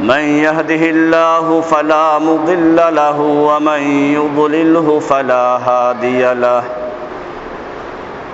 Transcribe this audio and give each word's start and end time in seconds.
من 0.00 0.18
يهده 0.18 0.90
الله 0.90 1.60
فلا 1.60 2.18
مضل 2.18 2.76
له 2.76 3.20
ومن 3.20 3.80
يضلله 4.14 5.00
فلا 5.00 5.56
هادي 5.56 6.34
له. 6.34 6.62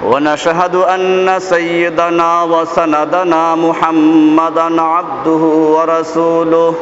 ونشهد 0.05 0.75
أن 0.75 1.35
سيدنا 1.39 2.43
وسندنا 2.43 3.55
محمدا 3.55 4.83
عبده 4.83 5.43
ورسوله 5.77 6.75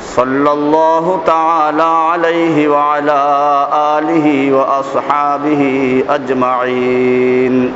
صلى 0.00 0.52
الله 0.52 1.20
تعالى 1.26 1.82
عليه 1.82 2.68
وعلى 2.68 3.20
آله 3.98 4.52
وأصحابه 4.52 6.04
أجمعين. 6.10 7.74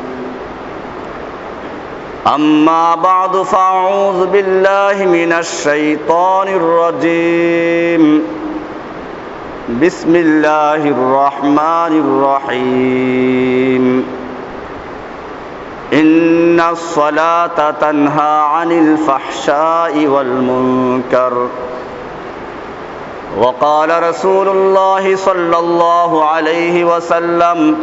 أما 2.34 2.95
بعد 2.95 3.37
فأعوذ 3.37 4.27
بالله 4.27 5.06
من 5.06 5.32
الشيطان 5.32 6.48
الرجيم. 6.48 8.23
بسم 9.82 10.16
الله 10.16 10.74
الرحمن 10.74 11.92
الرحيم. 12.04 13.84
إن 15.93 16.60
الصلاة 16.60 17.71
تنهى 17.71 18.40
عن 18.40 18.73
الفحشاء 18.73 20.06
والمنكر. 20.06 21.49
وقال 23.38 24.02
رسول 24.02 24.49
الله 24.49 25.16
صلى 25.16 25.59
الله 25.59 26.24
عليه 26.24 26.84
وسلم 26.84 27.76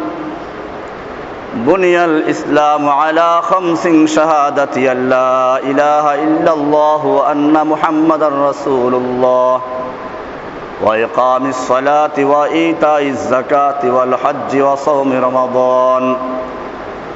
بني 1.56 2.06
الإسلام 2.06 2.90
على 2.90 3.42
خمس 3.42 3.88
شهادة 3.88 4.92
أن 4.92 5.10
لا 5.10 5.58
إله 5.64 6.24
إلا 6.24 6.54
الله 6.54 7.06
وأن 7.06 7.68
محمدا 7.68 8.28
رسول 8.28 8.94
الله. 8.96 9.62
وإقام 10.84 11.50
الصلاة 11.50 12.18
وإيتاء 12.20 13.04
الزكاة 13.04 13.82
والحج 13.84 14.62
وصوم 14.62 15.14
رمضان. 15.14 16.16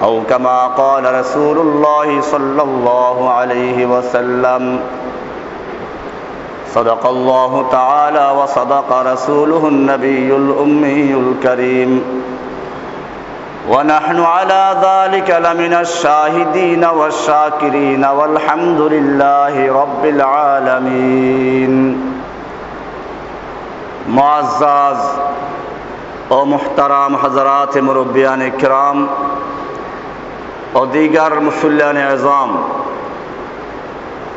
أو 0.03 0.21
كما 0.29 0.67
قال 0.67 1.19
رسول 1.19 1.57
الله 1.57 2.21
صلى 2.21 2.61
الله 2.61 3.29
عليه 3.29 3.85
وسلم 3.85 4.79
صدق 6.71 7.07
الله 7.07 7.65
تعالى 7.71 8.31
وصدق 8.39 8.89
رسوله 9.13 9.67
النبي 9.67 10.35
الأمي 10.35 11.13
الكريم. 11.13 11.91
ونحن 13.68 14.20
على 14.20 14.64
ذلك 14.82 15.28
لمن 15.30 15.72
الشاهدين 15.74 16.84
والشاكرين 16.84 18.04
والحمد 18.04 18.80
لله 18.80 19.54
رب 19.72 20.04
العالمين 20.06 21.72
معزز 24.08 25.00
ও 26.30 26.38
মুহতারাম 26.52 27.12
হজরাত 27.22 27.74
মুরব্বিয়ান 27.86 28.40
ইকরাম 28.50 28.96
ও 30.74 30.80
দিগার 30.94 31.34
মুসল্লান 31.48 31.98
আজম 32.08 32.50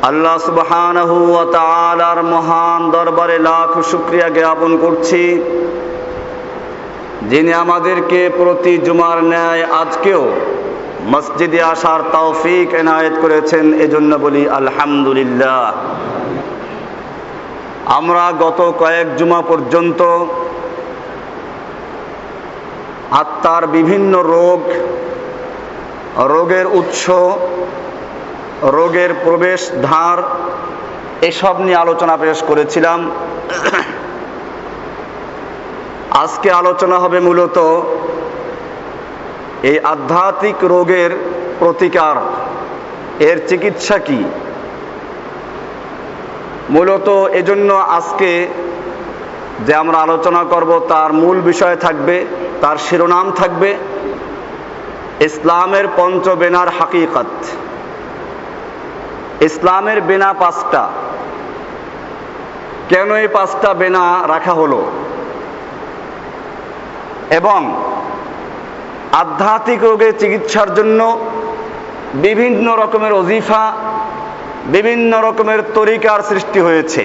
আল্লাহ 0.01 0.35
সুবহানাহু 0.47 1.15
ওয়া 1.33 1.45
তাআলার 1.57 2.19
মহান 2.33 2.81
দরবারে 2.91 3.37
লাখ 3.49 3.71
শুকরিয়া 3.91 4.27
জ্ঞাপন 4.37 4.71
করছি 4.83 5.23
যিনি 7.30 7.52
আমাদেরকে 7.54 8.20
প্রতি 8.36 8.78
জুমার 8.78 9.18
ন্যায় 9.24 9.62
আজকেও 9.64 10.22
মসজিদে 11.06 11.60
আসার 11.62 12.00
তৌফিক 12.12 12.74
এনায়েত 12.74 13.14
করেছেন, 13.20 13.64
এজন্য 13.74 14.14
বলি 14.16 14.48
আলহামদুলিল্লাহ। 14.48 15.62
আমরা 17.98 18.24
গত 18.40 18.60
কয়েক 18.78 19.06
জুমা 19.16 19.40
পর্যন্ত 19.42 20.00
আত্মার 23.10 23.66
বিভিন্ন 23.66 24.12
রোগ, 24.22 24.60
রোগের 26.34 26.66
উৎস, 26.66 27.04
রোগের 28.62 29.12
প্রবেশ 29.24 29.60
ধার, 29.82 30.18
এসব 31.22 31.54
নিয়ে 31.60 31.76
আলোচনা 31.76 32.16
পেশ 32.16 32.42
করেছিলাম। 32.42 33.10
আজকে 36.14 36.50
আলোচনা 36.50 36.98
হবে 36.98 37.20
মূলত 37.20 37.58
এই 39.62 39.78
আধ্যাত্মিক 39.80 40.54
রোগের 40.62 41.10
প্রতিকার। 41.58 42.16
এর 43.22 43.48
চিকিৎসা 43.48 43.98
কি? 43.98 44.24
মূলত 46.70 47.08
এজন্য 47.08 47.72
আজকে 47.72 48.48
যে 49.66 49.74
আমরা 49.74 49.98
আলোচনা 49.98 50.44
করব 50.44 50.86
তার 50.88 51.12
মূল 51.12 51.40
বিষয় 51.40 51.76
থাকবে, 51.76 52.26
তার 52.60 52.76
শিরোনাম 52.76 53.30
থাকবে, 53.30 53.74
ইসলামের 55.20 55.84
পঞ্চবেনার 55.96 56.68
হাকিকত। 56.68 57.46
ইসলামের 59.42 60.00
বেনা 60.00 60.32
পাঁচটা। 60.32 60.90
কেন 62.88 63.14
এই 63.14 63.28
পাঁচটা 63.28 63.74
বেনা 63.74 64.28
রাখা 64.28 64.52
হলো? 64.52 64.90
এবং 67.38 67.60
আধ্যাত্মিক 69.12 69.80
রোগের 69.82 70.12
চিকিৎসার 70.18 70.74
জন্য 70.74 71.00
বিভিন্ন 72.26 72.66
রকমের 72.82 73.12
অজিফা 73.12 73.64
বিভিন্ন 74.74 75.12
রকমের 75.26 75.60
তরিকার 75.74 76.18
সৃষ্টি 76.30 76.60
হয়েছে। 76.60 77.02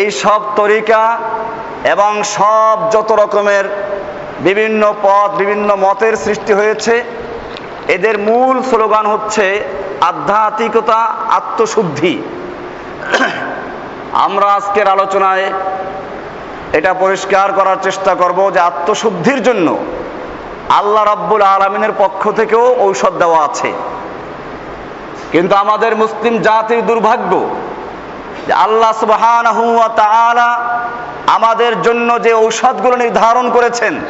এই 0.00 0.08
সব 0.22 0.40
তরিকা 0.56 1.02
এবং 1.94 2.12
সব 2.36 2.76
যত 2.94 3.10
রকমের 3.22 3.64
বিভিন্ন 4.46 4.82
পথ, 5.02 5.28
বিভিন্ন 5.42 5.68
মতের 5.76 6.14
সৃষ্টি 6.16 6.52
হয়েছে, 6.52 6.94
এদের 7.94 8.16
মূল 8.18 8.56
স্লোগান 8.62 9.04
হচ্ছে 9.06 9.46
আধ্যাত্মিকতা, 10.00 11.00
আত্মশুদ্ধি। 11.38 12.14
আমরা 14.26 14.46
আজকের 14.58 14.86
আলোচনায় 14.88 15.46
এটা 16.72 16.94
পরিষ্কার 16.94 17.52
করার 17.52 17.76
চেষ্টা 17.82 18.14
করব 18.14 18.50
যে 18.50 18.60
আত্মশুদ্ধির 18.60 19.42
জন্য 19.42 19.78
আল্লাহ 20.68 21.04
রাব্বুল 21.04 21.42
আলমিনের 21.42 21.92
পক্ষ 21.98 22.30
থেকেও 22.30 22.76
ঔষধ 22.78 23.12
দেওয়া 23.18 23.44
আছে। 23.44 23.72
কিন্তু 25.32 25.54
আমাদের 25.56 25.96
মুসলিম 25.96 26.38
জাতির 26.38 26.86
দুর্ভাগ্য 26.86 27.50
যে 28.46 28.52
আল্লাহ 28.52 28.92
সুবহানাহু 28.92 29.76
ওয়া 29.76 29.88
আমাদের 31.26 31.82
জন্য 31.82 32.22
যে 32.22 32.34
ঔষধগুলো 32.34 32.96
নির্ধারণ 32.96 33.50
করেছেন, 33.50 34.00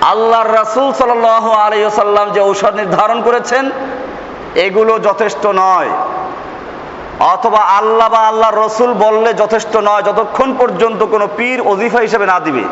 আল্লাহর 0.00 0.54
রাসূল 0.54 0.92
সাল্লাল্লাহু 0.92 1.50
আলাইহি 1.50 1.84
ওয়াসাল্লাম 1.84 2.30
যে 2.30 2.40
ঔষধ 2.40 2.74
নির্ধারণ 2.74 3.22
করেছেন, 3.22 3.70
এগুলো 4.54 4.98
যথেষ্ট 4.98 5.46
নয়। 5.46 5.88
অথবা 7.20 7.58
আল্লাহ 7.58 8.08
বা 8.08 8.18
আল্লাহ 8.18 8.50
রসুল 8.50 8.92
বললে 8.92 9.34
যথেষ্ট 9.34 9.76
নয়, 9.76 10.02
যতক্ষণ 10.02 10.54
পর্যন্ত 10.58 11.02
কোনো 11.02 11.28
পীর 11.36 11.58
অজিফা 11.60 11.98
হিসেবে 11.98 12.26
না 12.26 12.40
দিবে। 12.40 12.64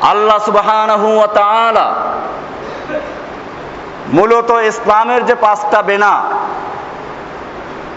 আল্লাহ 0.00 0.38
তাআলা 1.34 1.86
মূলত 4.12 4.50
ইসলামের 4.50 5.24
যে 5.26 5.34
পাঁচটা 5.34 5.82
বেনা, 5.82 6.14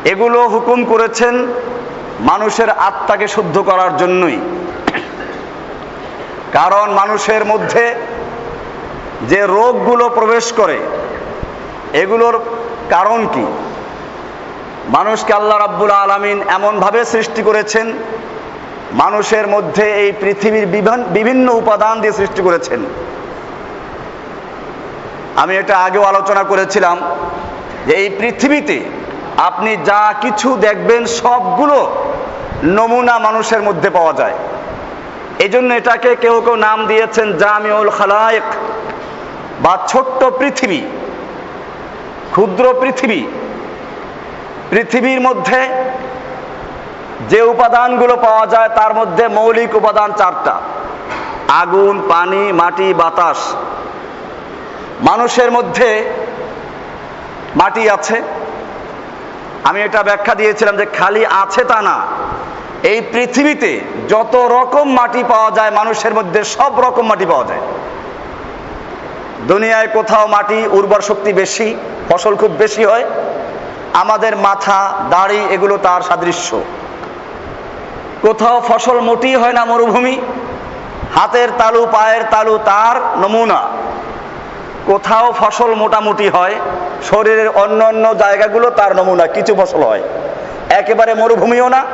এগুলো 0.06 0.40
হুকুম 0.48 0.86
করেছেন 0.86 1.48
মানুষের 2.20 2.70
আত্মাকে 2.70 3.28
শুদ্ধ 3.28 3.56
করার 3.60 3.98
জন্যই। 3.98 4.40
কারণ 6.54 6.88
মানুষের 6.92 7.46
মধ্যে 7.46 7.96
যে 9.30 9.42
রোগগুলো 9.48 10.10
প্রবেশ 10.10 10.54
করে, 10.54 10.80
এগুলোর 11.94 12.40
কারণ 12.90 13.28
কি? 13.34 13.46
মানুষকে 14.96 15.32
আল্লাহ 15.40 15.58
রাব্বুল 15.58 15.94
আলমিন 16.04 16.38
এমনভাবে 16.58 17.02
সৃষ্টি 17.14 17.42
করেছেন, 17.50 17.88
মানুষের 19.04 19.46
মধ্যে 19.54 19.86
এই 20.04 20.10
পৃথিবীর 20.22 20.66
বিভিন্ন 21.18 21.48
উপাদান 21.62 21.96
দিয়ে 22.02 22.18
সৃষ্টি 22.20 22.42
করেছেন। 22.48 22.82
আমি 25.42 25.54
এটা 25.62 25.76
আগেও 25.86 26.04
আলোচনা 26.12 26.44
করেছিলাম 26.52 26.98
যে 27.88 27.94
এই 28.02 28.10
পৃথিবীতে 28.20 28.78
আপনি 29.50 29.72
যা 29.90 30.02
কিছু 30.24 30.50
দেখবেন, 30.68 31.02
সবগুলো 31.22 31.78
নমুনা 32.78 33.16
মানুষের 33.28 33.62
মধ্যে 33.68 33.90
পাওয়া 33.98 34.14
যায়। 34.20 34.36
এই 35.44 35.50
জন্য 35.54 35.70
এটাকে 35.80 36.12
কেউ 36.24 36.36
কেউ 36.46 36.56
নাম 36.68 36.78
দিয়েছেন 36.90 37.28
জামিউল 37.42 37.90
খালায়েক, 37.98 38.48
বা 39.64 39.74
ছোট্ট 39.92 40.22
পৃথিবী, 40.40 40.82
ক্ষুদ্র 42.34 42.66
পৃথিবী। 42.82 43.22
পৃথিবীর 44.74 45.22
মধ্যে 45.22 45.68
যে 47.30 47.42
উপাদানগুলো 47.42 48.16
পাওয়া 48.16 48.48
যায়, 48.48 48.70
তার 48.70 48.94
মধ্যে 48.94 49.28
মৌলিক 49.28 49.76
উপাদান 49.76 50.14
চারটা। 50.14 50.62
আগুন, 51.48 52.04
পানি, 52.10 52.52
মাটি, 52.52 52.94
বাতাস। 52.94 53.38
মানুষের 55.02 55.52
মধ্যে 55.52 56.10
মাটি 57.56 57.90
আছে। 57.90 58.22
আমি 59.64 59.82
এটা 59.82 60.04
ব্যাখ্যা 60.04 60.36
দিয়েছিলাম 60.36 60.78
যে 60.78 60.86
খালি 60.86 61.26
আছে 61.26 61.64
তা 61.64 61.82
না। 61.82 62.02
এই 62.84 63.02
পৃথিবীতে 63.14 63.82
যত 64.10 64.36
রকম 64.36 64.94
মাটি 64.94 65.24
পাওয়া 65.30 65.52
যায়, 65.52 65.72
মানুষের 65.72 66.14
মধ্যে 66.14 66.44
সব 66.44 66.80
রকম 66.80 67.08
মাটি 67.08 67.26
পাওয়া 67.26 67.46
যায়। 67.46 67.62
দুনিয়ায় 69.48 69.88
কোথাও 69.88 70.28
মাটি 70.28 70.68
উর্বর 70.68 71.02
শক্তি 71.02 71.34
বেশি, 71.34 71.76
ফসল 72.10 72.36
খুব 72.36 72.52
বেশি 72.52 72.86
হয়। 72.86 73.06
আমাদের 73.94 74.38
মাথা, 74.38 74.94
দাড়ি, 75.10 75.40
এগুলো 75.50 75.78
তার 75.78 76.02
সাদৃশ্য। 76.02 76.62
কোথাও 78.22 78.62
ফসল 78.68 79.00
মোটেই 79.00 79.36
হয় 79.36 79.54
না 79.54 79.66
মরুভূমি, 79.66 80.22
হাতের 81.16 81.50
তালু, 81.58 81.88
পায়ের 81.92 82.24
তালু 82.32 82.60
তার 82.66 82.96
নমুনা। 83.18 83.62
কোথাও 84.86 85.34
ফসল 85.40 85.76
মোটামুটি 85.76 86.30
হয়, 86.30 86.56
শরীরের 87.10 87.50
অন্য 87.50 87.84
অন্য 87.84 88.18
জায়গাগুলো 88.18 88.70
তার 88.70 88.96
নমুনা, 88.96 89.28
কিছু 89.28 89.56
ফসল 89.56 89.84
হয়। 89.84 90.04
একেবারে 90.70 91.14
মরুভূমিও 91.14 91.70
না, 91.70 91.86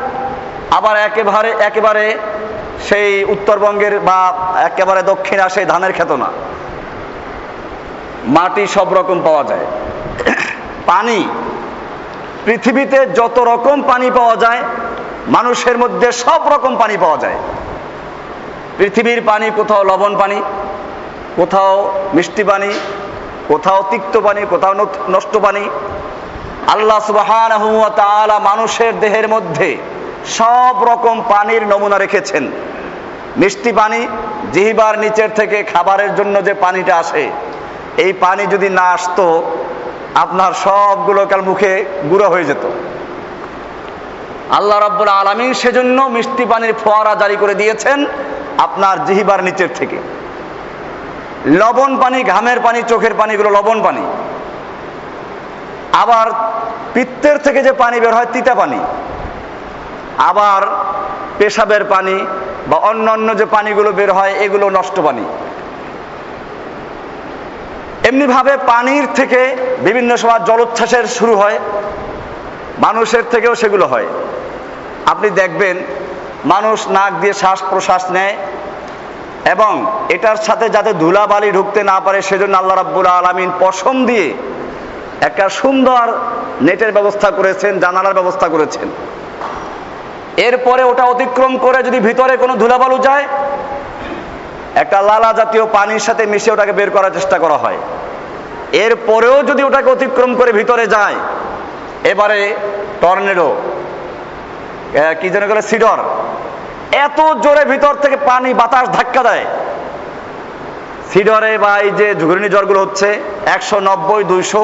আবার 0.72 0.98
একেবারে 0.98 1.50
একেবারে 1.60 2.18
সেই 2.90 3.24
উত্তরবঙ্গের 3.24 4.00
বা 4.00 4.34
একেবারে 4.60 5.04
দক্ষিণা 5.04 5.50
সেই 5.50 5.66
ধানের 5.66 5.94
খেত 5.94 6.12
না। 6.12 6.30
মাটি 8.25 8.68
সব 8.68 8.94
রকম 8.94 9.22
পাওয়া 9.24 9.44
যায়। 9.44 9.66
পানি 10.86 11.30
পৃথিবীতে 12.50 13.06
যত 13.06 13.40
রকম 13.40 13.81
পানি 13.81 14.12
পাওয়া 14.12 14.36
যায়, 14.36 14.63
মানুষের 15.28 15.78
মধ্যে 15.78 16.12
সব 16.12 16.54
রকম 16.54 16.78
পানি 16.78 16.98
পাওয়া 16.98 17.18
যায়। 17.18 17.36
পৃথিবীর 18.78 19.22
পানি, 19.25 19.51
কোথাও 19.56 19.84
লবণ 19.84 20.18
পানি, 20.18 20.42
কোথাও 21.36 22.01
মিষ্টি 22.13 22.44
পানি, 22.44 22.74
কোথাও 23.48 23.84
তিক্ত 23.90 24.19
পানি, 24.19 24.42
কোথাও 24.50 24.74
নষ্ট- 25.10 25.40
পানি। 25.40 25.69
আল্লাহ 26.68 27.00
সুবহানাহু 27.00 27.80
ওয়া 27.80 28.40
মানুষের 28.40 29.00
দেহের 29.00 29.28
মধ্যে 29.28 29.78
সব 30.25 30.75
রকম 30.84 31.24
পানির 31.30 31.68
নমুনা 31.68 31.98
রেখেছেন। 31.98 32.51
মিষ্টি 33.38 33.72
পানি 33.72 34.07
জিহিবার 34.54 35.00
নিচের 35.00 35.30
থেকে 35.36 35.63
খাবারের 35.63 36.16
জন্য 36.16 36.46
যে 36.46 36.54
পানিটা 36.54 36.98
আসে, 36.98 37.30
এই 37.98 38.13
পানি 38.13 38.46
যদি 38.46 38.69
না 38.69 38.81
আসতো 38.81 39.51
আপনার 40.16 40.54
সবগুলো 40.54 41.26
কাল 41.26 41.42
মুখে 41.42 41.86
গুঁড়ো 42.10 42.30
হয়ে 42.30 42.44
যেত। 42.44 42.66
আল্লাহ 44.52 44.80
রাব্বুল 44.80 45.08
আলামিন 45.08 45.54
সেজন্য 45.54 46.02
মিষ্টি 46.02 46.46
পানির 46.46 46.74
ফোয়ারা 46.74 47.16
জারি 47.16 47.36
করে 47.36 47.56
দিয়েছেন 47.56 48.06
আপনার 48.58 49.06
জিহিবার 49.06 49.44
নিচের 49.44 49.68
থেকে। 49.76 49.98
লবণ 51.46 51.98
পানি, 52.00 52.24
ঘামের 52.24 52.60
পানি, 52.60 52.84
চোখের 52.88 53.14
পানি 53.14 53.34
এগুলো 53.34 53.50
লবণ 53.50 53.84
পানি। 53.84 54.02
আবার 55.94 56.28
পিত্তের 56.94 57.38
থেকে 57.38 57.64
যে 57.64 57.74
পানি 57.74 58.00
বের 58.00 58.14
হয় 58.14 58.26
তিতা 58.34 58.56
পানি। 58.56 58.80
আবার 60.18 60.62
পেশাবের 61.38 61.84
পানি 61.86 62.26
বা 62.68 62.78
অন্য 62.78 63.12
অন্য 63.12 63.38
যে 63.38 63.46
পানিগুলো 63.46 63.92
বের 63.92 64.14
হয় 64.14 64.32
এগুলো 64.32 64.70
নষ্ট 64.70 65.00
পানি। 65.00 65.24
এমনিভাবে 68.10 68.54
পানির 68.72 69.06
থেকে 69.18 69.42
বিভিন্ন 69.88 70.12
সময় 70.22 70.42
জলোচ্ছ্বাসের 70.50 71.06
শুরু 71.18 71.34
হয়, 71.42 71.58
মানুষের 72.86 73.24
থেকেও 73.34 73.54
সেগুলো 73.62 73.86
হয়। 73.94 74.08
আপনি 75.12 75.28
দেখবেন, 75.42 75.76
মানুষ 76.54 76.78
নাক 76.96 77.12
দিয়ে 77.22 77.36
শ্বাস 77.42 77.60
প্রশ্বাস 77.72 78.04
নেয় 78.18 78.36
এবং 79.54 79.74
এটার 80.16 80.38
সাথে 80.48 80.66
যাতে 80.76 80.92
ধুলাবালি 81.04 81.50
ঢুকতে 81.58 81.82
না 81.92 81.98
পারে, 82.06 82.20
সেজন্য 82.30 82.54
আল্লাহ 82.62 82.76
রাব্বুল 82.78 83.08
আলামিন 83.20 83.50
পশম 83.64 83.96
দিয়ে 84.10 84.28
একটা 85.28 85.46
সুন্দর 85.62 86.06
নেটের 86.68 86.92
ব্যবস্থা 86.98 87.30
করেছেন, 87.38 87.74
জানালার 87.84 88.18
ব্যবস্থা 88.20 88.48
করেছেন। 88.54 88.88
এরপরে 90.48 90.84
ওটা 90.92 91.04
অতিক্রম 91.14 91.54
করে 91.66 91.80
যদি 91.88 92.00
ভিতরে 92.08 92.34
কোনো 92.44 92.54
ধুলাবালু 92.62 92.98
যায়, 93.08 93.26
একটা 94.82 94.98
লালা 95.10 95.32
জাতীয় 95.40 95.66
পানির 95.76 96.06
সাথে 96.08 96.24
মিশে 96.32 96.50
ওটাকে 96.54 96.74
বের 96.80 96.90
করার 96.96 97.16
চেষ্টা 97.18 97.38
করা 97.44 97.58
হয়। 97.64 97.80
এরপরেও 98.86 99.38
যদি 99.50 99.62
ওটাকে 99.63 99.89
অতিক্রম 99.95 100.31
করে 100.39 100.51
ভিতরে 100.60 100.86
যায়, 100.95 101.18
এবারে 102.12 102.39
টর্নেডো 103.01 103.50
কি 105.19 105.27
যেন 105.33 105.44
বলে, 105.51 105.63
সিডর, 105.69 106.00
এত 107.06 107.19
জোরে 107.44 107.63
ভিতর 107.74 107.94
থেকে 108.04 108.18
পানি, 108.30 108.50
বাতাস 108.62 108.86
ধাক্কা 108.98 109.21
দেয়। 109.30 109.45
সিডরে 111.12 111.51
বা 111.63 111.71
এই 111.86 111.92
যে 112.00 112.07
ঘূর্ণিঝড়গুলো 112.27 112.80
হচ্ছে, 112.86 113.10
একশো 113.56 113.77
নব্বই, 113.88 114.24
দুইশো, 114.31 114.63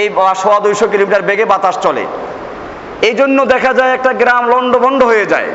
এই 0.00 0.08
সোয়া 0.42 0.58
দুইশো 0.66 0.86
কিলোমিটার 0.92 1.26
বেগে 1.28 1.44
বাতাস 1.52 1.76
চলে। 1.84 2.04
এই 3.08 3.14
জন্য 3.20 3.38
দেখা 3.54 3.72
যায় 3.78 3.92
একটা 3.96 4.10
গ্রাম 4.22 4.44
লন্ডভন্ড 4.52 5.00
হয়ে 5.10 5.26
যায়। 5.32 5.48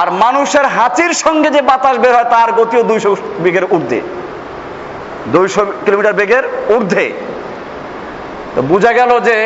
আর 0.00 0.08
মানুষের 0.24 0.66
হাঁচির 0.76 1.12
সঙ্গে 1.24 1.48
যে 1.56 1.60
বাতাস 1.70 1.96
বের 2.02 2.14
হয়, 2.16 2.28
তার 2.34 2.50
গতিও 2.58 2.82
দুইশো 2.90 3.10
বেগের 3.42 3.66
ঊর্ধ্বে। 3.74 4.00
দুইশো 5.32 5.62
কিলোমিটার 5.84 6.18
বেগের 6.20 6.44
ঊর্ধ্বে। 6.74 7.06
তো 8.54 8.60
বোঝা 8.70 8.92
গেল 8.98 9.10
যে 9.28 9.36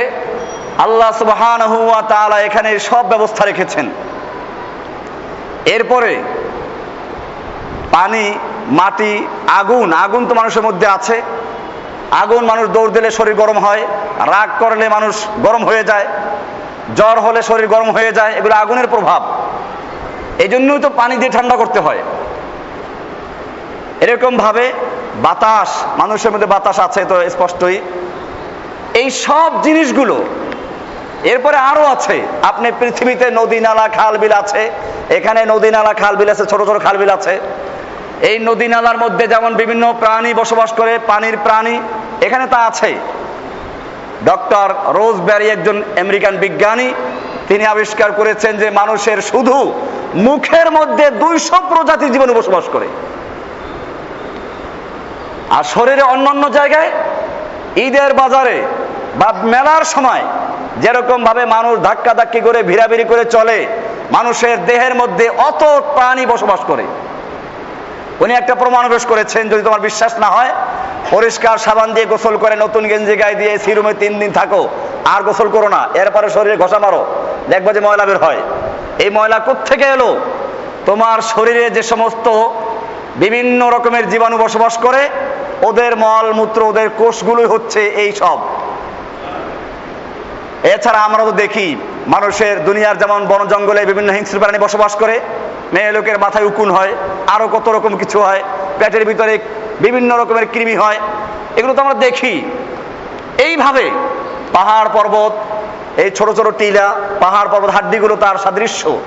আল্লাহ 0.85 1.11
সুবহানাহু 1.21 1.79
ওয়া 1.89 2.03
তাআলা 2.13 2.37
এখানে 2.49 2.71
সব 2.79 3.05
ব্যবস্থা 3.13 3.43
রেখেছেন। 3.45 3.87
এরপরে 5.75 6.13
পানি, 7.95 8.25
মাটি, 8.79 9.15
আগুন 9.61 9.89
আগুন 10.05 10.23
তো 10.29 10.33
মানুষের 10.35 10.63
মধ্যে 10.63 10.87
আছে। 10.97 11.17
আগুন 12.23 12.43
মানুষ 12.51 12.65
দৌড় 12.69 12.91
দিলে 12.97 13.11
শরীর 13.11 13.35
গরম 13.35 13.59
হয়, 13.59 13.83
রাগ 14.35 14.49
করলে 14.59 14.87
মানুষ 14.89 15.15
গরম 15.43 15.63
হয়ে 15.65 15.85
যায়, 15.85 16.07
জ্বর 16.97 17.17
হলে 17.21 17.41
শরীর 17.43 17.69
গরম 17.69 17.89
হয়ে 17.97 18.13
যায়, 18.13 18.33
এগুলো 18.39 18.55
আগুনের 18.63 18.89
প্রভাব। 18.95 19.23
এই 20.39 20.49
জন্যই 20.49 20.81
তো 20.85 20.89
পানি 21.01 21.15
দিয়ে 21.17 21.33
ঠান্ডা 21.37 21.57
করতে 21.57 21.79
হয়। 21.81 22.01
এরকম 24.01 24.33
ভাবে 24.37 24.65
বাতাস, 25.23 25.71
মানুষের 25.99 26.31
মধ্যে 26.33 26.47
বাতাস 26.47 26.79
আছে 26.87 27.01
তো 27.05 27.15
স্পষ্টই। 27.35 27.81
এই 29.01 29.09
সব 29.11 29.51
জিনিসগুলো, 29.63 30.17
এরপরে 31.33 31.57
আরও 31.57 31.85
আছে। 31.85 32.17
আপনি 32.43 32.69
পৃথিবীতে 32.81 33.27
নদী, 33.31 33.61
নালা, 33.61 33.89
খাল, 33.89 34.15
বিল 34.19 34.33
আছে। 34.33 34.71
এখানে 35.19 35.41
নদী, 35.53 35.71
নালা, 35.71 35.93
খাল, 35.95 36.15
বিল 36.17 36.31
আছে, 36.31 36.45
ছোট 36.47 36.61
ছোট 36.69 36.79
খাল, 36.85 36.97
বিল 36.97 37.11
আছে। 37.11 37.41
এই 38.29 38.39
নদী, 38.39 38.67
নালার 38.69 38.99
মধ্যে 38.99 39.25
যেমন 39.27 39.55
বিভিন্ন 39.55 39.85
প্রাণী 40.01 40.31
বসবাস 40.35 40.71
করে, 40.73 40.99
পানির 41.11 41.37
প্রাণী, 41.45 41.81
এখানে 42.27 42.47
তা 42.47 42.59
আছে। 42.71 42.95
ডক্টর 44.27 44.69
রোজব্যারি 44.99 45.49
একজন 45.49 45.83
আমেরিকান 46.01 46.37
বিজ্ঞানী, 46.37 46.95
তিনি 47.49 47.67
আবিষ্কার 47.67 48.13
করেছেন 48.13 48.57
যে 48.57 48.71
মানুষের 48.71 49.23
শুধু 49.23 49.57
মুখের 50.15 50.71
মধ্যে 50.71 51.11
দুইশো 51.11 51.59
প্রজাতির 51.71 52.13
জীবন 52.13 52.33
বসবাস 52.33 52.65
করে। 52.73 52.89
আর 55.57 55.65
শরীরে 55.75 56.05
অন্যান্য 56.15 56.45
জায়গায় 56.59 56.91
ঈদের 57.87 58.11
বাজারে 58.21 58.57
বা 59.21 59.29
মেলার 59.53 59.85
সময় 59.85 60.23
যেরকম 60.83 61.19
ভাবে 61.25 61.43
মানুষ 61.57 61.75
ধাক্কা 61.89 62.13
ধাক্কি 62.15 62.41
করে, 62.41 62.59
ভিড়াভিড়ি 62.63 63.05
করে 63.05 63.25
চলে, 63.25 63.59
মানুষের 64.17 64.57
দেহের 64.69 64.95
মধ্যে 64.95 65.27
অত 65.49 65.63
প্রাণী 65.97 66.25
বসবাস 66.33 66.61
করে। 66.71 66.85
উনি 68.23 68.33
একটা 68.37 68.55
প্রমাণ 68.55 68.85
পেশ 68.89 69.05
করেছেন, 69.07 69.45
যদি 69.49 69.63
তোমার 69.63 69.85
বিশ্বাস 69.89 70.13
না 70.25 70.29
হয়, 70.37 70.53
পরিষ্কার 71.11 71.57
সাবান 71.59 71.89
দিয়ে 71.95 72.07
গোসল 72.07 72.35
করে, 72.37 72.55
নতুন 72.57 72.83
গেঞ্জি 72.91 73.15
গায়ে 73.17 73.35
দিয়ে 73.35 73.53
এসি 73.53 73.71
রুমে 73.73 73.95
তিন 74.03 74.13
দিন 74.19 74.31
থাকো, 74.33 74.63
আর 75.13 75.21
গোসল 75.23 75.49
করো 75.49 75.69
না, 75.69 75.81
এরপরে 76.03 76.27
শরীরে 76.31 76.57
ঘষা 76.57 76.79
মারো, 76.79 77.01
দেখবে 77.49 77.71
যে 77.75 77.81
ময়লা 77.81 78.05
বের 78.07 78.19
হয়। 78.25 78.41
এই 79.05 79.11
ময়লা 79.11 79.39
থেকে 79.71 79.87
এলো? 79.97 80.11
তোমার 80.87 81.19
শরীরে 81.33 81.65
যে 81.77 81.83
সমস্ত 81.93 82.27
বিভিন্ন 83.23 83.61
রকমের 83.71 84.05
জীবাণু 84.13 84.37
বসবাস 84.39 84.75
করে 84.79 85.03
ওদের 85.63 85.97
মল, 85.97 86.33
মূত্র, 86.33 86.61
ওদের 86.65 86.89
কোষগুলোই 86.91 87.47
হচ্ছে 87.47 87.81
এই 87.81 88.13
সব। 88.13 88.39
এছাড়া 90.75 91.01
আমরা 91.05 91.25
তো 91.25 91.33
দেখি, 91.33 91.77
মানুষের 92.07 92.65
দুনিয়ার 92.65 92.97
যেমন 92.99 93.27
বন 93.27 93.49
জঙ্গলে 93.49 93.87
বিভিন্ন 93.87 94.13
হিংস্র 94.13 94.39
প্রাণী 94.39 94.59
বসবাস 94.59 94.97
করে, 94.97 95.21
মেয়ে 95.73 95.93
লোকের 95.93 96.19
মাথায় 96.19 96.45
উকুন 96.45 96.71
হয়, 96.71 96.93
আরও 97.27 97.49
কত 97.49 97.69
রকম 97.69 97.97
কিছু 97.97 98.19
হয়, 98.21 98.43
পেটের 98.79 99.05
ভিতরে 99.05 99.39
বিভিন্ন 99.81 100.17
রকমের 100.17 100.47
কৃমি 100.47 100.77
হয়, 100.77 100.99
এগুলো 101.57 101.75
তো 101.75 101.81
আমরা 101.81 101.95
দেখি। 101.95 102.35
এইভাবে 103.39 103.91
পাহাড় 104.53 104.89
পর্বত, 104.89 105.33
এই 105.97 106.11
ছোট 106.11 106.29
ছোট 106.31 106.49
টিলা, 106.59 106.95
পাহাড় 107.21 107.49
পর্বত 107.49 107.71
হাড্ডিগুলো 107.71 108.17
তার 108.17 108.37
সাদৃশ্য। 108.39 108.99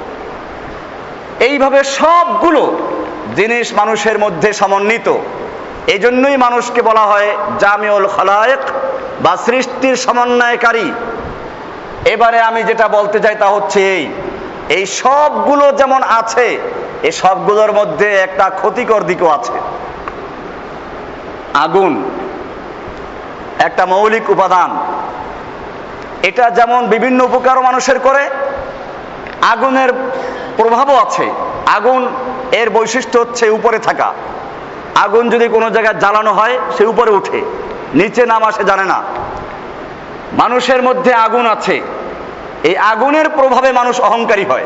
এইভাবে 1.40 1.84
সবগুলো 1.84 2.78
জিনিস 3.36 3.74
মানুষের 3.74 4.20
মধ্যে 4.20 4.54
সমন্বিত। 4.54 5.08
এই 5.88 6.00
জন্যই 6.00 6.38
মানুষকে 6.38 6.82
বলা 6.82 7.02
হয় 7.02 7.30
জামিউল 7.60 8.08
খলায়েক 8.08 8.60
বা 9.22 9.38
সৃষ্টির 9.38 9.96
সমন্বয়কারী। 9.96 10.92
এবারে 12.06 12.40
আমি 12.40 12.64
যেটা 12.64 12.88
বলতে 12.88 13.20
চাই 13.20 13.36
তা 13.36 13.48
হচ্ছে 13.48 13.80
এই। 13.96 14.12
এই 14.70 14.86
সবগুলো 14.86 15.72
যেমন 15.72 16.04
আছে 16.04 16.60
এই 17.04 17.12
সবগুলোর 17.12 17.72
মধ্যে 17.72 18.16
একটা 18.16 18.50
ক্ষতিকর 18.50 19.04
দিকও 19.04 19.30
আছে। 19.30 19.54
আগুন, 21.54 22.10
একটা 23.60 23.86
মৌলিক 23.86 24.30
উপাদান। 24.30 24.78
এটা 26.24 26.50
যেমন 26.50 26.88
বিভিন্ন 26.88 27.24
উপকারও 27.24 27.62
মানুষের 27.62 28.00
করে, 28.00 28.30
আগুনের 29.42 29.90
প্রভাবও 30.58 30.96
আছে। 30.96 31.32
আগুন 31.66 32.02
এর 32.52 32.70
বৈশিষ্ট্য 32.70 33.20
হচ্ছে 33.20 33.50
উপরে 33.50 33.80
থাকা। 33.80 34.14
আগুন 35.04 35.30
যদি 35.30 35.48
কোনো 35.48 35.70
জায়গায় 35.70 35.96
জ্বালানো 35.96 36.32
হয়, 36.34 36.60
সে 36.78 36.86
উপরে 36.86 37.12
উঠে 37.12 37.42
নিচে 37.94 38.26
নামা 38.26 38.52
সে 38.52 38.64
জানে 38.64 38.86
না। 38.86 39.04
মানুষের 40.34 40.84
মধ্যে 40.84 41.14
আগুন 41.14 41.46
আছে। 41.46 41.82
এই 42.64 42.78
আগুনের 42.78 43.30
প্রভাবে 43.30 43.72
মানুষ 43.72 44.02
অহংকারী 44.02 44.46
হয়। 44.46 44.66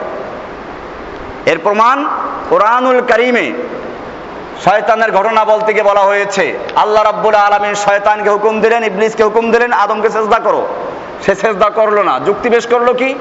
এর 1.45 1.59
প্রমাণ 1.59 2.05
কোরআনুল 2.49 3.01
করিমে 3.01 3.53
শয়তানের 4.63 5.11
ঘটনা 5.11 5.45
বলতে 5.45 5.73
গিয়ে 5.73 5.83
বলা 5.83 6.01
হয়েছে, 6.01 6.59
আল্লাহ 6.75 7.03
রাব্বুল 7.03 7.35
আলমিন 7.35 7.75
শয়তানকে 7.75 8.29
হুকুম 8.29 8.61
দিলেন, 8.61 8.83
ইবলিসকে 8.83 9.23
হুকুম 9.23 9.51
দিলেন, 9.51 9.73
আদমকে 9.73 10.09
চেষ্টা 10.09 10.39
করো। 10.39 10.67
সে 11.25 11.35
চেষ্টা 11.35 11.69
করল 11.69 11.99
না। 11.99 12.19
যুক্তি 12.19 12.49
বেশ 12.49 12.67
করল 12.67 12.93
কি? 12.93 13.15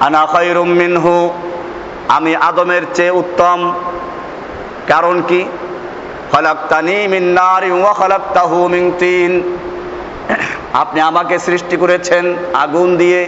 আনা 0.00 0.26
খায়রুম 0.26 0.68
মিনহু, 0.68 1.32
আমি 2.08 2.36
আদমের 2.36 2.82
চেয়ে 2.94 3.10
উত্তম। 3.10 3.74
কারণ 4.88 5.22
কি? 5.28 5.44
তিন। 8.98 9.56
আপনি 10.74 11.00
আমাকে 11.00 11.38
সৃষ্টি 11.38 11.76
করেছেন 11.76 12.36
আগুন 12.54 12.96
দিয়ে, 12.96 13.26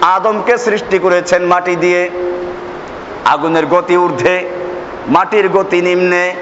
আদমকে 0.00 0.58
সৃষ্টি 0.58 0.98
করেছেন 0.98 1.44
মাটি 1.44 1.76
দিয়ে। 1.76 2.10
আগুনের 3.24 3.66
গতি 3.66 3.96
ঊর্ধ্বে, 3.96 4.50
মাটির 5.08 5.48
গতি 5.48 5.82
নিম্নে। 5.82 6.34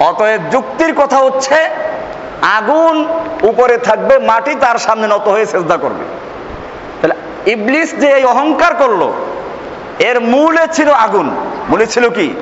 অতএব 0.00 0.40
যুক্তির 0.50 0.94
কথা 0.94 1.16
হচ্ছে, 1.16 1.70
আগুন 2.42 3.06
উপরে 3.42 3.78
থাকবে, 3.78 4.18
মাটি 4.18 4.54
তার 4.54 4.78
সামনে 4.78 5.06
নত 5.06 5.28
হয়ে 5.28 5.46
চেষ্টা 5.46 5.76
করবে। 5.76 6.04
তাহলে 7.02 7.14
ইবলিস 7.50 7.94
যে 7.94 8.08
এই 8.08 8.24
অহংকার 8.24 8.74
করল, 8.74 9.12
এর 9.98 10.20
মূলে 10.20 10.66
ছিল 10.72 10.90
আগুন। 10.90 11.30
মূলে 11.68 11.86
ছিল 11.86 12.10
কি? 12.10 12.34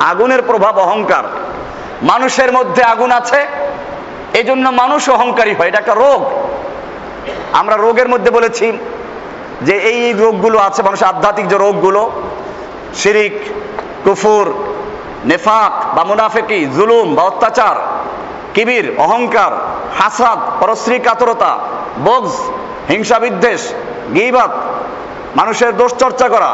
আগুনের 0.00 0.42
প্রভাব 0.42 0.78
অহংকার। 0.78 1.24
মানুষের 2.02 2.52
মধ্যে 2.52 2.82
আগুন 2.82 3.12
আছে 3.12 3.46
এই 4.38 4.44
জন্য 4.44 4.68
মানুষ 4.68 5.08
অহংকারী 5.08 5.54
হয়, 5.54 5.68
এটা 5.68 5.78
একটা 5.78 5.94
রোগ। 5.94 6.20
আমরা 7.52 7.76
রোগের 7.76 8.08
মধ্যে 8.08 8.30
বলেছি 8.30 8.78
যে 9.62 9.74
এই 9.90 10.12
রোগগুলো 10.12 10.58
আছে, 10.58 10.82
মানুষের 10.82 11.08
আধ্যাত্মিক 11.08 11.46
যে 11.48 11.58
রোগগুলো, 11.58 12.02
শিরিক, 12.94 13.36
কুফুর, 14.04 14.46
নেফাক 15.24 15.72
বা 15.94 16.04
মুনাফেকি, 16.04 16.66
জুলুম 16.76 17.14
বা 17.14 17.22
অত্যাচার, 17.22 17.76
কিবির, 18.54 18.86
অহংকার 18.98 19.52
হাসাদ 19.98 20.38
পরশ্রী 20.60 20.98
কাতরতা 20.98 21.52
বগজ 22.04 22.32
হিংসা 22.90 23.18
বিদ্বেষ 23.18 23.60
গিবাত 24.14 24.52
মানুষের 25.36 25.76
দোষ 25.76 25.92
চর্চা 26.02 26.28
করা, 26.28 26.52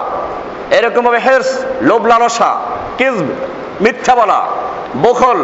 এরকমভাবে 0.70 1.18
হের্স, 1.26 1.50
লোভ 1.80 2.06
লালসা 2.06 2.50
কিজব 2.98 3.26
মিথ্যা 3.80 4.14
বলা 4.14 4.40
বখল, 5.04 5.38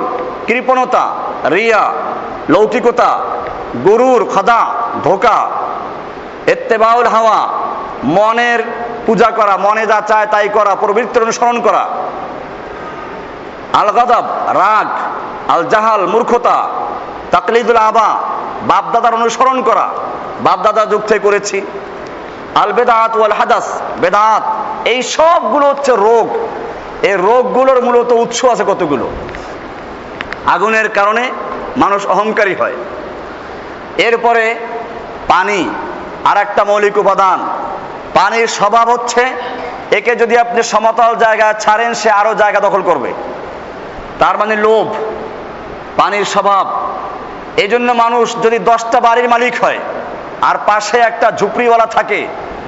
কৃপণতা, 0.46 1.04
রিয়া, 1.44 1.92
লৌকিকতা, 2.48 3.18
গরুর 3.84 4.28
খদা, 4.34 4.66
ধোকা, 5.04 5.48
এত্তেবাউল 6.46 7.06
হাওয়া, 7.06 7.48
মনের 8.04 8.60
পূজা 9.06 9.30
করা, 9.30 9.56
মনে 9.56 9.86
যা 9.86 10.00
চায় 10.06 10.26
তাই 10.26 10.48
করা, 10.48 10.74
প্রবৃত্তির 10.74 11.22
অনুসরণ 11.22 11.60
করা। 11.60 11.88
আল 13.72 13.88
গদাব 13.90 14.24
রাগ 14.46 14.88
আল 15.48 15.62
জাহাল 15.68 16.06
মূর্খতা, 16.06 16.68
তাকলিদুল 17.30 17.76
আবা, 17.76 18.18
বাপদাদার 18.62 19.14
অনুসরণ 19.14 19.62
করা, 19.62 19.88
বাপদাদা 20.40 20.86
যুগ 20.86 21.02
করেছি। 21.22 21.66
আল 22.54 22.72
বেদাত 22.72 23.16
ওয়াল 23.16 23.32
হাদাস 23.32 23.80
বেদাত, 24.00 24.42
এই 24.88 25.02
সবগুলো 25.02 25.66
হচ্ছে 25.66 25.92
রোগ। 25.96 26.28
এই 27.02 27.16
রোগগুলোর 27.16 27.82
মূলত 27.82 28.12
উৎস 28.12 28.44
আছে 28.44 28.64
কতগুলো? 28.68 29.10
আগুনের 30.46 30.88
কারণে 30.88 31.30
মানুষ 31.76 32.06
অহংকারী 32.06 32.54
হয়। 32.54 32.72
এরপরে 33.98 34.54
পানি 35.28 35.68
আর 36.24 36.36
একটা 36.36 36.64
মৌলিক 36.64 36.98
উপাদান। 36.98 37.48
পানির 38.14 38.46
স্বভাব 38.46 38.90
হচ্ছে, 38.90 39.32
একে 39.90 40.16
যদি 40.16 40.38
আপনি 40.38 40.62
সমতল 40.62 41.14
জায়গা 41.14 41.52
ছাড়েন, 41.52 41.94
সে 41.94 42.10
আরও 42.10 42.34
জায়গা 42.34 42.60
দখল 42.60 42.82
করবে। 42.82 43.12
তার 44.18 44.38
মানে 44.38 44.56
লোভ, 44.56 44.94
পানির 45.96 46.24
স্বভাব। 46.24 46.66
এই 47.56 47.68
জন্য 47.68 47.92
মানুষ 47.92 48.36
যদি 48.42 48.58
দশটা 48.58 49.00
বাড়ির 49.00 49.28
মালিক 49.28 49.54
হয়, 49.64 49.78
আর 50.42 50.56
পাশে 50.66 50.98
একটা 50.98 51.32
ঝুপড়িওয়ালা 51.38 51.86
থাকে 51.86 52.26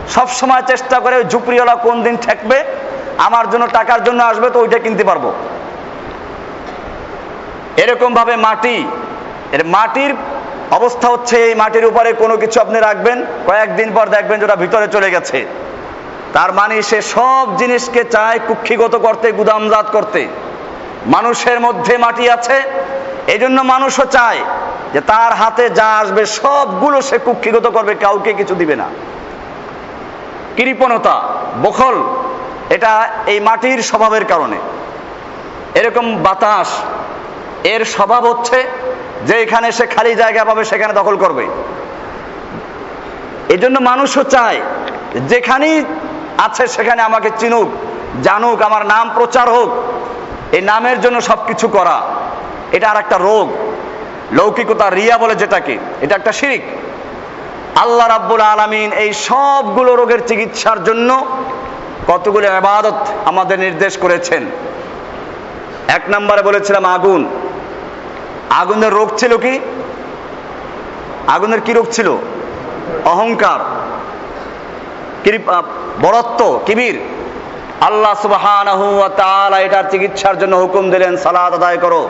সব 0.09 0.29
সময় 0.29 0.63
চেষ্টা 0.63 1.01
করে 1.01 1.25
ঝুপড়িওয়ালা 1.25 1.75
কোন 1.75 2.03
দিন 2.03 2.17
ঠেকবে? 2.17 2.65
আমার 3.27 3.45
জন্য 3.53 3.65
টাকার 3.77 4.01
জন্য 4.07 4.21
আসবে 4.31 4.49
তো 4.55 4.59
ওইটা 4.61 4.79
কিনতে 4.85 5.05
পারব। 5.11 5.25
এরকম 7.83 8.11
ভাবে 8.19 8.35
মাটি, 8.47 8.77
এর 9.55 9.63
মাটির 9.77 10.13
অবস্থা 10.79 11.07
হচ্ছে 11.15 11.37
এই 11.49 11.55
মাটির 11.63 11.87
উপরে 11.91 12.11
কোনো 12.23 12.35
কিছু 12.43 12.57
আপনি 12.65 12.79
রাখবেন, 12.81 13.19
কয়েকদিন 13.49 13.89
পর 13.97 14.07
দেখবেন 14.17 14.39
যেটা 14.43 14.57
ভিতরে 14.63 14.87
চলে 14.95 15.09
গেছে। 15.15 15.39
তার 16.37 16.51
মানে 16.59 16.75
সে 16.91 16.99
সব 17.15 17.45
জিনিসকে 17.61 18.03
চায় 18.15 18.39
কুক্ষিগত 18.49 18.95
করতে, 19.07 19.27
গুদামজাত 19.39 19.87
করতে। 19.97 20.23
মানুষের 21.15 21.59
মধ্যে 21.67 21.95
মাটি 22.05 22.25
আছে 22.37 22.57
এই 23.33 23.39
জন্য 23.43 23.59
মানুষও 23.73 24.05
চায় 24.17 24.41
যে 24.95 25.01
তার 25.11 25.31
হাতে 25.41 25.65
যা 25.79 25.89
আসবে 26.03 26.23
সবগুলো 26.41 26.99
সে 27.09 27.17
কুক্ষিগত 27.27 27.67
করবে, 27.77 27.93
কাউকে 28.05 28.31
কিছু 28.41 28.55
দিবে 28.61 28.77
না। 28.83 28.89
কৃপণতা, 30.57 31.17
বখল 31.63 31.97
এটা 32.75 32.93
এই 33.33 33.39
মাটির 33.41 33.81
স্বভাবের 33.91 34.25
কারণে। 34.25 34.59
এরকম 35.81 36.07
বাতাস, 36.27 36.69
এর 37.65 37.83
স্বভাব 37.95 38.23
হচ্ছে 38.31 38.59
যে 39.27 39.35
এখানে 39.45 39.69
সে 39.73 39.85
খালি 39.87 40.13
জায়গা 40.15 40.43
পাবে, 40.45 40.63
সেখানে 40.65 40.93
দখল 40.93 41.17
করবে। 41.17 41.45
এই 43.49 43.59
জন্য 43.59 43.77
মানুষও 43.91 44.23
চায়, 44.35 44.61
যেখানেই 45.29 45.77
আছে 46.47 46.65
সেখানে 46.67 47.01
আমাকে 47.03 47.31
চিনুক, 47.41 47.69
জানুক, 48.23 48.59
আমার 48.63 48.83
নাম 48.87 49.07
প্রচার 49.15 49.47
হোক, 49.51 49.71
এই 50.57 50.63
নামের 50.63 51.01
জন্য 51.01 51.17
সব 51.21 51.41
কিছু 51.47 51.67
করা। 51.69 51.97
এটা 52.73 52.87
আর 52.91 52.97
একটা 52.97 53.17
রোগ। 53.19 53.47
লৌকিকতা, 54.33 54.87
রিয়া 54.91 55.17
বলে 55.19 55.35
যেটাকে, 55.35 55.75
এটা 56.01 56.15
একটা 56.17 56.33
শিরিক। 56.33 56.65
আল্লাহ 57.83 58.07
রাব্বুল 58.09 58.43
আলামিন 58.55 58.91
এই 59.05 59.11
সবগুলো 59.29 59.91
রোগের 59.97 60.21
চিকিৎসার 60.27 60.79
জন্য 60.85 61.11
কতগুলো 62.11 62.47
আবাদত 62.57 62.99
আমাদের 63.25 63.59
নির্দেশ 63.59 63.99
করেছেন। 63.99 64.43
এক 65.89 66.03
নম্বরে 66.09 66.43
বলেছিলাম 66.43 66.85
আগুন। 66.87 67.29
আগুনের 68.51 68.93
রোগ 68.93 69.09
ছিল 69.17 69.37
কি? 69.37 69.61
আগুনের 71.27 71.61
কি 71.61 71.73
রোগ 71.73 71.87
ছিল? 71.93 72.09
অহংকার 73.05 73.61
বরত্ব, 76.01 76.61
কিবির। 76.67 77.01
আল্লাহ 77.81 78.15
তাআলা 79.17 79.61
এটার 79.61 79.85
চিকিৎসার 79.91 80.39
জন্য 80.39 80.57
হুকুম 80.57 80.91
দিলেন, 80.91 81.17
সালাত 81.17 81.53
আদায় 81.55 81.79
করো। 81.79 82.03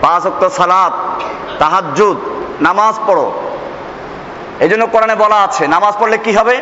পাঁচ 0.00 0.26
ওয়াক্ত 0.26 0.48
সালাত, 0.48 1.22
তাহাজ্জুদ, 1.58 2.18
নামাজ 2.62 2.94
পড়ো। 3.06 3.32
এই 4.60 4.68
জন্য 4.68 4.86
কোরআনে 4.86 5.14
বলা 5.14 5.36
আছে, 5.36 5.68
নামাজ 5.68 5.94
পড়লে 6.00 6.18
কি 6.18 6.32
হবে? 6.32 6.56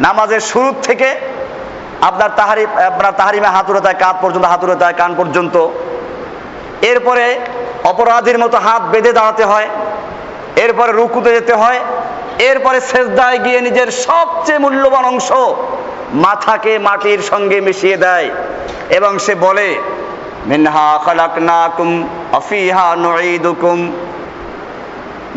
নামাজের 0.00 0.40
শুরু 0.40 0.74
থেকে 0.82 1.35
আপনার 2.08 2.30
তাহারি, 2.38 2.64
আপনার 2.90 3.12
তাহারিমে 3.20 3.50
হাত 3.56 3.66
উড়ে 3.70 3.80
কাঁধ 4.02 4.16
পর্যন্ত 4.22 4.46
হাত 4.52 4.60
উড়ে 4.64 4.76
কান 5.00 5.10
পর্যন্ত। 5.20 5.56
এরপরে 6.90 7.26
অপরাধীর 7.92 8.38
মতো 8.38 8.56
হাত 8.66 8.82
বেঁধে 8.92 9.12
দাঁড়াতে 9.18 9.44
হয়, 9.44 9.68
এরপরে 10.64 10.92
রুকুতে 10.92 11.30
যেতে 11.36 11.54
হয়, 11.54 11.80
এরপরে 12.50 12.78
শেষদায় 12.90 13.38
গিয়ে 13.44 13.60
নিজের 13.60 13.88
সবচেয়ে 14.06 14.62
মূল্যবান 14.64 15.04
অংশ 15.12 15.28
মাথাকে 16.24 16.72
মাটির 16.78 17.20
সঙ্গে 17.22 17.58
মিশিয়ে 17.66 17.96
দেয় 17.96 18.28
এবং 18.98 19.12
সে 19.24 19.34
বলে 19.34 19.68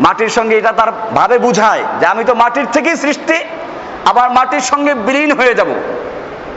মাটির 0.04 0.28
সঙ্গে 0.28 0.54
এটা 0.58 0.72
তার 0.72 0.90
ভাবে 1.18 1.36
বুঝায় 1.38 1.82
যে 2.00 2.04
আমি 2.06 2.22
তো 2.24 2.34
মাটির 2.34 2.66
থেকেই 2.72 2.96
সৃষ্টি, 2.96 3.38
আবার 4.10 4.26
মাটির 4.30 4.60
সঙ্গে 4.60 4.92
বিলীন 5.06 5.32
হয়ে 5.38 5.54
যাব। 5.54 5.70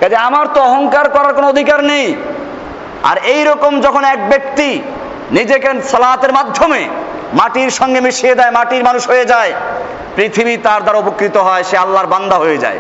কাজে 0.04 0.18
আমার 0.30 0.46
তো 0.54 0.60
অহংকার 0.62 1.06
করার 1.10 1.34
কোনো 1.34 1.48
অধিকার 1.48 1.80
নেই। 1.92 2.08
আর 3.10 3.18
এই 3.34 3.42
রকম 3.44 3.72
যখন 3.82 4.04
এক 4.04 4.30
ব্যক্তি 4.30 4.70
নিজেকে 5.32 5.70
সালাতের 5.92 6.32
মাধ্যমে 6.34 6.82
মাটির 7.40 7.72
সঙ্গে 7.80 8.00
মিশিয়ে 8.02 8.36
দেয়, 8.36 8.52
মাটির 8.52 8.84
মানুষ 8.84 9.04
হয়ে 9.12 9.26
যায়, 9.26 9.52
পৃথিবী 10.16 10.54
তার 10.58 10.82
দ্বারা 10.84 11.00
উপকৃত 11.00 11.38
হয়, 11.38 11.64
সে 11.64 11.76
আল্লাহর 11.78 12.08
বান্দা 12.08 12.36
হয়ে 12.36 12.58
যায়। 12.58 12.80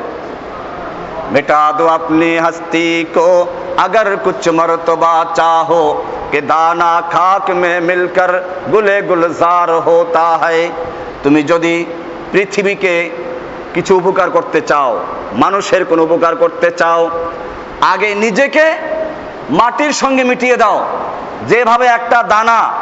মেটা 1.32 1.74
দো 1.78 1.86
আপনি 1.88 2.30
হস্তি 2.38 2.88
কো, 3.16 3.30
আগর 3.78 4.10
কুছ 4.24 4.44
মরতবা 4.58 5.16
চাহো, 5.36 5.84
কে 6.32 6.40
দানা 6.42 6.94
খাক 7.14 7.46
মে 7.62 7.80
মিলকর 7.80 8.32
গুলে 8.72 8.98
গুলজার 9.02 9.70
হতা 9.86 10.28
হয়। 10.42 10.64
তুমি 11.24 11.44
যদি 11.44 11.86
পৃথিবীকে 12.32 12.96
কিছু 13.74 13.98
উপকার 13.98 14.30
করতে 14.30 14.62
চাও, 14.62 15.00
মানুষের 15.34 15.86
কোনো 15.86 16.04
উপকার 16.04 16.36
করতে 16.36 16.72
চাও, 16.72 17.10
আগে 17.82 18.16
নিজেকে 18.16 18.74
মাটির 19.50 19.92
সঙ্গে 19.92 20.24
মিটিয়ে 20.24 20.58
দাও। 20.58 20.86
যেভাবে 21.48 21.86
একটা 21.86 22.24
দানা 22.24 22.74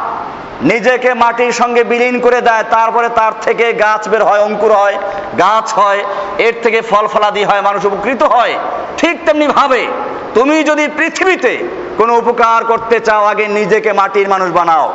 নিজেকে 0.62 1.14
মাটির 1.14 1.52
সঙ্গে 1.52 1.84
বিলীন 1.84 2.20
করে 2.20 2.40
দেয়, 2.40 2.64
তারপরে 2.70 3.08
তার 3.08 3.32
থেকে 3.40 3.72
গাছ 3.72 4.08
বের 4.08 4.24
হয়, 4.24 4.40
অঙ্কুর 4.40 4.72
হয়, 4.72 4.96
গাছ 5.38 5.74
হয়, 5.74 6.04
এর 6.38 6.54
থেকে 6.62 6.80
ফল 6.80 7.06
ফলাদি 7.06 7.44
হয়, 7.44 7.60
মানুষ 7.60 7.84
উপকৃত 7.84 8.22
হয়। 8.22 8.54
ঠিক 8.96 9.26
তেমনি 9.26 9.46
ভাবে 9.46 9.86
তুমি 10.34 10.64
যদি 10.64 10.88
পৃথিবীতে 10.96 11.68
কোনো 11.96 12.18
উপকার 12.18 12.64
করতে 12.64 13.00
চাও, 13.00 13.24
আগে 13.24 13.48
নিজেকে 13.48 13.92
মাটির 13.92 14.28
মানুষ 14.28 14.50
বানাও। 14.50 14.94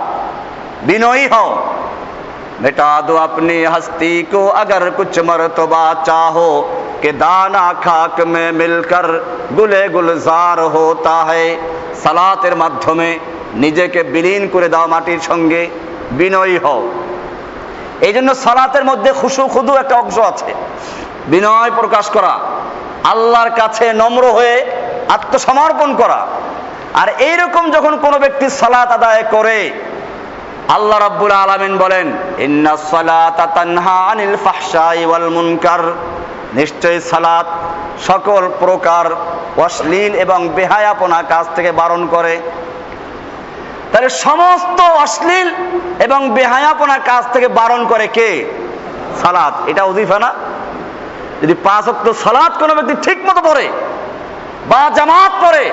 বিনয়ী 0.84 1.28
হও। 1.28 1.50
मिटा 2.63 2.91
दो 3.01 3.15
अपनी 3.19 3.63
हस्ती 3.67 4.23
को 4.33 4.47
अगर 4.57 4.89
कुछ 4.91 5.19
मर्तबा 5.21 5.83
चाहो 6.03 6.51
कि 7.03 7.13
दाना 7.15 7.73
खाक 7.83 8.21
में 8.27 8.53
मिलकर 8.55 9.07
गुले 9.53 9.89
गुलजार 9.91 10.61
होता 10.75 11.17
है 11.25 11.47
সালাতের 12.03 12.55
মাধ্যমে 12.57 13.09
নিজেকে 13.55 14.01
বিলীন 14.13 14.43
করে 14.55 14.69
দাও 14.69 14.87
মাটির 14.87 15.21
সঙ্গে 15.21 15.63
বিনয়ী 16.19 16.57
হও 16.65 16.83
এই 18.07 18.13
জন্য 18.13 18.31
সালাতের 18.45 18.85
মধ্যে 18.85 19.11
খুশু 19.21 19.43
খুদু 19.55 19.73
একটা 19.77 19.95
অংশ 20.03 20.17
আছে 20.31 20.51
বিনয় 21.27 21.71
প্রকাশ 21.81 22.07
করা 22.17 22.35
আল্লাহর 23.13 23.51
কাছে 23.61 23.87
নম্র 23.93 24.25
হয়ে 24.33 24.57
আত্মসমর্পণ 25.17 25.91
করা 26.01 26.21
আর 27.01 27.09
এইরকম 27.29 27.65
যখন 27.71 27.95
কোনো 27.97 28.17
ব্যক্তি 28.19 28.47
সালাত 28.61 28.89
আদায় 28.93 29.25
করে 29.35 29.59
আল্লাহ 30.68 31.00
রাব্বুল 31.00 31.32
আলামিন 31.32 31.78
বলেন, 31.78 32.14
ইন্না 32.38 32.78
সালাতা 32.78 33.48
তানহা 33.48 33.92
আনিল 33.92 34.36
ফাহশাই 34.44 35.06
ওয়াল 35.06 35.30
মুনকার। 35.30 35.80
নিশ্চয়ই 36.54 37.02
সালাত 37.02 37.46
সকল 38.08 38.52
প্রকার 38.60 39.06
অশ্লীল 39.58 40.16
এবং 40.16 40.50
বেহায়াপনা 40.50 41.24
কাজ 41.30 41.46
থেকে 41.56 41.72
বারণ 41.72 42.08
করে। 42.08 42.42
তাহলে 43.92 44.10
সমস্ত 44.10 44.82
অশ্লীল 44.82 45.50
এবং 46.00 46.30
বেহায়াপনা 46.30 46.98
কাজ 46.98 47.24
থেকে 47.34 47.48
বারণ 47.48 47.86
করে 47.86 48.08
কে? 48.08 48.30
সালাত। 49.22 49.54
এটা 49.70 49.84
অজিফা 49.84 50.20
না? 50.20 50.34
যদি 51.42 51.56
পাঁচ 51.64 51.90
অক্ট 51.90 52.10
সালাত 52.24 52.58
কোনো 52.60 52.76
ব্যক্তি 52.76 52.96
ঠিক 53.04 53.30
মতো 53.30 53.42
পড়ে 53.42 53.68
বা 54.70 54.90
জামাত 54.96 55.32
পড়ে 55.46 55.72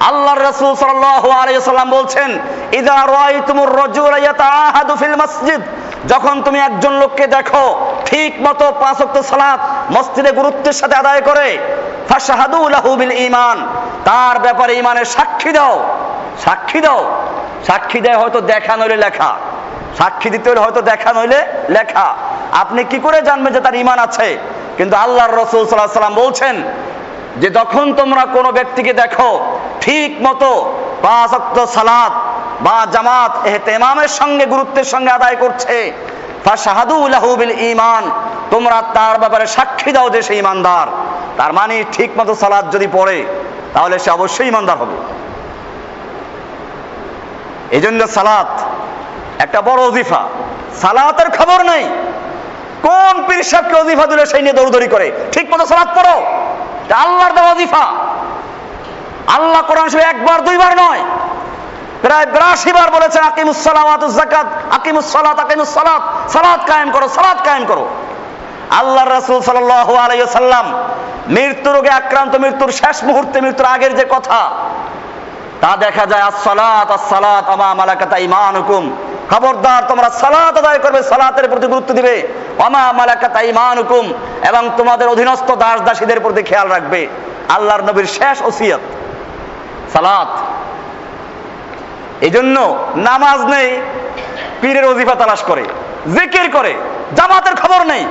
আল্লাহর 0.00 0.42
রাসূল 0.42 0.74
সাল্লাম 0.74 1.90
বলছেন, 1.90 2.38
ইদা 2.72 3.06
রাআইতুমুর 3.06 3.76
রাজুলা 3.76 4.18
ইয়াতাআহাদু 4.18 4.96
ফিল 4.96 5.16
মসজিদ। 5.16 5.60
যখন 6.08 6.42
তুমি 6.42 6.58
একজন 6.58 6.92
লোককে 6.92 7.26
দেখো, 7.26 7.92
ঠিক 8.04 8.34
মতো 8.40 8.72
পাঁচ 8.80 8.96
ওয়াক্ত 9.00 9.20
সালাত 9.20 9.60
মসজিদে 9.92 10.32
গুরুত্বের 10.32 10.72
সাথে 10.72 10.96
আদায় 10.96 11.20
করে, 11.20 11.58
ফাশহাদু 12.08 12.68
লাহু 12.68 12.96
বিল 12.96 13.10
ঈমান। 13.10 13.66
তার 14.04 14.38
ব্যাপারে 14.38 14.78
ঈমানের 14.78 15.04
সাক্ষী 15.04 15.52
দাও 15.52 15.84
সাক্ষী 16.44 16.80
দাও। 16.80 17.16
সাক্ষী 17.66 18.00
দেয় 18.00 18.16
হয়তো 18.16 18.40
দেখা 18.40 18.76
নইলে 18.76 18.96
লেখা। 18.96 19.36
সাক্ষী 19.98 20.30
দিতে 20.30 20.50
হলে 20.50 20.60
হয়তো 20.60 20.80
দেখা 20.82 21.12
নইলে 21.12 21.46
লেখা। 21.68 22.14
আপনি 22.52 22.84
কি 22.84 22.98
করে 22.98 23.22
জানবেন 23.22 23.52
যে 23.52 23.60
তার 23.60 23.74
ঈমান 23.74 23.98
আছে? 23.98 24.38
কিন্তু 24.76 24.96
আল্লাহর 24.96 25.36
রাসূল 25.36 25.60
আলাইহি 25.60 25.92
সাল্লাম 25.92 26.14
বলছেন 26.14 26.62
যে 27.40 27.50
যখন 27.50 27.94
তোমরা 27.94 28.24
কোনো 28.24 28.52
ব্যক্তিকে 28.52 28.92
দেখো, 28.92 29.58
ঠিক 29.80 30.16
মতো 30.22 30.72
পাঁচ 31.02 31.34
অক্ত 31.34 31.64
সালাত 31.64 32.12
বা 32.60 32.86
জামাত 32.92 33.46
এহতেমামের 33.46 34.08
সঙ্গে, 34.08 34.46
গুরুত্বের 34.46 34.84
সঙ্গে 34.84 35.10
আদায় 35.10 35.36
করছে, 35.36 35.92
ফাশাহাদু 36.44 37.08
লাহু 37.08 37.36
বিল 37.36 37.50
ঈমান, 37.50 38.10
তোমরা 38.50 38.82
তার 38.94 39.18
ব্যাপারে 39.18 39.46
সাক্ষী 39.46 39.92
দাও 39.92 40.10
যে 40.10 40.22
সে 40.22 40.34
ইমানদার 40.36 40.86
তার 41.36 41.52
মানে 41.52 41.84
ঠিক 41.92 42.10
মতো 42.18 42.34
সালাত 42.34 42.72
যদি 42.72 42.86
পড়ে, 42.92 43.26
তাহলে 43.74 43.98
সে 43.98 44.10
অবশ্যই 44.10 44.46
ইমানদার 44.46 44.78
হবে। 44.78 44.96
এই 47.70 47.80
জন্য 47.80 48.08
সালাত 48.08 48.60
একটা 49.38 49.62
বড় 49.62 49.82
অজিফা। 49.82 50.28
সালাতের 50.80 51.30
খবর 51.30 51.62
নেই। 51.62 51.84
কোন 52.82 53.24
পীর 53.28 53.42
সাহেবকে 53.42 53.76
অজিফা 53.76 54.06
দিলে, 54.06 54.26
সেই 54.26 54.42
নিয়ে 54.42 54.54
দৌড়দৌড়ি 54.54 54.86
করে। 54.86 55.12
ঠিক 55.32 55.54
মতো 55.54 55.66
সালাত 55.66 55.88
পড়ো। 55.98 56.45
আল্লাহর 56.94 57.32
দেওয়া 57.32 57.86
আল্লাহ 59.26 59.62
কোরআন 59.62 59.88
শরীফে 59.88 60.08
একবার, 60.08 60.44
দুইবার 60.44 60.76
নয়। 60.76 61.02
প্রায় 62.02 62.26
বিরাশি 62.26 62.72
বার 62.72 62.90
বলেছেন, 62.90 63.22
আকিমুস 63.22 63.56
সালাওয়াত 63.56 64.12
যাকাত, 64.12 64.46
আকিমুস 64.70 65.12
সালাত 65.12 66.64
কায়েম 66.66 66.90
করো, 66.90 67.08
সালাত 67.08 67.46
কায়েম 67.46 67.64
করো। 67.66 67.88
আল্লাহর 68.70 69.10
রাসূল 69.10 69.42
সাল্লাল্লাহু 69.42 69.96
আলাইহি 69.96 70.26
সাল্লাম 70.26 70.72
মৃত্যু 71.28 71.72
রোগে 71.72 71.90
আক্রান্ত, 71.90 72.36
মৃত্যুর 72.36 72.72
শেষ 72.72 73.04
মুহূর্তে, 73.04 73.40
মৃত্যুর 73.40 73.66
আগের 73.66 73.96
যে 73.96 74.04
কথা, 74.10 74.50
তা 75.60 75.76
দেখা 75.76 76.06
যায়, 76.06 76.22
আস-সালাত 76.22 76.90
আস-সালাত, 76.90 77.48
আমা 77.48 77.74
মালাকাত 77.74 78.18
ঈমানুকুম 78.18 78.96
খবরদার, 79.30 79.82
তোমরা 79.90 80.08
সালাত 80.20 80.54
আদায় 80.62 80.80
করবে, 80.84 81.00
সালাতের 81.10 81.46
প্রতি 81.52 81.66
গুরুত্ব 81.72 81.90
দিবে। 81.98 82.14
অমা 82.66 82.84
মালাকাত 82.98 83.36
ঈমানুকুম 83.52 84.04
এবং 84.50 84.62
তোমাদের 84.78 85.06
অধীনস্থ 85.14 85.48
দাস 85.62 85.78
দাসীদের 85.86 86.22
প্রতি 86.24 86.42
খেয়াল 86.48 86.68
রাখবে। 86.74 87.00
আল্লাহর 87.54 87.82
নবীর 87.88 88.08
শেষ 88.16 88.36
ওসিয়ত, 88.48 88.82
সালাত। 89.92 90.30
এই 92.26 92.32
জন্য 92.36 92.56
নামাজ 93.08 93.38
নেই, 93.54 93.68
পীরের 94.60 94.84
অজিফা 94.92 95.14
তালাশ 95.20 95.42
করে, 95.50 95.64
জিকির 96.16 96.46
করে, 96.56 96.72
জামাতের 97.16 97.54
খবর 97.62 97.80
নেই। 97.92 98.04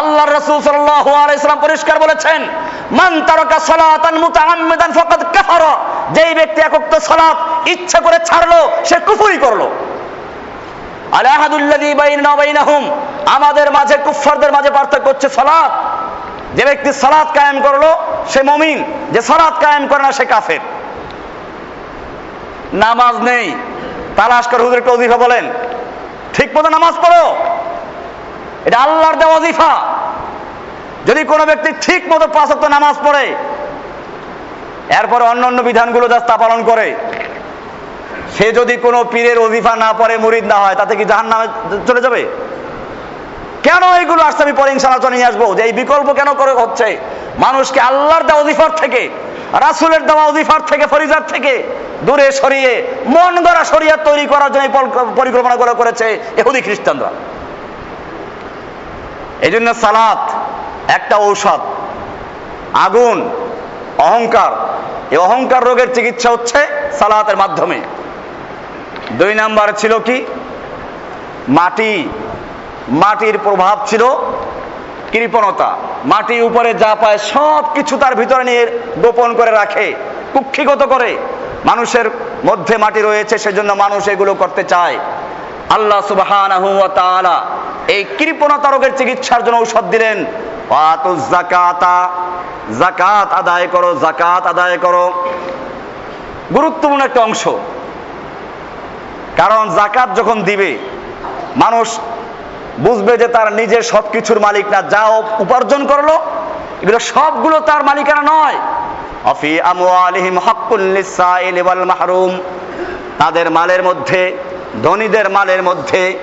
আল্লাহর 0.00 0.34
রাসূল 0.38 0.58
সাল্লাল্লাহু 0.62 1.10
আলাইহি 1.22 1.40
সাল্লাম 1.42 1.64
পরিষ্কার 1.66 1.96
বলেছেন, 2.04 2.40
মান 2.98 3.12
তারাকা 3.28 3.58
সালাতান 3.70 4.16
মুতাআম্মিদান 4.24 4.92
ফাকাদ 4.98 5.22
কাফারা। 5.34 5.72
যেই 6.16 6.32
ব্যক্তি 6.34 6.60
একক 6.60 6.82
সালাত 7.08 7.38
ইচ্ছা 7.72 7.98
করে 8.00 8.18
ছাড়লো, 8.28 8.60
সে 8.88 8.96
কুফরি 9.06 9.38
করল। 9.44 9.62
আমাদের 13.26 13.72
মাঝে, 13.72 13.96
কুফফারদের 13.96 14.52
মাঝে 14.52 14.70
পার্থক্য 14.70 15.08
হচ্ছে 15.08 15.28
সালাত। 15.28 15.72
যে 16.54 16.64
ব্যক্তি 16.64 16.92
সালাত 16.92 17.28
কায়েম 17.34 17.60
করল, 17.60 17.82
সে 18.28 18.42
মমিন। 18.42 18.84
যে 19.12 19.22
সালাত 19.22 19.62
কায়েম 19.62 19.86
করে 19.86 20.02
না, 20.02 20.12
সে 20.12 20.24
কাফের। 20.24 20.60
নামাজ 22.72 23.16
নেই। 23.16 23.54
তালাশ 24.16 24.46
করে 24.46 24.62
হুজুর 24.62 24.78
একটা 24.78 24.90
অজিফা 24.90 25.16
বলেন। 25.16 25.52
ঠিক 26.34 26.56
মতো 26.56 26.68
নামাজ 26.68 26.94
পড়ো। 26.94 27.36
এটা 28.64 28.78
আল্লাহর 28.78 29.14
দেওয়া 29.14 29.36
অজিফা। 29.36 29.96
যদি 31.06 31.24
কোনো 31.24 31.46
ব্যক্তি 31.46 31.72
ঠিক 31.80 32.12
মতো 32.12 32.26
পাঁচ 32.26 32.48
ওয়াক্ত 32.48 32.64
নামাজ 32.64 32.96
পড়ে, 33.04 33.34
এরপরে 34.88 35.24
অন্য 35.24 35.46
অন্য 35.46 35.62
বিধানগুলো 35.62 36.08
যা 36.08 36.18
পালন 36.18 36.64
করে। 36.64 36.94
সে 38.34 38.52
যদি 38.52 38.76
কোনো 38.76 39.04
পীরের 39.04 39.38
অজিফা 39.38 39.76
না 39.76 39.92
পড়ে, 39.92 40.16
মুরিদ 40.16 40.44
না 40.44 40.54
হয়, 40.54 40.74
তাতে 40.74 40.96
কি 40.96 41.04
জাহান 41.04 41.26
নামে 41.26 41.46
চলে 41.86 42.00
যাবে? 42.00 42.26
কেন 43.62 43.82
এইগুলো 44.00 44.22
আসছে? 44.22 44.42
আমি 44.42 44.52
পরে 44.52 44.70
ইনশাল্লাহ 44.72 45.10
নিয়ে 45.10 45.24
আসব 45.24 45.56
যে 45.56 45.62
এই 45.62 45.72
বিকল্প 45.72 46.12
কেন 46.12 46.34
করে 46.34 46.52
হচ্ছে? 46.52 46.98
মানুষকে 47.38 47.80
আল্লাহর 47.80 48.22
দেওয়া 48.22 48.42
অজিফার 48.42 48.70
থেকে, 48.76 49.02
রাসুলের 49.52 50.06
দেওয়া 50.06 50.24
অজিফার 50.24 50.60
থেকে, 50.66 50.86
ফরিজার 50.86 51.26
থেকে 51.26 51.62
দূরে 52.02 52.32
সরিয়ে, 52.32 52.72
মন 53.06 53.34
গড়া 53.42 53.64
শরিয়াত 53.64 54.00
তৈরি 54.04 54.26
করার 54.26 54.52
জন্য 54.52 54.66
পরিকল্পনা 55.16 55.56
করে 55.56 55.72
করেছে 55.74 56.06
এহুদি 56.36 56.60
খ্রিস্টানরা। 56.60 57.10
এই 59.40 59.50
জন্য 59.50 59.74
সালাত 59.74 60.30
একটা 60.88 61.16
ঔষধ, 61.16 61.60
আগুন, 62.74 63.30
অহংকার। 63.98 64.52
এই 65.10 65.16
অহংকার 65.16 65.64
রোগের 65.64 65.94
চিকিৎসা 65.94 66.30
হচ্ছে 66.30 66.60
সালাতের 66.98 67.36
মাধ্যমে। 67.36 67.80
দুই 69.12 69.34
নাম্বার 69.34 69.68
ছিল 69.76 69.98
কি? 69.98 70.26
মাটি, 71.48 72.08
মাটির 72.88 73.38
প্রভাব 73.44 73.78
ছিল 73.86 74.04
কৃপণতা। 75.12 75.76
মাটি 76.04 76.42
উপরে 76.42 76.74
যা 76.74 76.94
পায় 76.94 77.18
সব 77.18 77.64
কিছু 77.74 77.98
তার 77.98 78.14
ভিতরে 78.14 78.44
নিয়ে 78.44 78.78
গোপন 79.02 79.34
করে 79.34 79.50
রাখে, 79.50 79.94
কুক্ষিগত 80.32 80.82
করে। 80.82 81.16
মানুষের 81.64 82.10
মধ্যে 82.44 82.76
মাটি 82.76 83.00
রয়েছে, 83.02 83.38
সেজন্য 83.38 83.72
মানুষ 83.72 84.08
এগুলো 84.08 84.34
করতে 84.34 84.62
চায়। 84.62 84.98
আল্লাহ 85.70 86.00
তাআলা 86.94 87.46
এই 87.88 88.04
কৃপণতা 88.18 88.70
রোগের 88.70 88.96
চিকিৎসার 88.96 89.44
জন্য 89.44 89.56
ঔষধ 89.56 89.84
দিলেন। 89.84 90.24
ওয়াতুজ 90.70 91.30
যাকাতা, 91.30 92.10
যাকাত 92.78 93.32
আদায় 93.32 93.66
করো 93.72 93.94
জাকাত 93.94 94.46
আদায় 94.46 94.78
করো। 94.78 95.28
গুরুত্বপূর্ণ 96.54 97.04
একটা 97.04 97.20
অংশ। 97.20 97.48
কারণ 99.36 99.74
জাকাত 99.74 100.16
যখন 100.16 100.42
দিবে, 100.42 100.78
মানুষ 101.56 101.98
বুঝবে 102.78 103.16
যে 103.16 103.28
তার 103.28 103.52
নিজের 103.52 103.82
সবকিছুর 103.82 104.40
মালিক 104.40 104.68
না, 104.68 104.82
যা 104.82 105.06
উপার্জন 105.38 105.86
করল, 105.86 106.08
এগুলো 106.82 106.98
সবগুলো 106.98 107.60
তার 107.60 107.84
মালিকানা 107.84 108.22
নয়। 108.22 108.54
অফি 109.24 109.60
আমওয়ালিহিম 109.60 110.38
হাক্কুল 110.38 110.80
লিসাইল 110.80 111.62
ওয়াল 111.62 111.84
মাহরুম। 111.84 112.38
তাদের 113.18 113.50
মালের 113.50 113.82
মধ্যে, 113.82 114.36
ধনীদের 114.82 115.30
মালের 115.30 115.62
মধ্যে 115.62 116.18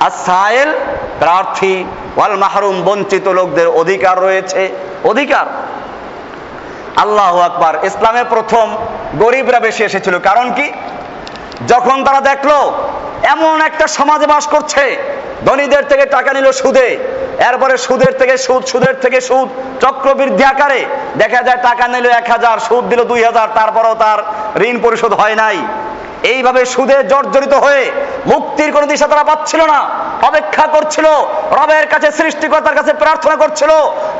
আসাইল 0.00 0.72
প্রার্থী 1.18 1.84
ওয়াল 2.16 2.36
মাহরুম, 2.36 2.82
বঞ্চিত 2.82 3.28
লোকদের 3.28 3.68
অধিকার 3.68 4.22
রয়েছে। 4.22 4.68
অধিকার। 5.04 5.46
আল্লাহ 6.96 7.38
আকবার। 7.38 7.84
ইসলামে 7.84 8.24
প্রথম 8.28 8.76
গরিবরা 9.18 9.60
বেশি 9.60 9.84
এসেছিল। 9.84 10.18
কারণ 10.18 10.52
কি? 10.52 10.72
যখন 11.66 12.04
তারা 12.06 12.20
দেখল, 12.20 12.50
এমন 13.34 13.60
একটা 13.68 13.86
সমাজে 13.98 14.26
বাস 14.26 14.44
করছে, 14.46 14.84
ধনীদের 15.48 15.84
থেকে 15.90 16.04
টাকা 16.06 16.32
নিল 16.32 16.46
সুদে, 16.52 16.88
এরপরে 17.48 17.74
সুদের 17.78 18.12
থেকে 18.20 18.34
সুদ, 18.38 18.62
সুদের 18.66 18.94
থেকে 19.00 19.20
সুদ, 19.20 19.48
চক্রবৃদ্ধি 19.82 20.44
আকারে 20.44 20.86
দেখা 21.16 21.42
যায় 21.42 21.60
টাকা 21.68 21.88
নিল 21.88 22.06
এক 22.06 22.26
হাজার, 22.30 22.56
সুদ 22.60 22.84
দিল 22.90 23.00
দুই 23.04 23.24
হাজার, 23.24 23.48
তারপরেও 23.58 23.94
তার 23.94 24.18
ঋণ 24.68 24.76
পরিশোধ 24.84 25.12
হয় 25.20 25.34
নাই। 25.34 25.58
এইভাবে 26.32 26.64
সুদে 26.64 27.04
জর্জরিত 27.12 27.54
হয়ে 27.64 27.90
মুক্তির 28.26 28.70
কোনো 28.72 28.86
দিশা 28.86 29.06
তারা 29.06 29.24
পাচ্ছিল 29.24 29.60
না, 29.72 29.80
অপেক্ষা 30.28 30.66
করছিল, 30.66 31.06
রবের 31.58 31.86
কাছে 31.86 32.10
সৃষ্টিকর্তার 32.18 32.74
কাছে 32.74 32.92
প্রার্থনা 32.92 33.36
করছিল, 33.36 33.70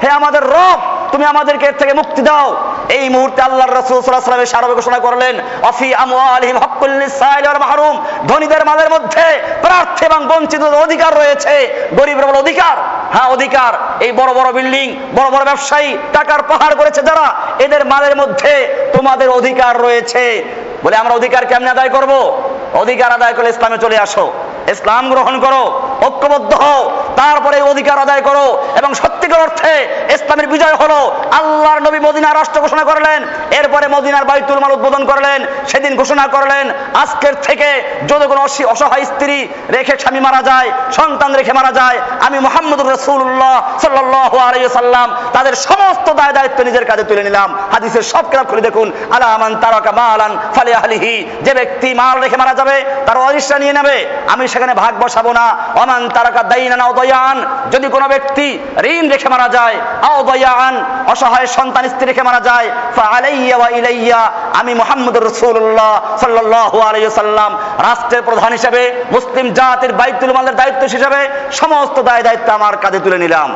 হে 0.03 0.09
আমাদের 0.11 0.43
রব, 0.57 0.79
তুমি 1.13 1.25
আমাদেরকে 1.25 1.67
এর 1.67 1.77
থেকে 1.81 1.93
মুক্তি 1.95 2.23
দাও। 2.23 2.49
এই 2.91 3.09
মুহূর্তে 3.09 3.43
আল্লাহর 3.43 3.75
রাসূল 3.75 4.01
সাল্লাল্লাহু 4.01 4.33
আলাইহি 4.33 4.51
সারা 4.51 4.67
ঘোষণা 4.67 4.99
করলেন, 4.99 5.41
অফি 5.63 5.95
আমওয়ালিহিম 5.95 6.59
হাক্কুল 6.59 6.91
লিসাইল 6.91 7.45
ওয়াল 7.45 7.59
মাহরুম। 7.59 8.05
ধনীদের 8.29 8.67
মালের 8.67 8.91
মধ্যে 8.91 9.43
প্রার্থী 9.63 10.07
এবং 10.07 10.27
বঞ্চিতদের 10.27 10.75
অধিকার 10.75 11.15
রয়েছে, 11.15 11.55
গরিবের 11.99 12.27
বড় 12.27 12.39
অধিকার। 12.39 12.77
হ্যাঁ 13.13 13.29
অধিকার। 13.31 14.03
এই 14.03 14.13
বড় 14.13 14.35
বড় 14.35 14.53
বিল্ডিং, 14.53 15.01
বড় 15.15 15.31
বড় 15.31 15.45
ব্যবসায়ী 15.45 15.99
টাকার 16.13 16.43
পাহাড় 16.43 16.75
করেছে 16.75 17.03
যারা, 17.03 17.35
এদের 17.59 17.87
মালের 17.87 18.17
মধ্যে 18.17 18.75
তোমাদের 18.97 19.29
অধিকার 19.31 19.83
রয়েছে। 19.83 20.45
বলে, 20.85 20.97
আমরা 20.97 21.15
অধিকার 21.15 21.47
কেমনে 21.47 21.71
আদায় 21.71 21.89
করব? 21.89 22.43
অধিকার 22.75 23.13
আদায় 23.13 23.33
করলে 23.33 23.51
ইসলামে 23.51 23.79
চলে 23.79 23.99
আসো। 23.99 24.33
ইসলাম 24.69 25.11
গ্রহণ 25.11 25.41
করো। 25.41 25.90
ঐক্যবদ্ধ 26.07 26.53
হও, 26.65 26.83
তারপরে 27.21 27.59
অধিকার 27.73 27.97
আদায় 28.05 28.23
করো 28.29 28.47
এবং 28.81 28.91
সত্যিকার 29.01 29.45
অর্থে 29.47 29.75
ইসলামের 30.17 30.49
বিজয় 30.55 30.77
হলো 30.83 30.99
আল্লাহর 31.39 31.81
নবী 31.87 31.99
মদিনা 32.07 32.29
রাষ্ট্র 32.31 32.59
ঘোষণা 32.65 32.85
করলেন, 32.91 33.21
এরপরে 33.59 33.87
মদিনার 33.95 34.29
বাইতুল 34.31 34.59
মাল 34.63 34.73
উদ্বোধন 34.77 35.03
করলেন, 35.11 35.39
সেদিন 35.71 35.93
ঘোষণা 36.01 36.25
করলেন, 36.35 36.65
আজকের 37.03 37.35
থেকে 37.47 37.69
যদি 38.11 38.25
কোনো 38.31 38.41
অসহায় 38.73 39.07
স্ত্রী 39.11 39.37
রেখে 39.77 39.95
স্বামী 40.03 40.21
মারা 40.27 40.41
যায়, 40.51 40.69
সন্তান 40.99 41.31
রেখে 41.39 41.53
মারা 41.59 41.73
যায়, 41.81 41.99
আমি 42.27 42.39
মোহাম্মদুর 42.47 42.93
রসুল্লাহ 42.97 43.57
সাল্লাহ 43.85 44.33
আলাইসাল্লাম 44.49 45.09
তাদের 45.37 45.55
সমস্ত 45.69 46.07
দায় 46.19 46.35
দায়িত্ব 46.39 46.59
নিজের 46.69 46.85
কাজে 46.91 47.05
তুলে 47.09 47.23
নিলাম। 47.29 47.49
হাদিসের 47.75 48.05
সব 48.13 48.25
কিতাব 48.31 48.47
খুলে 48.51 48.67
দেখুন 48.69 48.89
আলামান 49.17 49.53
তারাকা 49.63 49.93
মালান 49.99 50.33
ফালে 50.55 50.73
আলিহি 50.83 51.15
যে 51.47 51.53
ব্যক্তি 51.59 51.89
মাল 52.01 52.17
রেখে 52.25 52.37
মারা 52.41 52.55
যাবে, 52.61 52.77
তার 53.07 53.17
অরিষ্ঠা 53.27 53.57
নিয়ে 53.63 53.75
নেবে, 53.79 53.97
আমি 54.33 54.45
সেখানে 54.53 54.73
ভাগ 54.83 54.93
বসাবো 55.03 55.31
না 55.39 55.47
অমান 55.91 56.03
তারাকা 56.17 56.43
দাইনা 56.53 56.85
অদয়ান 56.93 57.37
যদি 57.73 57.87
কোনো 57.95 58.07
ব্যক্তি 58.13 58.47
ঋণ 58.93 59.05
রেখে 59.13 59.29
মারা 59.35 59.49
যায় 59.57 59.77
অদয়ান 60.19 60.75
অসহায় 61.13 61.49
সন্তান 61.57 61.85
স্ত্রী 61.93 62.05
রেখে 62.07 62.23
মারা 62.29 62.41
যায় 62.49 62.69
ফালাইয়া 62.97 63.57
ওয়া 63.61 63.69
ইলাইয়া 63.79 64.23
আমি 64.61 64.73
মুহাম্মদুর 64.81 65.27
রাসূলুল্লাহ 65.31 65.93
সাল্লাল্লাহু 66.23 66.77
আলাইহি 66.89 67.11
সাল্লাম 67.21 67.51
রাষ্ট্রের 67.89 68.23
প্রধান 68.29 68.51
হিসেবে, 68.59 68.83
মুসলিম 69.15 69.47
জাতির 69.59 69.93
বাইতুল 69.99 70.33
মালের 70.37 70.57
দায়িত্ব 70.61 70.83
হিসেবে 70.97 71.21
সমস্ত 71.61 71.97
দায় 72.09 72.23
দায়িত্ব 72.27 72.49
আমার 72.59 72.75
কাঁধে 72.83 73.01
তুলে 73.05 73.19
নিলাম। 73.25 73.51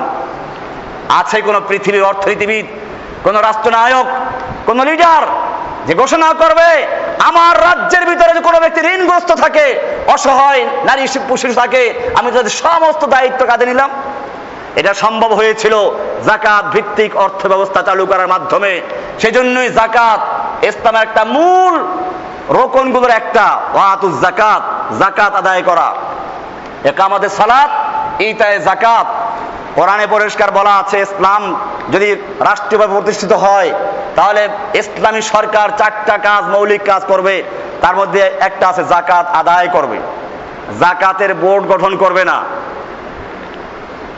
আছে 1.21 1.39
কোন 1.47 1.57
পৃথিবীর 1.69 2.09
অর্থনীতিবিদ, 2.11 2.67
কোন 3.25 3.35
রাষ্ট্রনায়ক, 3.49 4.07
কোন 4.67 4.79
লিডার 4.89 5.25
যে 5.87 5.93
ঘোষণা 6.03 6.29
করবে 6.43 6.69
আমার 7.19 7.61
রাজ্যের 7.61 8.07
ভিতরে 8.07 8.35
যে 8.35 8.41
কোনো 8.41 8.61
ব্যক্তি 8.61 8.81
ঋণগ্রস্ত 8.81 9.33
থাকে, 9.33 9.81
অসহায়, 10.07 10.67
নারী 10.85 11.07
পুরুষ 11.29 11.57
থাকে, 11.57 11.95
আমি 12.15 12.33
তাদের 12.33 12.51
সমস্ত 12.51 13.05
দায়িত্ব 13.05 13.47
কাঁধে 13.47 13.67
নিলাম। 13.67 13.91
এটা 14.77 14.95
সম্ভব 14.95 15.33
হয়েছিল 15.33 15.75
জাকাত 16.25 16.65
ভিত্তিক 16.65 17.17
অর্থ 17.17 17.47
ব্যবস্থা 17.47 17.83
চালু 17.83 18.07
করার 18.07 18.29
মাধ্যমে। 18.29 18.81
সেজন্যই 19.21 19.69
জাকাত 19.69 20.21
ইসলামের 20.65 21.03
একটা 21.03 21.25
মূল 21.25 21.75
রোকনগুলোর 22.51 23.11
একটা 23.11 23.61
ওয়াতুজ 23.75 24.15
জাকাত 24.21 24.63
জাকাত 24.99 25.35
আদায় 25.35 25.63
করা। 25.63 25.95
একামাদের 26.85 27.29
সালাত 27.29 27.71
ইতায় 28.21 28.59
জাকাত। 28.59 29.07
কোরআনে 29.75 30.07
পরিষ্কার 30.07 30.51
বলা 30.51 30.77
আছে, 30.77 31.01
ইসলাম 31.01 31.43
যদি 31.91 32.17
রাষ্ট্রীয়ভাবে 32.41 32.95
প্রতিষ্ঠিত 32.95 33.33
হয় 33.33 33.71
তাহলে 34.17 34.49
ইসলামী 34.75 35.21
সরকার 35.21 35.69
চারটা 35.79 36.19
কাজ, 36.19 36.45
মৌলিক 36.45 36.83
কাজ 36.85 37.03
করবে। 37.05 37.43
তার 37.83 37.97
মধ্যে 37.97 38.21
একটা 38.41 38.69
আছে 38.69 38.85
জাকাত 38.85 39.27
আদায় 39.27 39.69
করবে। 39.69 39.99
জাকাতের 40.81 41.35
বোর্ড 41.35 41.67
গঠন 41.67 41.97
করবে 41.97 42.25
না। 42.25 42.43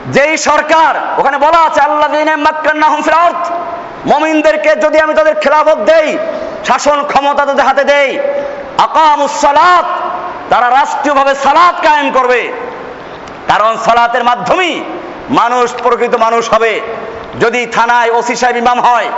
যেই 0.07 0.37
সরকার, 0.37 1.19
ওখানে 1.19 1.37
বলা 1.37 1.59
আছে 1.59 1.81
আল্লাহ 1.81 3.51
মমিনদেরকে 4.05 4.75
যদি 4.75 4.99
আমি 4.99 5.13
তাদের 5.13 5.35
খেলাফত 5.35 5.77
দেই, 5.77 6.17
শাসন 6.65 7.03
ক্ষমতা 7.07 7.45
তাদের 7.45 7.65
হাতে 7.65 7.83
দেই 7.83 8.19
আকামুসালাত 8.77 9.85
তারা 10.49 10.69
রাষ্ট্রীয়ভাবে 10.69 11.35
সালাত 11.35 11.75
কায়েম 11.83 12.11
করবে। 12.11 12.51
কারণ 13.47 13.77
সালাতের 13.85 14.23
মাধ্যমেই 14.23 14.83
মানুষ, 15.29 15.73
প্রকৃত 15.83 16.15
মানুষ 16.15 16.53
হবে। 16.53 16.81
যদি 17.43 17.61
থানায় 17.75 18.11
ওসি 18.17 18.35
সাহেব 18.41 18.57
ইমাম 18.63 18.79
হয়, 18.87 19.09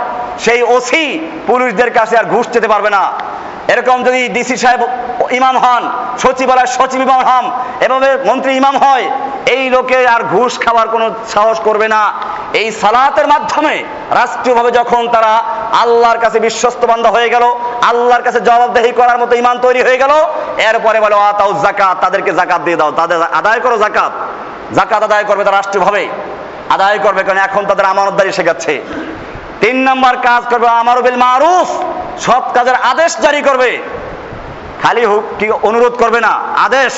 সেই 0.44 0.60
ওসি 0.76 1.04
পুলিশদের 1.48 1.90
কাছে 1.98 2.14
আর 2.20 2.26
ঘুষ 2.32 2.44
যেতে 2.54 2.68
পারবে 2.72 2.90
না। 2.96 3.02
এরকম 3.72 3.96
যদি 4.06 4.20
ডিসি 4.36 4.56
সাহেব 4.62 4.82
ইমাম 5.38 5.56
হন 5.64 5.82
সচিবালয় 6.22 6.70
সচিব 6.76 7.00
ইমাম 7.08 7.22
হন, 7.28 7.44
এভাবে 7.84 8.10
মন্ত্রী 8.28 8.52
ইমাম 8.60 8.76
হয়, 8.84 9.06
এই 9.54 9.62
লোকে 9.74 9.98
আর 10.14 10.22
ঘুষ 10.34 10.52
খাওয়ার 10.64 10.86
কোনো 10.94 11.06
সাহস 11.34 11.58
করবে 11.66 11.86
না। 11.94 12.02
এই 12.60 12.68
সালাতের 12.80 13.26
মাধ্যমে 13.32 13.74
রাষ্ট্রীয়ভাবে 14.20 14.70
যখন 14.78 15.02
তারা 15.14 15.32
আল্লাহর 15.82 16.18
কাছে 16.24 16.38
বিশ্বস্ত 16.46 16.82
বান্ধা 16.90 17.10
হয়ে 17.16 17.28
গেল, 17.34 17.44
আল্লাহর 17.90 18.24
কাছে 18.26 18.40
জবাবদেহি 18.48 18.92
করার 19.00 19.18
মতো 19.22 19.32
ইমান 19.42 19.56
তৈরি 19.64 19.80
হয়ে 19.86 20.00
গেল, 20.02 20.12
এরপরে 20.68 20.98
বলে 21.04 21.16
আতাউ 21.30 21.50
জাকাত 21.64 21.96
তাদেরকে 22.04 22.30
জাকাত 22.40 22.60
দিয়ে 22.66 22.78
দাও। 22.80 22.90
তাদের 23.00 23.18
আদায় 23.40 23.60
করো 23.64 23.76
জাকাত 23.84 24.12
জাকাত 24.78 25.02
আদায় 25.08 25.24
করবে 25.28 25.42
তারা 25.46 25.56
রাষ্ট্রীয়ভাবে। 25.56 26.02
আদায় 26.74 26.98
করবে, 26.98 27.22
কারণ 27.22 27.40
এখন 27.48 27.62
তাদের 27.66 27.86
আমানতদারি 27.92 28.32
শেখাচ্ছে 28.32 28.74
তিন 29.60 29.76
নম্বর 29.88 30.14
কাজ 30.28 30.42
করবে 30.50 30.68
আমার 30.82 30.98
বিল 31.02 31.18
মারুফ, 31.26 31.68
সৎ 32.24 32.44
কাজের 32.56 32.76
আদেশ 32.92 33.12
জারি 33.24 33.40
করবে। 33.42 33.70
খালি 34.82 35.04
হুক 35.04 35.24
কি 35.38 35.46
অনুরোধ 35.68 35.94
করবে 36.02 36.20
না, 36.26 36.32
আদেশ। 36.66 36.92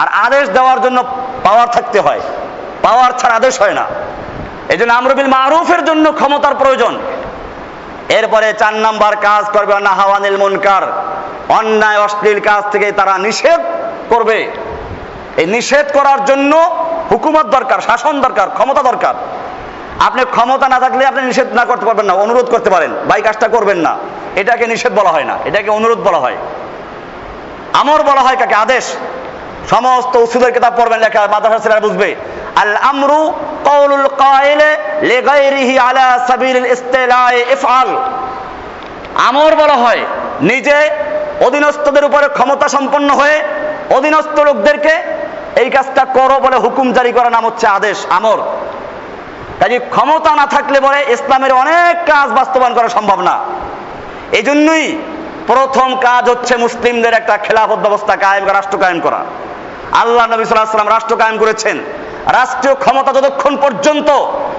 আর 0.00 0.08
আদেশ 0.26 0.44
দেওয়ার 0.48 0.78
জন্য 0.82 0.98
পাওয়ার 1.44 1.68
থাকতে 1.76 1.98
হয়। 2.00 2.20
পাওয়ার 2.82 3.10
ছাড়া 3.18 3.34
আদেশ 3.34 3.54
হয় 3.62 3.74
না। 3.74 3.84
এই 4.72 4.78
জন্য 4.78 4.92
আমরবিল 4.92 5.28
মারুফের 5.36 5.82
জন্য 5.84 6.04
ক্ষমতার 6.12 6.54
প্রয়োজন। 6.54 6.94
এরপরে 8.18 8.48
চার 8.52 8.74
নাম্বার 8.86 9.12
কাজ 9.16 9.44
করবে 9.54 9.72
নাহাওয়ানিল 9.88 10.36
মুনকার, 10.36 10.84
অন্যায়, 11.48 11.98
অশ্লীল 11.98 12.38
কাজ 12.40 12.62
থেকে 12.72 12.88
তারা 12.92 13.14
নিষেধ 13.18 13.60
করবে। 14.08 14.38
এই 15.40 15.46
নিষেধ 15.46 15.86
করার 15.92 16.20
জন্য 16.24 16.52
হুকুমত 17.10 17.46
দরকার, 17.46 17.78
শাসন 17.80 18.14
দরকার, 18.20 18.46
ক্ষমতা 18.50 18.82
দরকার। 18.82 19.14
আপনি 20.06 20.22
ক্ষমতা 20.30 20.68
না 20.68 20.78
থাকলে 20.80 21.02
আপনি 21.06 21.22
নিষেধ 21.22 21.48
না 21.52 21.64
করতে 21.64 21.84
পারবেন 21.86 22.06
না, 22.06 22.14
অনুরোধ 22.24 22.46
করতে 22.50 22.70
পারেন, 22.70 22.90
ভাই 23.08 23.20
কাজটা 23.22 23.48
করবেন 23.48 23.78
না। 23.86 23.92
এটাকে 24.36 24.64
নিষেধ 24.66 24.92
বলা 24.98 25.10
হয় 25.10 25.24
না, 25.24 25.34
এটাকে 25.44 25.70
অনুরোধ 25.70 25.98
বলা 25.98 26.18
হয়। 26.18 26.36
আমর 27.72 28.00
বলা 28.02 28.20
হয় 28.20 28.36
কাকে? 28.36 28.54
আদেশ। 28.54 28.84
সমস্ত 29.70 30.16
উসুদের 30.16 30.52
কিতাব 30.52 30.72
পড়বেন, 30.76 31.00
লেখা 31.00 31.20
মাদ্রাসা 31.26 31.58
ছেলেরা 31.58 31.80
বুঝবে। 31.80 32.14
আল 32.56 32.72
আমরু 32.76 33.20
কওলুল 33.64 34.06
কাইলে 34.22 34.70
লিগাইরিহি 35.02 35.74
আলা 35.78 36.06
সাবিলিল 36.28 36.66
ইস্তিলাই 36.66 37.36
ইফআল। 37.52 37.90
আমর 39.28 39.52
বলা 39.56 39.76
হয়, 39.84 40.02
নিজে 40.40 40.78
অধীনস্থদের 41.46 42.04
উপরে 42.04 42.26
ক্ষমতা 42.28 42.66
সম্পন্ন 42.68 43.08
হয়ে 43.10 43.36
অধীনস্থ 43.90 44.36
লোকদেরকে 44.48 44.94
এই 45.56 45.70
কাজটা 45.70 46.04
করো 46.04 46.40
বলে 46.40 46.56
হুকুম 46.56 46.92
জারি 46.92 47.12
করার 47.12 47.32
নাম 47.32 47.46
হচ্ছে 47.46 47.66
আদেশ, 47.66 48.06
আমর। 48.10 48.38
কাজে 49.60 49.78
ক্ষমতা 49.78 50.34
না 50.34 50.46
থাকলে 50.46 50.80
বলে 50.80 51.04
ইসলামের 51.12 51.52
অনেক 51.52 52.12
কাজ 52.12 52.30
বাস্তবায়ন 52.30 52.74
করা 52.74 52.88
সম্ভব 52.88 53.20
না। 53.20 53.38
এই 54.32 54.42
জন্যই 54.42 54.98
প্রথম 55.46 55.96
কাজ 55.96 56.30
হচ্ছে 56.30 56.56
মুসলিমদের 56.56 57.14
একটা 57.14 57.36
খেলাফত 57.36 57.74
ব্যবস্থা 57.74 58.16
কায়েম 58.16 58.44
করা, 58.44 58.52
রাষ্ট্র 58.52 58.78
কায়েম 58.78 59.00
করা। 59.00 59.24
আল্লাহ 59.92 60.26
নবী 60.26 60.44
সাল্লাম 60.44 60.88
রাষ্ট্র 60.88 61.16
কায়েম 61.16 61.38
করেছেন। 61.38 61.78
রাষ্ট্রীয় 62.26 62.74
ক্ষমতা 62.74 63.12
যতক্ষণ 63.12 63.56
পর্যন্ত 63.56 64.10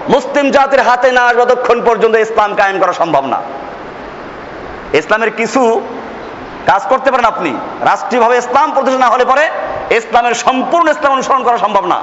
মুসলিম 0.10 0.52
জাতির 0.52 0.80
হাতে 0.80 1.12
না 1.12 1.22
আসবে, 1.22 1.46
ততক্ষণ 1.46 1.82
পর্যন্ত 1.86 2.16
ইসলাম 2.16 2.56
কায়েম 2.56 2.80
করা 2.80 2.94
সম্ভব 2.94 3.26
না। 3.26 3.42
ইসলামের 4.94 5.32
কিছু 5.32 5.82
কাজ 6.66 6.82
করতে 6.90 7.12
পারেন 7.12 7.26
আপনি। 7.26 7.58
রাষ্ট্রীয়ভাবে 7.82 8.38
ইসলাম 8.38 8.72
প্রতিষ্ঠা 8.72 9.00
না 9.00 9.08
হলে 9.08 9.26
পরে 9.26 9.50
ইসলামের 9.92 10.36
সম্পূর্ণ 10.36 10.90
ইসলাম 10.90 11.12
অনুসরণ 11.12 11.44
করা 11.44 11.58
সম্ভব 11.58 11.86
না। 11.86 12.02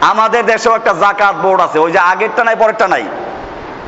আমাদের 0.00 0.46
দেশেও 0.46 0.74
একটা 0.74 0.94
জাকাত 1.00 1.36
বোর্ড 1.36 1.60
আছে, 1.60 1.78
ওই 1.78 1.92
যে 1.92 1.98
আগেরটা 1.98 2.44
নাই, 2.44 2.56
পরেরটা 2.56 2.88
নাই। 2.88 3.04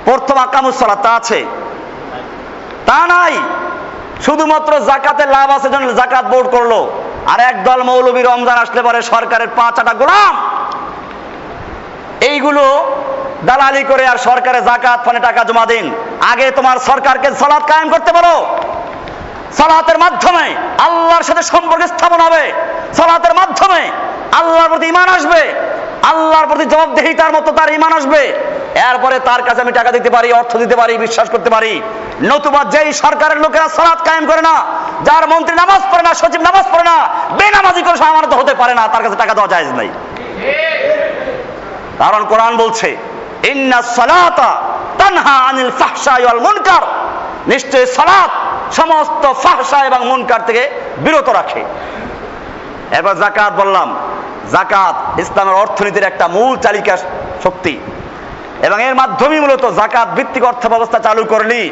প্রথম 0.04 0.38
আকামুসলা 0.38 0.96
তা 0.96 1.14
আছে? 1.14 1.44
তা 2.86 3.06
নাই। 3.06 3.38
শুধুমাত্র 4.26 4.80
জাকাতে 4.80 5.26
লাভ 5.26 5.50
আছে 5.50 5.68
জন্য 5.68 5.94
জাকাত 5.94 6.24
বোর্ড 6.24 6.48
করল। 6.50 6.86
আর 7.26 7.40
একদল 7.40 7.82
মৌলবী 7.82 8.22
রমজান 8.22 8.58
আসলে 8.58 8.82
পরে 8.82 9.02
সরকারের 9.02 9.48
পাঁচ 9.56 9.78
আটা 9.78 9.94
গোলাম। 9.94 10.34
এইগুলো 12.20 12.96
দালালি 13.44 13.84
করে 13.84 14.06
আর 14.06 14.16
সরকারে 14.16 14.62
জাকাত, 14.62 15.04
ফানে 15.04 15.20
টাকা 15.20 15.44
জমা 15.44 15.66
দিন। 15.66 15.90
আগে 16.20 16.50
তোমার 16.50 16.78
সরকারকে 16.78 17.30
সালাত 17.30 17.64
কায়েম 17.64 17.88
করতে 17.88 18.12
বলো। 18.12 18.58
সালাতের 19.58 19.98
মাধ্যমে 19.98 20.56
আল্লাহর 20.78 21.22
সাথে 21.22 21.42
সম্পর্ক 21.42 21.86
স্থাপন 21.86 22.20
হবে। 22.20 22.52
সালাতের 22.96 23.34
মাধ্যমে 23.34 23.90
আল্লাহর 24.32 24.68
প্রতি 24.68 24.86
ইমান 24.86 25.08
আসবে। 25.08 25.54
আল্লাহর 26.02 26.46
প্রতি 26.46 26.64
জবাবদেহিতার 26.64 27.32
মতো 27.32 27.52
তার 27.52 27.72
ইমান 27.72 27.92
আসবে। 27.92 28.32
এরপরে 28.90 29.18
তার 29.18 29.42
কাছে 29.42 29.60
আমি 29.60 29.72
টাকা 29.72 29.92
দিতে 29.92 30.10
পারি, 30.10 30.32
অর্থ 30.32 30.56
দিতে 30.56 30.76
পারি, 30.76 30.98
বিশ্বাস 30.98 31.30
করতে 31.30 31.50
পারি। 31.50 31.82
নতুবা 32.22 32.64
যেই 32.64 32.92
সরকারের 32.92 33.40
লোকেরা 33.40 33.68
সালাত 33.68 34.00
কায়েম 34.02 34.26
করে 34.26 34.42
না, 34.42 34.64
যার 35.04 35.28
মন্ত্রী 35.28 35.54
নামাজ 35.56 35.82
পড়ে 35.90 36.02
না, 36.02 36.14
সচিব 36.14 36.40
নামাজ 36.40 36.64
পড়ে 36.72 36.84
না, 36.84 37.08
বেনামাজি 37.38 37.82
করে 37.82 37.96
সে 37.96 38.04
আমানত 38.04 38.32
হতে 38.32 38.54
পারে 38.54 38.74
না, 38.74 38.88
তার 38.88 39.02
কাছে 39.02 39.16
টাকা 39.16 39.34
দেওয়া 39.34 39.48
যায় 39.48 39.64
নাই। 39.64 39.88
কারণ 41.98 42.24
কোরআন 42.24 42.56
বলছে, 42.56 42.96
ইন্না 43.42 43.82
সালাতা 43.82 44.62
তানহা 44.98 45.34
আনিল 45.48 45.70
ফাহশা 45.70 46.12
ওয়াল 46.12 46.40
মুনকার। 46.40 46.82
নিশ্চয় 47.46 47.86
সালাত 47.86 48.30
সমস্ত 48.72 49.32
ফাহশা 49.32 49.86
এবং 49.86 50.06
মুনকার 50.06 50.46
থেকে 50.46 50.70
বিরত 50.98 51.28
রাখে। 51.28 51.64
এবার 52.90 53.18
জাকাত 53.18 53.52
বললাম। 53.52 53.96
জাকাত 54.52 55.18
ইসলামের 55.20 55.54
অর্থনীতির 55.54 56.02
একটা 56.02 56.28
মূল 56.28 56.56
চালিকা 56.56 56.96
শক্তি। 57.44 57.78
এবং 58.62 58.82
এর 58.82 58.94
মাধ্যমে 58.94 59.40
মূলত 59.40 59.70
জাকাত 59.70 60.08
ভিত্তিক 60.08 60.44
অর্থ 60.44 60.66
ব্যবস্থা 60.66 60.98
চালু 60.98 61.24
করলি 61.24 61.70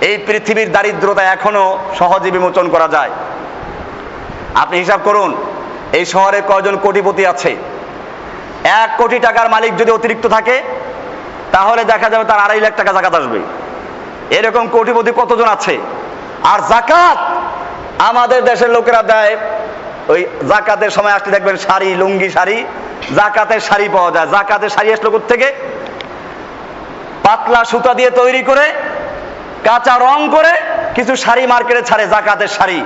এই 0.00 0.18
পৃথিবীর 0.26 0.72
দারিদ্রতা 0.72 1.22
এখনও 1.22 1.78
সহজে 1.98 2.30
বিমোচন 2.30 2.68
করা 2.68 2.88
যায়। 2.88 3.10
আপনি 4.54 4.78
হিসাব 4.78 5.00
করুন, 5.04 5.36
এই 5.92 6.04
শহরে 6.04 6.42
কয়জন 6.48 6.76
কোটিপতি 6.76 7.26
আছে? 7.26 7.56
এক 8.64 8.90
কোটি 8.96 9.18
টাকার 9.18 9.48
মালিক 9.48 9.76
যদি 9.76 9.90
অতিরিক্ত 9.90 10.26
থাকে, 10.26 10.62
তাহলে 11.52 11.84
দেখা 11.84 12.10
যাবে 12.10 12.24
তার 12.24 12.38
আড়াই 12.38 12.60
লাখ 12.60 12.76
টাকা 12.76 12.92
জাকাত 12.92 13.14
আসবে। 13.14 13.40
এরকম 14.30 14.68
কোটিপতি 14.68 15.12
কতজন 15.16 15.48
আছে? 15.48 15.78
আর 16.52 16.60
জাকাত 16.72 17.18
আমাদের 18.08 18.40
দেশের 18.50 18.70
লোকেরা 18.76 19.02
দেয়, 19.12 19.34
ওই 20.12 20.20
জাকাতের 20.52 20.90
সময় 20.96 21.14
আসলে 21.16 21.30
দেখবেন 21.36 21.56
শাড়ি, 21.66 21.88
লুঙ্গি 22.00 22.30
শাড়ি 22.36 22.56
জাকাতের 23.18 23.60
শাড়ি 23.68 23.86
পাওয়া 23.94 24.10
যায়। 24.14 24.28
জাকাতের 24.34 24.70
শাড়ি 24.76 24.90
আসলো 24.96 25.10
থেকে 25.32 25.48
পাতলা 27.24 27.60
সুতা 27.70 27.92
দিয়ে 27.98 28.10
তৈরি 28.20 28.42
করে, 28.50 28.66
কাঁচা 29.66 29.94
রং 30.06 30.18
করে 30.36 30.52
কিছু 30.96 31.12
শাড়ি 31.24 31.42
মার্কেটে 31.52 31.82
ছাড়ে 31.90 32.04
জাকাতের 32.14 32.50
শাড়ি। 32.56 32.80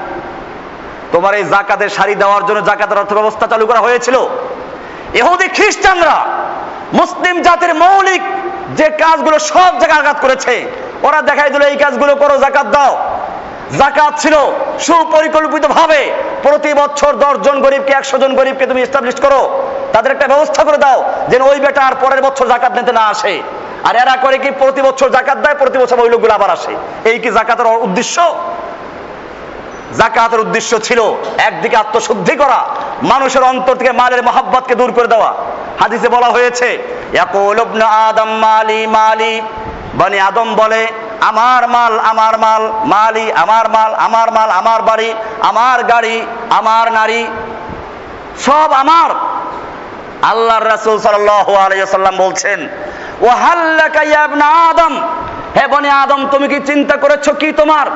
তোমার 1.13 1.33
এই 1.39 1.45
জাকাতের 1.55 1.91
শাড়ি 1.97 2.15
দেওয়ার 2.23 2.43
জন্য 2.49 2.61
জাকাতের 2.71 3.01
অর্থ 3.03 3.13
ব্যবস্থা 3.19 3.45
চালু 3.53 3.65
করা 3.71 3.81
হয়েছিল। 3.87 4.17
এহুদি 5.21 5.47
খ্রিস্টানরা, 5.57 6.19
মুসলিম 7.01 7.37
জাতির 7.47 7.73
মৌলিক 7.83 8.23
যে 8.79 8.87
কাজগুলো 9.03 9.37
সব 9.51 9.71
জায়গায় 9.81 10.01
আঘাত 10.03 10.19
করেছে, 10.25 10.55
ওরা 11.07 11.21
দেখাই 11.29 11.51
দিল, 11.55 11.63
এই 11.73 11.77
কাজগুলো 11.85 12.13
করো 12.23 12.35
জাকাত 12.45 12.67
দাও। 12.75 12.93
জাকাত 13.79 14.13
ছিল 14.23 14.35
সুপরিকল্পিত 14.87 15.65
ভাবে 15.77 16.01
প্রতি 16.45 16.71
বছর 16.81 17.13
দশ 17.25 17.35
জন 17.47 17.57
গরিবকে, 17.65 17.93
একশো 18.01 18.17
জন 18.23 18.33
গরিবকে 18.39 18.65
তুমি 18.71 18.81
এস্টাবলিশ 18.83 19.17
করো। 19.25 19.43
তাদের 19.93 20.13
একটা 20.13 20.27
ব্যবস্থা 20.33 20.63
করে 20.67 20.79
দাও, 20.85 20.99
যেন 21.31 21.43
ওই 21.51 21.59
বেটা 21.65 21.83
আর 21.89 21.95
পরের 22.03 22.21
বছর 22.27 22.45
জাকাত 22.53 22.73
নিতে 22.79 22.93
না 22.99 23.05
আসে। 23.15 23.35
আর 23.89 23.95
এরা 24.03 24.15
করে 24.25 24.37
কি 24.43 24.51
প্রতি 24.61 24.81
বছর 24.89 25.09
জাকাত 25.17 25.39
দেয়, 25.45 25.57
প্রতি 25.63 25.79
বছর 25.83 25.97
ওই 26.05 26.11
লোকগুলো 26.15 26.33
আবার 26.39 26.51
আসে। 26.57 26.73
এই 27.11 27.17
কি 27.23 27.29
জাকাতের 27.39 27.67
উদ্দেশ্য? 27.87 28.17
জাকাতের 30.01 30.41
উদ্দেশ্য 30.45 30.73
ছিল 30.87 31.01
একদিকে 31.49 31.77
আত্মশুদ্ধি 31.83 32.35
করা, 32.43 32.61
মানুষের 33.13 33.45
অন্তর 33.51 33.79
থেকে 33.81 33.93
মালের 34.01 34.23
মহাব্বতকে 34.29 34.75
দূর 34.81 34.91
করে 34.97 35.09
দেওয়া। 35.15 35.31
হাদিসে 35.81 36.09
বলা 36.17 36.29
হয়েছে 36.37 36.69
আদম 38.09 38.31
মালি 38.45 38.81
মালি, 38.97 39.35
বনি 39.99 40.19
আদম 40.29 40.49
বলে 40.61 40.83
আমার 41.29 41.63
মাল 41.75 41.95
আমার 42.11 42.35
মাল, 42.45 42.63
মালি, 42.93 43.27
আমার 43.43 43.67
মাল 43.75 43.91
আমার 44.07 44.29
মাল, 44.37 44.51
আমার 44.61 44.81
বাড়ি, 44.89 45.11
আমার 45.51 45.79
গাড়ি, 45.91 46.17
আমার 46.59 46.87
নারী, 46.99 47.23
সব 48.47 48.69
আমার। 48.83 49.11
আল্লাহর 50.31 50.67
রাসূল 50.73 50.97
সাল্লাম 51.01 52.15
বলছেন 52.25 52.61
ইয়া 54.11 54.23
ইবনা 54.29 54.47
আদম? 54.69 54.95
হে 55.57 55.65
বনে 55.73 55.91
আদম, 56.03 56.21
তুমি 56.33 56.47
কি 56.53 56.59
চিন্তা 56.71 56.95
করেছ 57.03 57.27
কি 57.41 57.49
তোমার? 57.61 57.87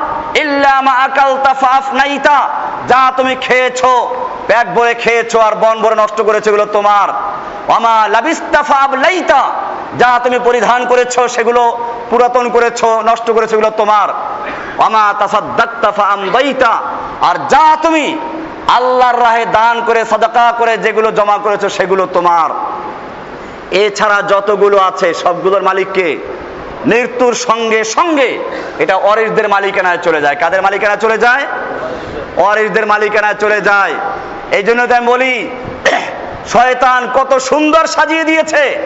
ইল্লা 0.43 0.75
মা 0.85 0.93
আকালতা 1.05 1.53
ফাফনাইতা 1.61 2.37
যা 2.91 3.01
তুমি 3.17 3.33
খেয়েছো, 3.45 3.93
পেট 4.47 4.67
ভরে 4.75 4.93
খেয়েছো 5.03 5.37
আর 5.47 5.53
বন 5.63 5.75
ভরে 5.83 5.95
নষ্ট 6.03 6.17
করেছ, 6.27 6.45
এগুলো 6.49 6.65
তোমার। 6.77 7.07
ওয়ামা 7.69 7.95
লাবিস্তা 8.15 8.61
ফাবলাইতা 8.69 9.41
যা 10.01 10.11
তুমি 10.23 10.37
পরিধান 10.47 10.81
করেছ, 10.91 11.15
সেগুলো 11.35 11.63
পুরাতন 12.09 12.49
করেছ 12.49 12.83
নষ্ট 12.83 13.31
করেছ, 13.31 13.53
এগুলো 13.53 13.71
তোমার। 13.77 14.09
আর 17.21 17.35
যা 17.49 17.77
তুমি 17.81 18.19
আল্লাহর 18.67 19.19
রাহে 19.19 19.45
দান 19.45 19.81
করে, 19.85 20.05
সাদাকা 20.05 20.53
করে 20.57 20.77
যেগুলো 20.77 21.11
জমা 21.11 21.37
করেছ, 21.37 21.65
সেগুলো 21.65 22.07
তোমার। 22.13 22.49
এছাড়া 23.71 24.21
যতগুলো 24.21 24.77
আছে, 24.77 25.13
সবগুলোর 25.13 25.63
মালিককে 25.63 26.17
মৃত্যুর 26.85 27.33
সঙ্গে 27.33 27.83
সঙ্গে 27.83 28.39
এটা 28.79 28.95
অরিসদের 28.95 29.49
মালিকানায় 29.49 29.97
চলে 29.97 30.21
যায়। 30.21 30.35
কাদের 30.35 30.61
মালিকানায় 30.61 30.99
চলে 30.99 31.17
যায়? 31.17 31.45
অরিসদের 32.37 32.85
মালিকানায় 32.85 33.35
চলে 33.39 33.61
যায়। 33.61 33.93
এই 34.51 34.63
জন্য 34.63 34.87
তো 34.87 34.95
আমি 34.95 35.07
বলি, 35.07 35.49
শয়তান 36.47 37.07
কত 37.13 37.37
সুন্দর 37.37 37.85
সাজিয়ে 37.85 38.23
দিয়েছে। 38.23 38.79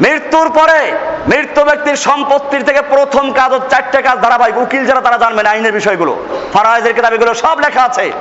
মৃত্যুর 0.00 0.50
পরে 0.50 0.92
মৃত্যু 1.28 1.64
ব্যক্তির 1.64 1.96
সম্পত্তির 1.96 2.64
থেকে 2.64 2.82
প্রথম 2.82 3.32
কাজ 3.32 3.52
ও 3.52 3.58
চারটে 3.70 4.02
কাজ 4.02 4.18
ধারাবাহিক, 4.18 4.56
উকিল 4.58 4.86
যারা 4.86 5.00
তারা 5.00 5.18
জানবেন 5.18 5.46
আইনের 5.46 5.72
বিষয়গুলো। 5.72 6.24
ফারাইজের 6.52 6.94
কিতাবগুলো 6.94 7.34
সব 7.34 7.60
লেখা 7.60 7.82
আছে। 7.82 8.12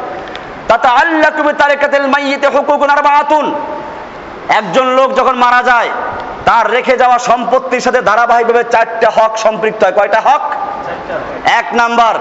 তাতে 0.67 0.87
আল্লাহ 0.87 1.31
তুমি 1.37 1.53
তারেকাতিল 1.57 2.07
মাইয়িতে 2.07 2.47
হুকুকুন 2.47 2.89
আরবাআতুন। 2.89 3.55
একজন 4.49 4.87
লোক 4.87 5.15
যখন 5.15 5.35
মারা 5.35 5.63
যায়, 5.63 5.89
তার 6.45 6.71
রেখে 6.71 6.97
যাওয়া 6.97 7.19
সম্পত্তির 7.19 7.81
সাথে 7.81 8.01
ধারাবাহিকভাবে 8.01 8.63
চারটে 8.63 9.07
হক 9.15 9.37
সম্পৃক্ত 9.37 9.83
হয়। 9.83 9.93
কয়টা 9.93 10.21
হক? 10.21 10.41
এক 11.45 11.65
নাম্বার, 11.73 12.15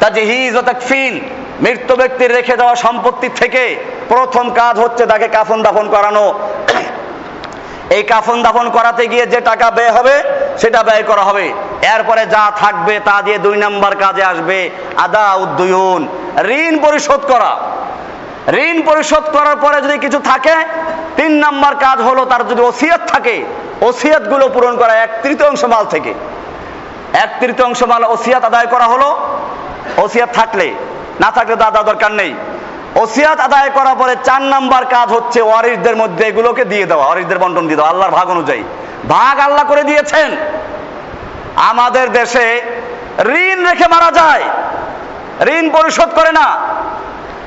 তাজহিজ 0.00 0.56
ও 0.56 0.62
তাকফিন। 0.62 1.20
মৃত্যু 1.60 1.96
ব্যক্তির 1.96 2.34
রেখে 2.34 2.56
যাওয়া 2.56 2.74
সম্পত্তি 2.74 3.28
থেকে 3.28 3.84
প্রথম 4.08 4.50
কাজ 4.50 4.78
হচ্ছে 4.78 5.06
তাকে 5.06 5.28
কাফন 5.28 5.62
দাফন 5.62 5.88
করানো। 5.88 6.38
এই 7.90 8.02
কাফন 8.02 8.42
দাফন 8.42 8.70
করাতে 8.70 9.06
গিয়ে 9.08 9.26
যে 9.26 9.40
টাকা 9.40 9.70
ব্যয় 9.70 9.92
হবে, 9.92 10.22
সেটা 10.58 10.82
ব্যয় 10.82 11.02
করা 11.02 11.22
হবে। 11.22 11.52
এরপরে 11.94 12.26
যা 12.26 12.52
থাকবে 12.56 13.00
তা 13.00 13.22
দিয়ে 13.22 13.38
দুই 13.38 13.56
নাম্বার 13.56 13.96
কাজে 13.96 14.22
আসবে 14.22 14.70
আদা 14.96 15.34
উদ্দয়ন 15.34 16.08
ঋণ 16.44 16.78
পরিশোধ 16.78 17.20
করা। 17.32 17.56
ঋণ 18.52 18.82
পরিশোধ 18.82 19.24
করার 19.32 19.56
পরে 19.56 19.80
যদি 19.82 19.98
কিছু 19.98 20.18
থাকে, 20.18 20.54
তিন 21.16 21.32
নাম্বার 21.32 21.74
কাজ 21.74 22.00
হলো 22.02 22.24
তার 22.24 22.48
যদি 22.48 22.62
ওসিয়ত 22.62 23.00
থাকে 23.12 23.44
ওসিয়তগুলো 23.80 24.48
পূরণ 24.48 24.76
করা 24.76 24.94
এক 24.94 25.10
তৃতীয়াংশ 25.22 25.64
মাল 25.64 25.84
থেকে। 25.84 26.14
এক 27.12 27.30
তৃতীয়াংশ 27.40 27.82
মাল 27.82 28.04
ওসিয়াত 28.04 28.44
আদায় 28.44 28.66
করা 28.66 28.84
হলো। 28.84 29.08
ওসিয়াত 29.96 30.30
থাকলে, 30.32 30.74
না 31.20 31.30
থাকলে 31.30 31.56
তো 31.56 31.64
আদা 31.64 31.82
দরকার 31.82 32.12
নেই। 32.12 32.34
ওসিয়াত 33.02 33.40
আদায় 33.40 33.70
করার 33.70 33.96
পরে 33.98 34.16
চার 34.24 34.42
নাম্বার 34.42 34.84
কাজ 34.84 35.08
হচ্ছে 35.12 35.42
ওয়ারিসদের 35.42 35.96
মধ্যে 35.96 36.24
এগুলোকে 36.24 36.64
দিয়ে 36.64 36.86
দেওয়া, 36.86 37.06
ওয়ারিসদের 37.06 37.38
বন্টন 37.38 37.64
দিয়ে 37.66 37.76
দেওয়া, 37.76 37.90
আল্লাহর 37.90 38.10
ভাগ 38.10 38.30
অনুযায়ী। 38.30 38.62
ভাগ 39.08 39.38
আল্লাহ 39.38 39.64
করে 39.64 39.82
দিয়েছেন। 39.84 40.30
আমাদের 41.56 42.12
দেশে 42.12 42.62
ঋণ 43.20 43.66
রেখে 43.66 43.86
মারা 43.88 44.10
যায়, 44.10 44.42
ঋণ 45.46 45.70
পরিশোধ 45.70 46.10
করে 46.14 46.32
না। 46.32 46.46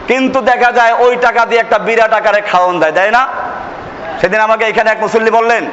কিন্তু 0.08 0.42
দেখা 0.42 0.72
যায় 0.72 0.94
ওই 0.94 1.16
টাকা 1.16 1.46
দিয়ে 1.46 1.62
একটা 1.62 1.78
বিরাট 1.80 2.14
আকারে 2.14 2.42
খাওয়ন 2.42 2.80
দেয় 2.80 2.92
দেয় 2.92 3.12
না? 3.12 3.28
সেদিন 4.22 4.40
আমাকে 4.40 4.66
এখানে 4.66 4.90
এক 4.92 5.00
মুসল্লি 5.02 5.32
বললেন 5.32 5.66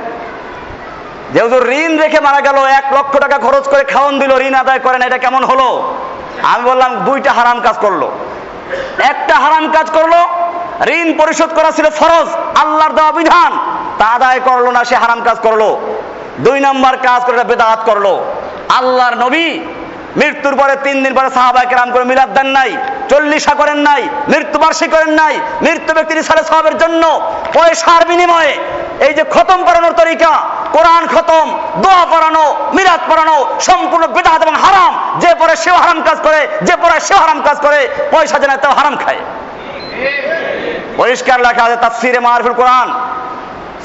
যেহেতু 1.32 1.58
ঋণ 1.66 1.98
রেখে 1.98 2.20
মারা 2.20 2.40
গেল, 2.40 2.56
এক 2.64 2.86
লক্ষ 2.92 3.18
টাকা 3.18 3.38
খরচ 3.38 3.68
করে 3.68 3.84
খাওয়ন 3.84 4.18
দিল, 4.18 4.32
ঋণ 4.48 4.54
আদায় 4.54 4.78
করে 4.78 4.98
না, 4.98 5.06
এটা 5.06 5.18
কেমন 5.18 5.44
হলো? 5.44 5.94
আমি 6.42 6.64
বললাম, 6.64 6.94
দুইটা 6.94 7.32
হারাম 7.32 7.60
কাজ 7.60 7.76
করল। 7.80 8.02
একটা 8.98 9.34
হারাম 9.34 9.72
কাজ 9.72 9.90
করল, 9.90 10.14
ঋণ 10.88 11.18
পরিশোধ 11.18 11.50
করা 11.54 11.70
ছিল 11.70 11.86
ফরজ, 11.90 12.28
আল্লাহর 12.54 12.92
দেওয়া 12.92 13.12
বিধান, 13.12 13.52
তা 13.98 14.06
আদায় 14.06 14.40
করল 14.40 14.70
না, 14.70 14.84
সে 14.84 14.96
হারাম 14.96 15.20
কাজ 15.24 15.36
করল। 15.42 15.62
দুই 16.38 16.60
নম্বর 16.60 16.96
কাজ 16.96 17.24
করে 17.24 17.44
বেদাত 17.44 17.80
করল। 17.84 18.06
আল্লাহর 18.68 19.14
নবী 19.14 19.60
মৃত্যুর 20.20 20.54
পরে 20.60 20.74
তিন 20.84 20.96
দিন 21.04 21.12
পরে 21.18 21.28
সাহাবাই 21.36 21.66
কেরাম 21.70 21.88
করে 21.94 22.04
মিলাদ 22.10 22.30
দেন 22.36 22.48
নাই, 22.58 22.70
চল্লিশা 23.10 23.54
করেন 23.60 23.78
নাই, 23.88 24.02
মৃত্যুবার্ষিক 24.32 24.90
করেন 24.96 25.12
নাই, 25.20 25.34
মৃত্যু 25.64 25.92
ব্যক্তির 25.96 26.28
সালে 26.30 26.42
সবের 26.50 26.74
জন্য 26.82 27.02
পয়সার 27.56 28.02
বিনিময়ে 28.10 28.52
এই 29.06 29.12
যে 29.18 29.24
খতম 29.34 29.58
করানোর 29.68 29.94
তরিকা, 30.00 30.32
কোরআন 30.76 31.04
খতম, 31.14 31.46
দোয়া 31.82 32.04
পড়ানো, 32.12 32.44
মিলাদ 32.76 33.00
পড়ানো, 33.10 33.36
সম্পূর্ণ 33.68 34.04
বেদাত 34.14 34.40
এবং 34.46 34.56
হারাম, 34.64 34.92
যে 35.22 35.30
পরে 35.40 35.54
সেও 35.62 35.76
হারাম 35.82 35.98
কাজ 36.08 36.18
করে, 36.26 36.40
যে 36.66 36.74
পরে 36.82 36.96
সেও 37.06 37.18
হারাম 37.24 37.38
কাজ 37.46 37.56
করে, 37.64 37.80
পয়সা 38.12 38.36
জানায় 38.42 38.60
তাও 38.62 38.72
হারাম 38.78 38.94
খায়। 39.02 39.20
পরিষ্কার 41.00 41.38
লেখা 41.46 41.62
আছে 41.66 41.76
তাফসিরে 41.84 42.20
মারফুল 42.26 42.54
কোরআন, 42.60 42.88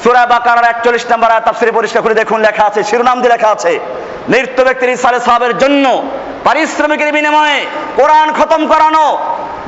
সুরা 0.02 0.22
বাকারার 0.32 0.66
একচল্লিশ 0.72 1.04
নম্বর 1.12 1.30
তাফসিরে 1.46 1.72
পরিষ্কার 1.78 2.00
করে 2.04 2.14
দেখুন, 2.22 2.38
লেখা 2.46 2.64
আছে, 2.68 2.80
শিরোনাম 2.88 3.16
দিয়ে 3.22 3.32
লেখা 3.34 3.50
আছে, 3.56 3.72
মৃত্যু 4.32 4.62
ব্যক্তির 4.66 4.90
ইসালে 4.94 5.18
সাহাবের 5.26 5.52
জন্য 5.62 5.84
পারিশ্রমিকের 6.44 7.12
বিনিময়ে 7.12 7.66
কোরআন 7.96 8.32
খতম 8.32 8.66
করানো, 8.66 9.18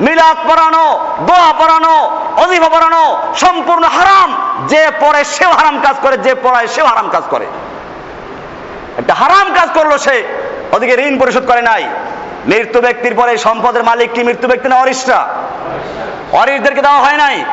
মিলাদ 0.01 0.37
পড়ানো, 0.49 0.85
দোয়া 1.19 1.53
পড়ানো, 1.53 1.95
অজিফা 2.37 2.69
পড়ানো 2.69 3.17
সম্পূর্ণ 3.35 3.83
হারাম। 3.83 4.29
যে 4.67 4.91
পড়ে 4.99 5.23
সেও 5.23 5.51
হারাম 5.51 5.81
কাজ 5.81 5.95
করে, 6.01 6.17
যে 6.17 6.35
পড়ায় 6.35 6.67
সেও 6.67 6.85
হারাম 6.85 7.09
কাজ 7.09 7.23
করে। 7.29 7.45
একটা 8.97 9.13
হারাম 9.13 9.53
কাজ 9.53 9.69
করল 9.73 9.97
সে, 9.97 10.23
ওদিকে 10.71 10.93
ঋণ 10.93 11.19
পরিশোধ 11.19 11.47
করে 11.47 11.61
নাই। 11.61 11.83
মৃত্যু 12.45 12.81
ব্যক্তির 12.81 13.15
পরে 13.15 13.37
সম্পদের 13.37 13.83
মালিক 13.83 14.11
কি 14.13 14.23
মৃত্যু 14.23 14.47
ব্যক্তি 14.47 14.69
না 14.69 14.75
অরিষ্টা? 14.75 15.27
অরিশদেরকে 16.31 16.81
দেওয়া 16.81 16.99
হয় 16.99 17.17
নাই। 17.17 17.43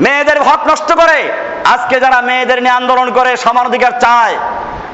মেয়েদের 0.00 0.42
হক 0.42 0.68
নষ্ট 0.68 0.92
করে। 0.92 1.32
আজকে 1.64 2.00
যারা 2.00 2.20
মেয়েদের 2.20 2.62
নিয়ে 2.62 2.74
আন্দোলন 2.74 3.12
করে, 3.12 3.36
সমান 3.36 3.66
অধিকার 3.66 3.92
চায় 4.00 4.36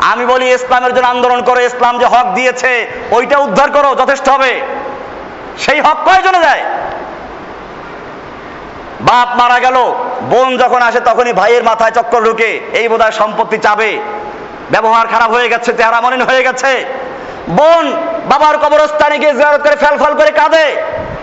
আমি 0.00 0.26
বলি 0.26 0.46
ইসলামের 0.52 0.94
জন্য 0.94 1.08
আন্দোলন 1.08 1.42
করে, 1.42 1.64
ইসলাম 1.64 1.98
যে 1.98 2.06
হক 2.06 2.26
দিয়েছে, 2.34 2.88
ওইটা 3.10 3.38
উদ্ধার 3.38 3.70
করো, 3.70 3.94
যথেষ্ট 3.94 4.28
হবে। 4.28 4.60
সেই 5.58 5.80
হক 5.80 5.98
কয়জনে 6.06 6.38
দেয় 6.38 6.62
বাপ 9.00 9.28
মারা 9.36 9.60
গেল, 9.60 9.76
বোন 10.20 10.56
যখন 10.56 10.82
আসে 10.82 11.00
তখনই 11.00 11.32
ভাইয়ের 11.32 11.64
মাথায় 11.64 11.90
চক্কর 11.90 12.22
ঢুকে, 12.22 12.60
এই 12.72 12.88
বোধহয় 12.88 13.12
সম্পত্তি 13.12 13.58
চাবে। 13.58 13.98
ব্যবহার 14.70 15.06
খারাপ 15.06 15.30
হয়ে 15.30 15.48
গেছে, 15.48 15.72
চেহারা 15.72 16.00
মলিন 16.00 16.22
হয়ে 16.22 16.42
গেছে। 16.42 16.84
বোন 17.48 17.96
বাবার 18.28 18.58
কবরস্থানে 18.58 19.18
গিয়ে 19.18 19.34
জিয়ারত 19.34 19.60
করে 19.64 19.76
ফল 19.98 20.14
করে 20.14 20.30
কাঁদে, 20.30 20.76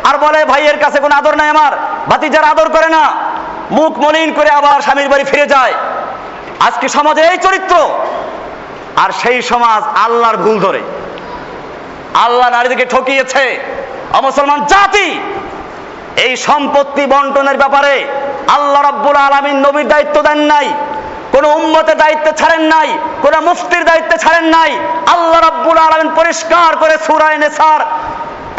আর 0.03 0.17
বলে, 0.17 0.45
ভাইয়ের 0.45 0.77
কাছে 0.77 0.99
কোনো 0.99 1.15
আদর 1.15 1.35
নাই 1.37 1.49
আমার, 1.49 1.73
ভাতিজার 2.09 2.43
আদর 2.43 2.69
করে 2.69 2.89
না। 2.89 3.03
মুখ 3.71 3.99
মলিন 3.99 4.33
করে 4.33 4.49
আবার 4.49 4.81
স্বামীর 4.81 5.09
বাড়ি 5.09 5.23
ফিরে 5.23 5.47
যায়। 5.47 5.73
আজকে 6.59 6.89
সমাজে 6.89 7.21
এই 7.31 7.37
চরিত্র। 7.37 7.75
আর 9.03 9.09
সেই 9.21 9.41
সমাজ 9.41 9.81
আল্লাহর 10.05 10.37
ভুল 10.37 10.55
ধরে। 10.59 10.81
আল্লাহ 12.25 12.47
নারীদেরকে 12.49 12.85
ঠকিয়েছে। 12.85 13.45
অমুসলমান 14.13 14.59
জাতি, 14.65 15.07
এই 16.25 16.33
সম্পত্তি 16.47 17.03
বন্টনের 17.13 17.57
ব্যাপারে 17.57 17.95
আল্লাহ 18.55 18.81
রাব্বুল 18.81 19.17
আলমিন 19.27 19.57
নবীর 19.65 19.87
দায়িত্ব 19.87 20.17
দেন 20.21 20.39
নাই, 20.53 20.67
কোন 21.31 21.45
উম্মতের 21.45 21.97
দায়িত্ব 21.97 22.27
ছাড়েন 22.39 22.63
নাই, 22.73 22.89
কোন 23.21 23.33
মুফতির 23.47 23.83
দায়িত্বে 23.85 24.15
ছাড়েন 24.17 24.45
নাই। 24.57 24.71
আল্লাহ 25.13 25.39
রাব্বুল 25.41 25.77
আলমিন 25.77 26.09
পরিষ্কার 26.15 26.71
করে 26.81 26.95
সুরায় 27.07 27.37
নেসার 27.37 27.81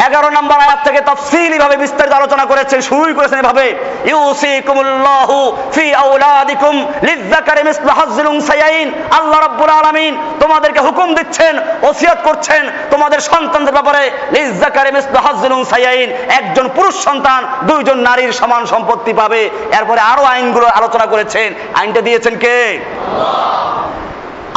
এগারো 0.05 0.29
নম্বর 0.37 0.57
আয়াত 0.65 0.79
থেকে 0.87 0.99
তফসিলি 1.09 1.57
ভাবে 1.63 1.75
বিস্তারিত 1.83 2.13
আলোচনা 2.19 2.45
করেছেন, 2.51 2.79
শুরুই 2.89 3.13
করেছেন 3.17 3.39
এভাবে, 3.43 3.65
ইউসিকুমুল্লাহু 4.13 5.37
ফি 5.75 5.85
আওলাদিকুম 6.03 6.75
লিযযাকারি 7.07 7.61
মিসলু 7.69 7.91
হাজ্জিল 7.99 8.27
উনসায়াইন 8.35 8.87
আল্লাহ 9.17 9.39
রাব্বুল 9.47 9.71
আলামিন 9.79 10.13
তোমাদেরকে 10.43 10.79
হুকুম 10.87 11.07
দিচ্ছেন, 11.17 11.53
ওসিয়ত 11.89 12.19
করছেন 12.27 12.63
তোমাদের 12.93 13.19
সন্তানদের 13.31 13.75
ব্যাপারে, 13.77 14.03
লিযযাকারি 14.35 14.91
মিসলু 14.97 15.19
হাজ্জিল 15.25 15.53
উনসায়াইন 15.59 16.09
একজন 16.39 16.65
পুরুষ 16.77 16.95
সন্তান, 17.07 17.41
দুইজন 17.69 17.97
নারীর 18.07 18.31
সমান 18.39 18.63
সম্পত্তি 18.73 19.13
পাবে। 19.19 19.41
এরপরে 19.77 20.01
আরও 20.11 20.23
আইনগুলো 20.33 20.67
আলোচনা 20.79 21.05
করেছেন। 21.13 21.49
আইনটা 21.79 22.01
দিয়েছেন 22.07 22.33
কে? 22.43 22.57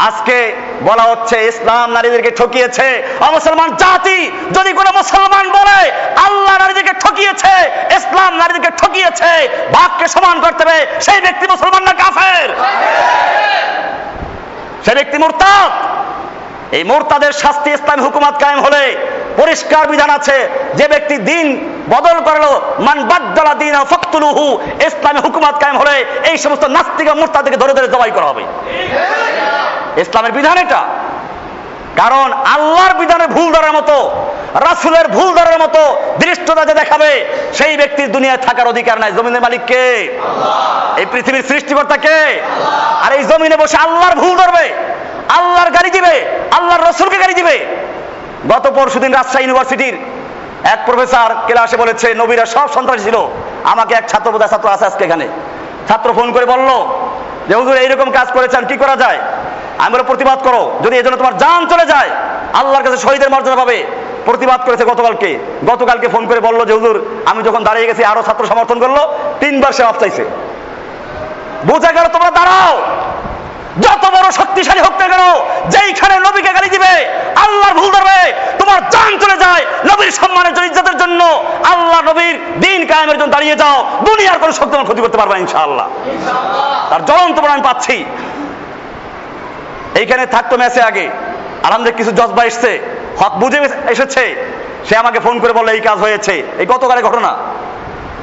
আজকে 0.09 0.37
বলা 0.89 1.05
হচ্ছে 1.11 1.37
ইসলাম 1.51 1.87
নারীদেরকে 1.97 2.31
ঠকিয়েছে। 2.41 2.89
মুসলমান 3.37 3.69
জাতি 3.83 4.19
যদি 4.57 4.71
কোনো 4.79 4.91
মুসলমান 5.01 5.45
বলে, 5.59 5.79
আল্লাহ 6.27 6.55
নারীদেরকে 6.63 6.95
ঠকিয়েছে, 7.05 7.55
ইসলাম 7.99 8.33
নারীদেরকে 8.41 8.71
ঠকিয়েছে 8.81 9.33
ভাগকে 9.77 10.07
সমান 10.15 10.37
করতে 10.45 10.63
হবে, 10.65 10.79
সেই 11.07 11.21
ব্যক্তি 11.27 11.45
মুসলমান 11.53 11.83
না 11.89 11.93
কাফের? 12.03 12.49
সে 14.85 14.93
ব্যক্তি 14.99 15.17
মুরতাদ। 15.23 15.71
এই 16.77 16.85
মোরতাদের 16.91 17.33
শাস্তি 17.43 17.69
ইসলামী 17.77 18.03
হুকুমাত 18.07 18.35
কায়েম 18.43 18.61
হলে 18.67 18.83
পরিষ্কার 19.41 19.85
বিধান 19.93 20.11
আছে, 20.19 20.37
যে 20.79 20.87
ব্যক্তি 20.93 21.17
দিন 21.31 21.47
বদল 21.95 22.17
করল, 22.29 22.45
মান 22.87 22.99
বাদ্দালা 23.11 23.55
দিন 23.63 23.75
ফক্তুলুহু, 23.93 24.47
ইসলামী 24.89 25.21
হুকুমাত 25.27 25.55
কায়েম 25.63 25.77
হলে 25.83 25.97
এই 26.31 26.37
সমস্ত 26.45 26.65
নাস্তিক 26.77 27.09
মোরতাদেরকে 27.21 27.59
ধরে 27.63 27.73
ধরে 27.77 27.89
জবাই 27.95 28.13
করা 28.17 28.27
হবে। 28.31 28.43
ইসলামের 29.97 30.33
বিধান 30.33 30.59
এটা। 30.59 30.83
কারণ 31.97 32.33
আল্লাহর 32.33 32.95
বিধানের 32.95 33.29
ভুল 33.29 33.53
ধরার 33.53 33.73
মতো 33.73 34.11
রাসুলের 34.55 35.09
ভুল 35.09 35.35
ধরার 35.35 35.59
মতো 35.59 36.01
দৃষ্টতা 36.19 36.65
যে 36.65 36.75
দেখাবে 36.75 37.27
সেই 37.55 37.77
ব্যক্তির 37.77 38.13
দুনিয়ায় 38.13 38.39
থাকার 38.39 38.69
অধিকার 38.69 39.01
নাই। 39.01 39.13
জমিনের 39.13 39.41
মালিক 39.41 39.61
কে? 39.67 40.19
এই 40.97 41.07
পৃথিবীর 41.13 41.45
সৃষ্টিকর্তা 41.49 41.97
কে? 41.97 42.43
আর 43.05 43.13
এই 43.13 43.25
জমিনে 43.25 43.57
বসে 43.57 43.77
আল্লাহর 43.77 44.15
ভুল 44.15 44.37
ধরবে 44.37 44.75
আল্লাহর 45.29 45.71
গাড়ি 45.71 45.91
দিবে 45.91 46.25
আল্লাহর 46.51 46.89
রসুলকে 46.89 47.19
গাড়ি 47.19 47.35
দিবে। 47.35 47.67
গত 48.49 48.69
পরশুদিন 48.69 49.13
রাজশাহী 49.13 49.45
ইউনিভার্সিটির 49.45 49.97
এক 50.65 50.79
প্রফেসর 50.87 51.35
ক্লাসে 51.47 51.77
বলেছে 51.77 52.15
নবীরা 52.15 52.47
সব 52.47 52.73
সন্ত্রাসী 52.73 53.05
ছিল। 53.05 53.17
আমাকে 53.65 53.95
এক 53.95 54.09
ছাত্র 54.09 54.39
ছাত্র 54.39 54.69
আছে 54.69 54.85
আজকে 54.85 55.05
এখানে। 55.05 55.29
ছাত্র 55.89 56.13
ফোন 56.13 56.33
করে 56.33 56.47
বলল 56.47 56.71
যে 57.49 57.55
হুজুর 57.55 57.77
এইরকম 57.77 58.11
কাজ 58.11 58.33
করেছেন 58.33 58.67
কি 58.67 58.77
করা 58.77 58.97
যায়? 58.97 59.19
আমি 59.81 59.93
বলে 59.95 60.03
প্রতিবাদ 60.03 60.39
করো। 60.43 60.81
যদি 60.85 60.97
এই 60.97 61.03
জন্য 61.03 61.17
তোমার 61.17 61.39
জান 61.39 61.67
চলে 61.67 61.87
যায়, 61.87 62.11
আল্লাহর 62.53 62.85
কাছে 62.85 62.97
শহীদের 62.97 63.31
মর্যাদা 63.31 63.57
পাবে। 63.57 63.85
প্রতিবাদ 64.25 64.61
করেছে 64.65 64.85
গতকালকে। 64.85 65.39
গতকালকে 65.67 66.09
ফোন 66.09 66.27
করে 66.27 66.41
বলল 66.41 66.65
যে, 66.65 66.73
হুজুর, 66.73 66.97
আমি 67.27 67.43
যখন 67.43 67.65
দাঁড়িয়ে 67.65 67.87
গেছি, 67.87 68.05
আরও 68.05 68.23
ছাত্র 68.23 68.47
সমর্থন 68.47 68.79
করল, 68.79 68.99
তিনবার 69.41 69.73
সে 69.73 69.85
মাপ 69.85 69.99
চাইছে 70.01 70.25
বোঝা 71.67 71.93
গেল 71.93 72.09
তোমরা 72.09 72.31
দাঁড়াও। 72.31 72.73
যত 73.81 74.05
বড় 74.11 74.31
শক্তিশালী 74.31 74.81
হোক 74.81 74.93
না 75.01 75.09
কেন, 75.09 75.25
যেইখানে 75.71 76.15
নবীকে 76.19 76.53
গালি 76.53 76.69
দিবে, 76.69 76.93
আল্লাহর 77.37 77.75
ভুল 77.75 77.91
ধরবে, 77.91 78.33
তোমার 78.59 78.91
জান 78.91 79.19
চলে 79.19 79.37
যায় 79.37 79.65
নবীর 79.93 80.11
সম্মানের 80.11 80.55
জন্য, 80.55 80.67
ইজ্জতের 80.67 80.97
জন্য। 80.97 81.25
আল্লাহ 81.65 82.01
নবীর 82.01 82.39
দিন 82.61 82.87
কায়েমের 82.87 83.19
জন্য 83.19 83.31
দাঁড়িয়ে 83.31 83.57
যাও। 83.57 83.85
দুনিয়ার 84.05 84.39
কোনো 84.39 84.53
শক্তি 84.53 84.85
ক্ষতি 84.85 85.01
করতে 85.01 85.19
পারবে 85.19 85.39
ইনশাআল্লাহ। 85.39 85.89
তার 86.91 87.05
জ্বলন্ত 87.05 87.39
আমি 87.39 87.63
পাচ্ছি। 87.63 88.05
এইখানে 89.95 90.27
থাকতো 90.27 90.57
ম্যাচে 90.57 90.83
আগে। 90.83 91.09
আমাদের 91.63 91.93
কিছু 91.93 92.13
জজবা 92.13 92.45
এসছে। 92.45 92.81
হক 93.19 93.33
বুঝে 93.33 93.69
এসেছে। 93.89 94.53
সে 94.89 94.97
আমাকে 94.97 95.21
ফোন 95.21 95.39
করে 95.39 95.53
বলল, 95.53 95.69
এই 95.69 95.81
কাজ 95.81 95.99
হয়েছে। 95.99 96.43
এই 96.59 96.67
গতকালের 96.67 97.05
ঘটনা? 97.05 97.37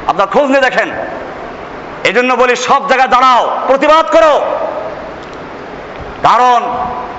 আপনার 0.08 0.28
খোঁজ 0.28 0.44
নিয়ে 0.44 0.62
দেখেন। 0.62 0.92
এই 2.04 2.14
জন্য 2.14 2.34
বলি, 2.34 2.56
সব 2.56 2.88
জায়গায় 2.88 3.10
দাঁড়াও, 3.10 3.60
প্রতিবাদ 3.68 4.06
করো। 4.06 4.42
কারণ 6.24 6.64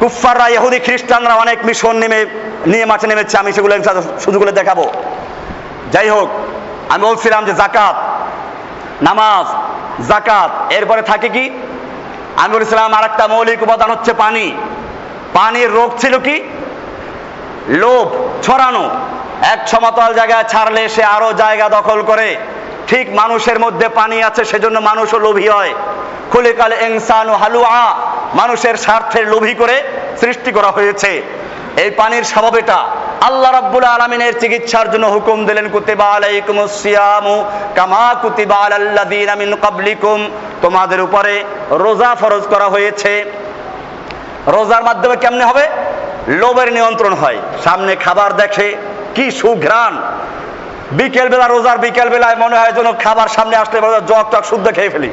কুফাররা 0.01 0.49
ইহুদি, 0.49 0.79
খ্রিস্টানরা 0.79 1.35
অনেক 1.35 1.59
মিশন 1.65 1.97
নেমে 1.97 2.27
নিয়ে 2.67 2.85
মাঠে 2.85 3.07
নেমেছে। 3.07 3.39
আমি 3.39 3.53
সেগুলো 3.53 3.79
সুযোগগুলো 4.21 4.53
দেখাবো। 4.53 4.93
যাই 5.93 6.09
হোক, 6.09 6.29
আমি 6.89 7.03
বলছিলাম 7.05 7.45
যে 7.45 7.53
জাকাত, 7.53 7.97
নামাজ, 9.03 9.47
জাকাত। 10.09 10.73
এরপরে 10.73 11.03
থাকে 11.03 11.29
কি? 11.29 11.51
আমি 12.39 12.57
ইসলাম 12.57 12.95
আর 12.95 13.05
একটা 13.05 13.27
মৌলিক 13.27 13.63
উপাদান 13.63 13.91
হচ্ছে 13.91 14.13
পানি। 14.13 14.53
পানির 15.33 15.71
রোগ 15.73 15.99
ছিল 15.99 16.19
কি? 16.19 16.45
লোভ, 17.69 18.09
ছড়ানো। 18.43 18.91
এক 19.43 19.69
সমতল 19.69 20.15
জায়গায় 20.15 20.45
ছাড়লে 20.45 20.89
সে 20.89 21.05
আরও 21.05 21.33
জায়গা 21.33 21.69
দখল 21.69 22.03
করে। 22.03 22.37
ঠিক 22.89 23.15
মানুষের 23.15 23.61
মধ্যে 23.61 23.89
পানি 23.89 24.23
আছে, 24.23 24.45
সেজন্য 24.45 24.79
মানুষও 24.79 25.19
লোভী 25.19 25.49
হয়। 25.49 25.75
খুলিকাল 26.31 26.73
ইনসান 26.73 27.31
হালুয়া, 27.31 27.97
মানুষের 28.35 28.75
স্বার্থের 28.75 29.29
লোভী 29.29 29.55
করে 29.55 29.83
সৃষ্টি 30.21 30.53
করা 30.53 30.71
হয়েছে। 30.71 31.23
এই 31.77 31.91
পানির 31.91 32.25
স্বভাব 32.25 32.57
এটা। 32.57 32.87
আল্লাহ 33.27 33.53
রাব্বুল 33.53 33.85
আলামিনের 33.85 34.39
চিকিৎসার 34.39 34.91
জন্য 34.91 35.07
হুকুম 35.07 35.47
দিলেন, 35.47 35.69
কুতিবা 35.69 36.05
আলাইকুমুস 36.05 36.83
সিয়ামু 36.83 37.45
কামা 37.75 38.15
কুতিবা 38.23 38.57
আলাল্লাযিনা 38.57 39.35
মিন 39.35 39.51
ক্বাবলিকুম। 39.55 40.31
তোমাদের 40.63 41.01
উপরে 41.01 41.45
রোজা 41.71 42.15
ফরজ 42.15 42.43
করা 42.43 42.65
হয়েছে। 42.65 43.25
রোজার 44.47 44.83
মাধ্যমে 44.83 45.17
কেমনে 45.17 45.45
হবে? 45.45 45.69
লোভের 46.29 46.73
নিয়ন্ত্রণ 46.73 47.13
হয়। 47.13 47.39
সামনে 47.65 47.97
খাবার 47.97 48.37
দেখে 48.37 48.77
কি 49.15 49.31
সুঘ্রাণ। 49.31 49.95
বিকেল 50.93 51.29
বেলা 51.29 51.49
রোজার 51.49 51.79
বিকেল 51.79 52.09
বেলায় 52.09 52.37
মনে 52.37 52.59
হয় 52.59 52.73
যেন 52.73 52.93
খাবার 52.93 53.29
সামনে 53.29 53.57
আসলে 53.57 53.79
জগ 54.07 54.25
টক 54.31 54.45
শুদ্ধ 54.45 54.67
খেয়ে 54.75 54.91
ফেলি। 54.91 55.11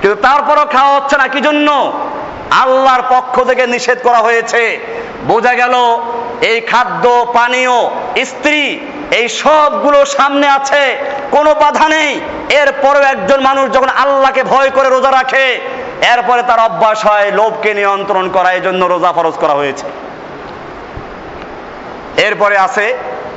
কিন্তু 0.00 0.16
তারপরও 0.22 0.64
খাওয়া 0.64 0.92
হচ্ছে 0.96 1.16
না 1.16 1.28
কি 1.28 1.40
জন্য 1.40 1.92
আল্লাহর 2.62 3.02
পক্ষ 3.08 3.34
থেকে 3.48 3.66
নিষেধ 3.66 3.98
করা 4.02 4.18
হয়েছে। 4.18 4.62
বোঝা 5.26 5.54
গেল 5.54 5.74
এই 6.40 6.60
খাদ্য, 6.60 7.26
পানীয়, 7.34 7.76
স্ত্রী, 8.24 8.80
এই 9.10 9.28
সবগুলো 9.28 10.04
সামনে 10.04 10.48
আছে, 10.48 10.96
কোনো 11.30 11.54
বাধা 11.54 11.88
নেই। 11.88 12.20
এরপরেও 12.60 13.02
একজন 13.02 13.40
মানুষ 13.40 13.70
যখন 13.72 13.88
আল্লাহকে 13.88 14.42
ভয় 14.44 14.70
করে 14.70 14.88
রোজা 14.88 15.10
রাখে, 15.10 15.60
এরপরে 16.12 16.42
তার 16.42 16.60
অভ্যাস 16.60 17.06
হয় 17.06 17.30
লোভকে 17.30 17.74
নিয়ন্ত্রণ 17.74 18.28
করা 18.28 18.52
এই 18.52 18.60
জন্য 18.60 18.84
রোজা 18.84 19.12
ফরজ 19.12 19.34
করা 19.34 19.54
হয়েছে। 19.54 19.86
এরপরে 22.16 22.58
আছে 22.58 22.94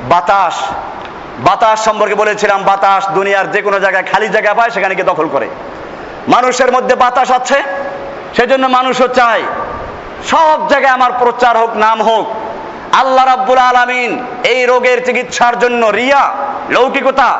বাতাস। 0.08 0.54
বাতাস 1.38 1.84
সম্পর্কে 1.84 2.14
বলেছিলাম, 2.14 2.62
বাতাস 2.62 3.08
দুনিয়ার 3.10 3.50
যে 3.50 3.62
কোনো 3.62 3.80
জায়গায়, 3.80 4.04
খালি 4.12 4.28
জায়গা 4.28 4.54
পায়, 4.54 4.70
সেখানে 4.70 4.94
গিয়ে 4.94 5.04
দখল 5.04 5.28
করে। 5.28 5.48
মানুষের 6.28 6.72
মধ্যে 6.72 6.94
বাতাস 6.94 7.30
আছে, 7.30 7.62
সেজন্য 8.36 8.66
মানুষও 8.66 9.08
চায়, 9.08 9.42
সব 10.30 10.68
জায়গায় 10.68 10.92
আমার 10.92 11.12
প্রচার 11.12 11.56
হোক, 11.58 11.70
নাম 11.76 12.02
হোক 12.02 12.26
আল্লাহ 13.00 13.24
রাব্বুল 13.32 13.60
আলামিন 13.70 14.12
এই 14.52 14.60
রোগের 14.70 14.98
চিকিৎসার 15.06 15.54
জন্য 15.62 15.82
রিয়া, 16.00 16.22
লৌকিকতা, 16.74 17.30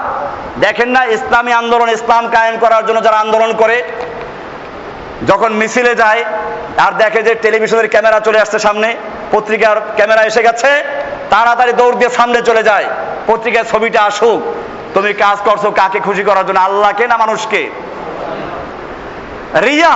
দেখেন 0.64 0.88
না 0.96 1.02
ইসলামী 1.16 1.52
আন্দোলন, 1.60 1.88
ইসলাম 1.98 2.24
কায়েম 2.34 2.56
করার 2.64 2.82
জন্য 2.88 2.98
যারা 3.06 3.18
আন্দোলন 3.24 3.50
করে, 3.62 3.76
যখন 5.30 5.50
মিছিলে 5.60 5.92
যায়, 6.02 6.22
আর 6.84 6.92
দেখে 7.02 7.20
যে 7.28 7.32
টেলিভিশনের 7.44 7.88
ক্যামেরা 7.92 8.18
চলে 8.26 8.38
আসছে 8.44 8.58
সামনে, 8.66 8.88
পত্রিকার 9.34 9.76
ক্যামেরা 9.98 10.22
এসে 10.30 10.42
গেছে, 10.46 10.70
তাড়াতাড়ি 11.32 11.72
দৌড় 11.80 11.96
দিয়ে 12.00 12.10
সামনে 12.18 12.38
চলে 12.48 12.62
যায় 12.70 12.86
পত্রিকার 13.28 13.68
ছবিটা 13.72 14.00
আসুক, 14.08 14.40
তুমি 14.94 15.10
কাজ 15.24 15.36
করছ 15.46 15.64
কাকে 15.80 15.98
খুশি 16.06 16.22
করার 16.28 16.44
জন্য, 16.48 16.60
আল্লাহকে 16.68 17.04
না 17.12 17.16
মানুষকে? 17.24 17.62
রিয়া, 19.66 19.94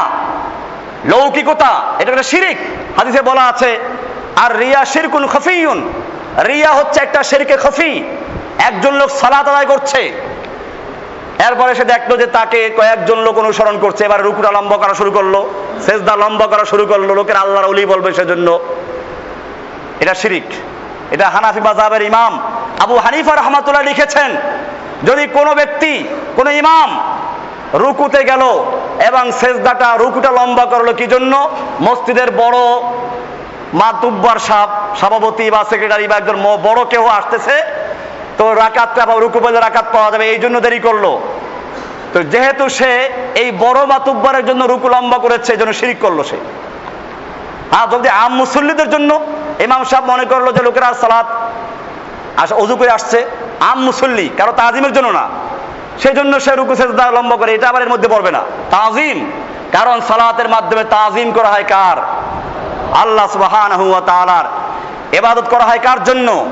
লৌকিকতা, 1.13 1.73
এটা 2.01 2.11
একটা 2.13 2.27
শিরিক, 2.31 2.59
হাদিসে 2.99 3.23
বলা 3.31 3.45
আছে 3.53 3.71
আর 4.45 4.59
রিয়া 4.59 4.85
শিরকুন 4.85 5.27
খফিউন 5.27 5.79
রিয়া 6.47 6.71
হচ্ছে 6.73 7.01
একটা 7.01 7.23
শিরকে 7.23 7.57
খফি। 7.57 8.05
একজন 8.59 8.95
লোক 8.95 9.11
সালাত 9.11 9.49
আদায় 9.49 9.67
করছে। 9.67 10.03
এরপরে 11.47 11.75
সে 11.75 11.85
দেখল 11.85 12.17
যে 12.17 12.27
তাকে 12.27 12.71
কয়েকজন 12.77 13.19
লোক 13.19 13.39
অনুসরণ 13.39 13.79
করছে। 13.79 14.05
এবার 14.05 14.23
রুকুটা 14.23 14.51
লম্বা 14.53 14.77
করা 14.77 14.95
শুরু 14.95 15.11
করল, 15.11 15.35
সেজদা 15.87 16.17
লম্বা 16.17 16.47
করা 16.47 16.65
শুরু 16.65 16.87
করল। 16.87 17.15
লোকের 17.15 17.37
আল্লাহর 17.37 17.69
অলি 17.69 17.87
বলবে 17.87 18.13
সেজন্য। 18.13 18.49
এটা 20.01 20.15
শিরিক। 20.15 20.49
এটা 21.11 21.29
হানাফি 21.29 21.61
মাযহাবের 21.61 22.03
ইমাম 22.03 22.33
আবু 22.81 22.97
হানিফা 22.97 23.35
রহমাতুল্লাহ 23.35 23.83
লিখেছেন, 23.83 24.31
যদি 25.05 25.27
কোনো 25.27 25.55
ব্যক্তি, 25.55 25.93
কোনো 26.37 26.51
ইমাম 26.51 26.91
রুকুতে 27.75 28.25
গেল 28.25 28.43
এবং 29.07 29.33
সেজদাটা, 29.33 29.97
রুকুটা 29.97 30.31
লম্বা 30.31 30.65
করল 30.65 30.93
কি 30.93 31.07
জন্য? 31.07 31.51
মসজিদের 31.81 32.31
বড় 32.31 32.59
মাতুব্বার 33.81 34.39
সাহ 34.49 34.67
সভাপতি 35.01 35.45
বা 35.51 35.61
সেক্রেটারি 35.71 36.07
বা 36.11 36.17
একজন 36.17 36.37
বড় 36.67 36.81
কেউ 36.93 37.05
আসতেছে, 37.19 37.57
তো 38.39 38.45
রাকাতটা 38.55 39.07
বা 39.07 39.15
রুকু 39.15 39.39
বলে 39.41 39.59
রাকাত 39.61 39.87
পাওয়া 39.95 40.11
যাবে, 40.13 40.25
এই 40.33 40.39
জন্য 40.39 40.61
দেরি 40.61 40.81
করল। 40.81 41.05
তো 42.13 42.19
যেহেতু 42.23 42.69
সে 42.69 42.91
এই 43.43 43.49
বড় 43.65 43.81
মাতুব্বারের 43.87 44.45
জন্য 44.47 44.63
রুকু 44.65 44.89
লম্বা 44.89 45.19
করেছে, 45.19 45.53
এই 45.53 45.59
জন্য 45.59 45.73
শিরিক 45.73 45.99
করল 46.01 46.23
সে। 46.23 46.39
হ্যাঁ 47.73 47.87
যদি 47.95 48.09
আম 48.09 48.33
মুসল্লিদের 48.43 48.89
জন্য, 48.91 49.11
ইমাম 49.67 49.83
সাহেব 49.85 50.05
মনে 50.13 50.25
করল 50.25 50.47
যে, 50.57 50.63
লোকেরা 50.69 50.89
সালাত 50.95 51.27
আসা 52.43 52.55
অজু 52.63 52.77
করে 52.77 52.91
আসছে, 52.91 53.27
আম 53.71 53.79
মুসল্লি, 53.89 54.29
কারও 54.39 54.53
তাজিমের 54.53 54.93
জন্য 54.93 55.09
না। 55.19 55.25
সেই 56.03 56.15
জন্য 56.15 56.41
সে 56.41 56.53
রুকু 56.57 56.75
সেজদা 56.81 57.05
লম্বা 57.11 57.37
করে, 57.37 57.55
এটা 57.55 57.69
আবার 57.69 57.83
এর 57.83 57.89
মধ্যে 57.89 58.09
পড়বে 58.09 58.31
না। 58.31 58.43
তাজিম, 58.71 59.19
কারণ 59.73 60.01
সালাতের 60.09 60.49
মাধ্যমে 60.49 60.85
তাজিম 60.85 61.33
করা 61.33 61.49
হয় 61.49 61.65
কার? 61.65 61.99
আল্লাহ 62.95 63.27
সুবহানাহু 63.27 63.91
ওয়া 63.91 64.01
তাআলার 64.01 64.45
ইবাদত 65.17 65.49
করা 65.49 65.65
হয় 65.65 65.79
কার 65.79 66.05
জন্য? 66.05 66.47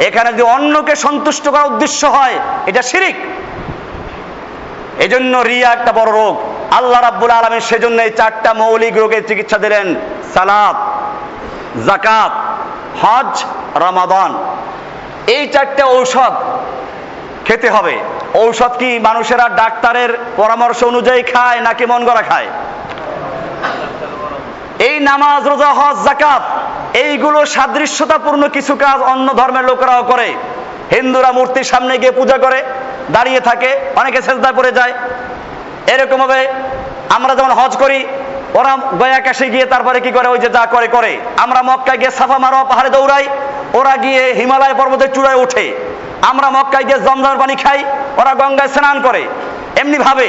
এখানে 0.00 0.32
যদি 0.32 0.42
অন্যকে 0.42 0.96
সন্তুষ্ট 0.96 1.48
করার 1.48 1.66
উদ্দেশ্য 1.66 2.06
হয়, 2.06 2.38
এটা 2.66 2.82
শিরিক। 2.82 3.16
এজন্য 4.98 5.38
রিয়া 5.38 5.72
একটা 5.72 5.92
বড় 5.92 6.12
রোগ। 6.12 6.54
আল্লাহ 6.74 7.00
রাব্বুল 7.00 7.30
আলামিন 7.30 7.60
সেজন্য 7.60 8.02
এই 8.02 8.10
চারটা 8.10 8.54
মৌলিক 8.54 8.96
রোগের 8.96 9.28
চিকিৎসা 9.28 9.58
দিলেন। 9.58 9.94
সালাত 10.34 10.76
জাকাত 11.86 12.32
হজ, 13.02 13.44
রমাদান। 13.74 14.44
এই 15.26 15.48
চারটে 15.48 15.82
ঔষধ 15.82 16.32
খেতে 17.44 17.70
হবে। 17.70 17.98
ঔষধ 18.34 18.76
কি 18.78 18.98
মানুষেরা 18.98 19.48
ডাক্তারের 19.48 20.18
পরামর্শ 20.36 20.84
অনুযায়ী 20.84 21.22
খায় 21.22 21.60
নাকি 21.60 21.86
মন 21.86 22.04
গড়া 22.04 22.22
খায়? 22.22 22.46
এই 24.88 24.96
নামাজ, 25.10 25.40
রোজা, 25.50 25.70
হজ 25.78 25.96
জাকাত 26.06 26.42
এইগুলো 27.04 27.38
সাদৃশ্যতাপূর্ণ 27.54 28.42
কিছু 28.56 28.72
কাজ 28.84 28.98
অন্য 29.12 29.28
ধর্মের 29.40 29.64
লোকেরাও 29.70 30.02
করে। 30.12 30.28
হিন্দুরা 30.94 31.30
মূর্তির 31.38 31.70
সামনে 31.72 31.94
গিয়ে 32.02 32.16
পূজা 32.18 32.36
করে, 32.44 32.58
দাঁড়িয়ে 33.14 33.40
থাকে, 33.48 33.70
অনেকে 34.00 34.18
সেজদায় 34.26 34.56
পড়ে 34.58 34.72
যায়। 34.78 34.92
এরকম 35.94 36.18
ভাবে 36.22 36.40
আমরা 37.16 37.32
যেমন 37.38 37.52
হজ 37.58 37.72
করি, 37.82 37.98
ওরা 38.58 38.72
গয়া 39.00 39.20
কাশে 39.26 39.46
গিয়ে 39.54 39.66
তারপরে 39.72 39.98
কি 40.04 40.10
করে? 40.16 40.28
ওই 40.34 40.38
যে 40.44 40.48
যা 40.56 40.64
করে 40.74 40.88
করে। 40.96 41.12
আমরা 41.44 41.60
মক্কায় 41.68 41.98
গিয়ে 42.00 42.12
সাফা 42.18 42.38
মারোয়া 42.44 42.64
পাহাড়ে 42.70 42.90
দৌড়াই, 42.96 43.24
ওরা 43.78 43.94
গিয়ে 44.04 44.22
হিমালয় 44.38 44.76
পর্বতের 44.80 45.10
চূড়ায় 45.14 45.38
ওঠে 45.42 45.66
আমরা 46.30 46.48
মক্কায় 46.56 46.86
গিয়ে 46.88 47.00
জমজমের 47.06 47.38
পানি 47.42 47.54
খাই, 47.62 47.80
ওরা 48.20 48.32
গঙ্গায় 48.40 48.70
স্নান 48.74 48.96
করে। 49.06 49.22
এমনি 49.80 49.98
ভাবে 50.06 50.28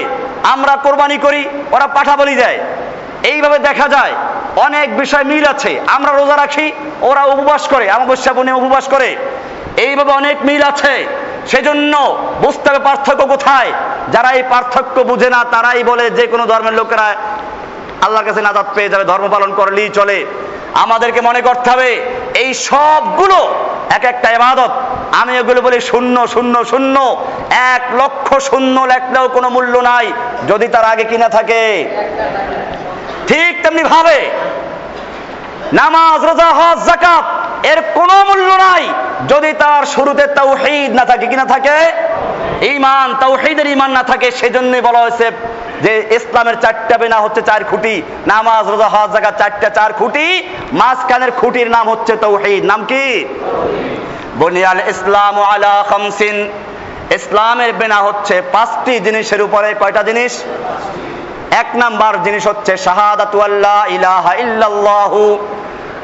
আমরা 0.54 0.74
কোরবানি 0.86 1.18
করি, 1.26 1.42
ওরা 1.76 1.88
পাঠা 1.96 2.14
বলি 2.22 2.36
যায় 2.44 2.60
এইভাবে 3.32 3.58
দেখা 3.68 3.88
যায় 3.96 4.14
অনেক 4.56 4.98
বিষয় 4.98 5.24
মিল 5.24 5.46
আছে, 5.46 5.80
আমরা 5.88 6.12
রোজা 6.12 6.36
রাখি, 6.38 6.72
ওরা 7.02 7.24
উপবাস 7.24 7.68
করে, 7.68 7.92
অমাবস্যা 7.92 8.34
পূর্ণিমা 8.34 8.58
উপবাস 8.58 8.88
করে। 8.88 9.16
এইভাবে 9.78 10.12
অনেক 10.12 10.38
মিল 10.46 10.64
আছে, 10.64 11.06
সেজন্য 11.48 11.94
বুঝতে 12.42 12.70
হবে 12.70 12.80
পার্থক্য 12.80 13.26
কোথায়। 13.26 13.72
যারা 14.12 14.32
এই 14.32 14.44
পার্থক্য 14.50 15.02
বুঝে 15.02 15.30
না, 15.30 15.44
তারাই 15.44 15.84
বলে 15.84 16.10
যে 16.10 16.28
কোনো 16.28 16.46
ধর্মের 16.46 16.74
লোকেরা 16.74 17.16
আল্লাহর 18.02 18.26
কাছে 18.26 18.42
নাজাত 18.42 18.66
পেয়ে 18.76 18.90
যাবে, 18.90 19.04
ধর্ম 19.04 19.30
পালন 19.30 19.54
করলেই 19.54 19.90
চলে। 19.90 20.26
আমাদেরকে 20.74 21.22
মনে 21.22 21.42
করতে 21.42 21.70
হবে, 21.70 22.06
এই 22.36 22.54
সবগুলো 22.54 23.56
এক 23.90 24.04
একটা 24.04 24.32
ইবাদত। 24.32 24.72
আমি 25.12 25.38
এগুলো 25.38 25.62
বলি 25.62 25.82
শূন্য 25.82 26.28
শূন্য 26.28 26.66
শূন্য। 26.66 27.26
এক 27.50 27.84
লক্ষ 27.94 28.38
শূন্য 28.40 28.82
লেখলেও 28.82 29.28
কোনো 29.28 29.50
মূল্য 29.50 29.78
নাই, 29.80 30.14
যদি 30.48 30.68
তার 30.68 30.86
আগে 30.86 31.04
কিনা 31.04 31.30
থাকে। 31.30 31.62
ঠিক 33.28 33.54
তেমনি 33.64 33.84
ভাবে 33.84 34.18
নামাজ, 35.74 36.20
রোজা, 36.26 36.50
হজ 36.60 36.80
জাকাত 36.90 37.26
এর 37.72 37.80
কোনো 37.94 38.16
মূল্য 38.26 38.50
নাই। 38.66 38.84
যদি 39.32 39.52
তার 39.54 39.84
শুরুতে 39.86 40.26
তাওহীদ 40.28 40.92
না 40.94 41.06
থাকে, 41.06 41.26
কি 41.28 41.36
না 41.36 41.46
থাকে? 41.46 41.78
ঈমান 42.74 43.08
তাওহীদের 43.20 43.68
ইমান 43.68 43.92
না 43.92 44.04
থাকে, 44.04 44.28
সেজন্যই 44.32 44.82
বলা 44.82 45.00
হয়েছে 45.00 45.28
যে 45.82 45.94
ইসলামের 46.18 46.56
চারটা 46.62 46.96
বেনা 46.98 47.18
হচ্ছে 47.20 47.42
চার 47.42 47.62
খুঁটি। 47.64 48.02
নামাজ, 48.28 48.64
রোজা, 48.68 48.90
হজ 48.90 49.10
জাকাত 49.12 49.36
চারটা 49.38 49.70
চার 49.70 49.94
খুঁটি। 49.94 50.26
মাঝখানের 50.74 51.32
খুঁটির 51.32 51.70
নাম 51.70 51.86
হচ্ছে 51.90 52.14
তাওহীদ 52.16 52.64
নাম 52.66 52.82
কি? 52.86 53.06
বুনিয়াল 54.40 54.80
ইসলাম 54.90 55.36
আলা 55.52 55.74
খামসিন। 55.90 56.38
ইসলামের 57.18 57.72
বেনা 57.74 58.00
হচ্ছে 58.08 58.36
পাঁচটি 58.54 58.94
জিনিসের 59.00 59.42
উপরে 59.42 59.70
কয়টা 59.80 60.02
জিনিস? 60.04 60.34
এক 61.52 61.66
নাম্বার 61.74 62.24
জিনিস 62.24 62.48
হচ্ছে 62.48 62.78
শাহাদাতু 62.78 63.42
আল্লাহ 63.42 63.86
ইলাহা 63.90 64.34
ইল্লাল্লাহু। 64.34 65.38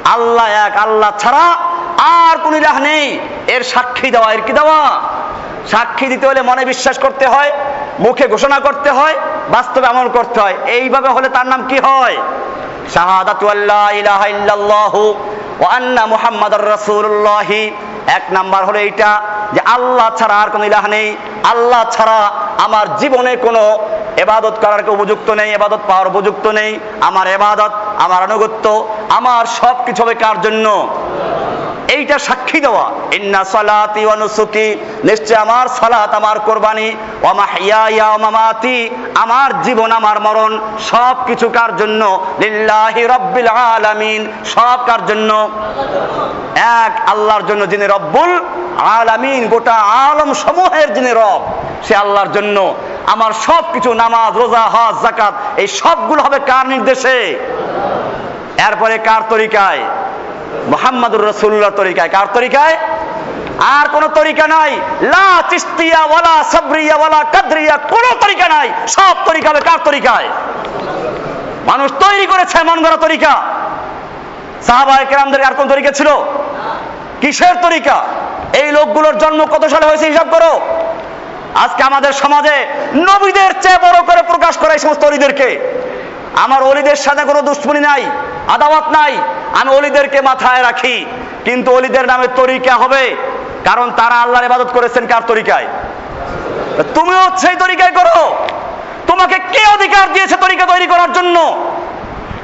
আল্লাহ 0.06 0.46
এক, 0.46 0.78
আল্লাহ 0.78 1.12
ছাড়া 1.20 1.58
আর 1.98 2.38
কোন 2.38 2.56
ইলাহ 2.56 2.80
নেই। 2.80 3.20
এর 3.48 3.64
সাক্ষী 3.64 4.12
দেওয়া, 4.12 4.34
এর 4.34 4.42
কি 4.42 4.54
দেওয়া? 4.54 5.02
সাক্ষী 5.72 6.08
দিতে 6.08 6.28
হলে 6.28 6.42
মনে 6.42 6.66
বিশ্বাস 6.66 7.00
করতে 7.00 7.28
হয়, 7.28 7.52
মুখে 8.00 8.28
ঘোষণা 8.28 8.60
করতে 8.60 8.90
হয়, 8.90 9.16
বাস্তবে 9.50 9.88
আমল 9.88 10.10
করতে 10.10 10.40
হয়। 10.40 10.54
এইভাবে 10.66 11.10
হলে 11.10 11.30
তার 11.30 11.48
নাম 11.48 11.68
কি 11.68 11.80
হয়? 11.80 12.18
শাহাদাতু 12.94 13.48
আল্লাহ 13.48 13.92
ইলাহা 13.92 14.28
ইল্লাল্লাহু 14.28 15.16
ওয়া 15.60 15.76
আন্না 15.76 16.06
মুহাম্মাদার 16.06 16.78
এক 18.08 18.22
নাম্বার 18.32 18.66
হলো 18.66 18.80
এইটা 18.80 19.22
যে 19.54 19.60
আল্লাহ 19.66 20.16
ছাড়া 20.16 20.42
আর 20.42 20.50
কোনো 20.50 20.66
ইলাহ 20.66 20.88
নেই। 20.88 21.18
আল্লাহ 21.44 21.90
ছাড়া 21.92 22.32
আমার 22.58 22.98
জীবনে 22.98 23.36
কোনো 23.36 23.78
এবাদত 24.18 24.56
করার 24.62 24.90
উপযুক্ত 24.90 25.30
নেই, 25.30 25.52
এবাদত 25.52 25.80
পাওয়ার 25.88 26.08
উপযুক্ত 26.08 26.48
নেই। 26.48 26.80
আমার 27.02 27.28
এবাদত, 27.28 27.72
আমার 27.98 28.24
আনুগত্য, 28.24 28.88
আমার 29.10 29.46
সব 29.46 29.86
কিছু 29.86 30.04
হবে 30.04 30.14
কার 30.14 30.42
জন্য? 30.42 30.88
এইটা 31.88 32.20
সাক্ষী 32.20 32.60
দেওয়া। 32.60 32.92
ইন্না 33.12 33.44
সালাতি 33.44 34.06
ওয়া 34.06 34.16
নুসুকি, 34.16 34.76
নিশ্চয় 35.04 35.38
আমার 35.38 35.68
সালাত, 35.68 36.14
আমার 36.14 36.40
কোরবানি। 36.40 36.96
মাহইয়ায়া 37.24 38.08
ওয়া 38.08 38.18
মামাতি, 38.18 38.90
আমার 39.16 39.62
জীবন, 39.62 39.92
আমার 39.92 40.20
মরণ 40.22 40.60
সব 40.80 41.16
কিছু 41.26 41.50
কার 41.50 41.78
জন্য? 41.78 42.26
লিল্লাহি 42.40 43.08
রাব্বিল 43.08 43.48
আলামিন, 43.48 44.32
সব 44.46 44.80
কার 44.86 45.06
জন্য? 45.06 45.50
এক, 46.56 47.10
আল্লাহর 47.10 47.46
জন্য 47.46 47.70
যিনি 47.70 47.86
রব্বুল 47.88 48.40
আলামিন, 48.78 49.48
গোটা 49.48 49.74
আলম 49.74 50.34
সমূহের 50.34 50.94
যিনি 50.94 51.12
রব, 51.12 51.42
সে 51.88 51.96
আল্লাহর 51.96 52.32
জন্য। 52.32 52.76
আমার 53.08 53.32
সব 53.32 53.74
কিছু, 53.74 53.94
নামাজ, 53.94 54.38
রোজা, 54.38 54.62
হজ 54.62 55.02
জাকাত 55.02 55.34
এই 55.58 55.68
সবগুলো 55.68 56.24
হবে 56.24 56.40
কার 56.40 56.68
নির্দেশে? 56.68 57.40
এরপরে 58.68 58.98
কার 58.98 59.22
তরিকায়? 59.30 59.80
মোহাম্মদুর 60.68 61.30
রসুল্লাহ 61.30 61.70
তরিকায়। 61.70 62.10
কার 62.10 62.28
তরিকায়? 62.34 62.78
আর 63.60 63.90
কোন 63.90 64.08
তরিকা 64.08 64.48
নাই। 64.48 64.80
লা 65.02 65.44
চিস্তিয়া 65.50 66.04
ওয়ালা 66.04 66.44
সাবরিয়া 66.44 66.96
ওয়ালা 66.96 67.24
কাদরিয়া, 67.24 67.78
কোন 67.78 68.20
তরিকা 68.22 68.48
নাই। 68.48 68.72
সব 68.88 69.16
তরিকা 69.26 69.50
হবে 69.50 69.62
কার 69.62 69.80
তরিকায়? 69.84 70.28
মানুষ 71.66 71.92
তৈরি 71.92 72.26
করেছে 72.26 72.64
মন 72.64 72.84
গড়া 72.84 72.98
তরিকা? 72.98 73.44
সাহাবায়ে 74.62 75.06
কেরামদের 75.06 75.44
আর 75.44 75.54
কোন 75.54 75.68
তরিকা 75.70 75.92
ছিল? 75.92 76.08
কিসের 77.22 77.56
তরিকা? 77.62 78.04
এই 78.54 78.72
লোকগুলোর 78.72 79.18
জন্ম 79.18 79.46
কত 79.46 79.66
সালে 79.66 79.86
হয়েছে 79.86 80.06
হিসাব 80.06 80.28
করো? 80.32 80.62
আজকে 81.56 81.84
আমাদের 81.84 82.14
সমাজে 82.14 82.66
নবীদের 82.96 83.52
চেয়ে 83.62 83.78
বড় 83.78 84.02
করে 84.02 84.22
প্রকাশ 84.24 84.58
করে 84.58 84.74
এই 84.74 84.80
সমস্ত 84.80 85.04
অলিদেরকে। 85.04 85.50
আমার 86.36 86.64
অলিদের 86.64 86.96
সাথে 86.96 87.24
কোনো 87.24 87.42
দুশ্মনী 87.42 87.80
নাই, 87.80 88.04
আদাওয়াত 88.48 88.92
নাই, 88.92 89.18
আমি 89.60 89.76
অলিদেরকে 89.76 90.22
মাথায় 90.22 90.62
রাখি। 90.64 91.06
কিন্তু 91.46 91.72
অলিদের 91.76 92.08
নামে 92.08 92.28
তরিকা 92.36 92.74
হবে, 92.74 93.16
কারণ 93.66 93.92
তারা 93.92 94.16
আল্লাহর 94.16 94.46
ইবাদত 94.46 94.70
করেছেন 94.74 95.08
কার 95.08 95.22
তরিকায়? 95.28 95.68
তুমিও 96.96 97.38
সেই 97.38 97.56
তরিকায় 97.56 97.92
করো। 97.92 98.46
তোমাকে 99.08 99.40
কে 99.40 99.64
অধিকার 99.76 100.14
দিয়েছে 100.14 100.36
তরিকা 100.36 100.66
তৈরি 100.66 100.88
করার 100.88 101.14
জন্য? 101.14 101.36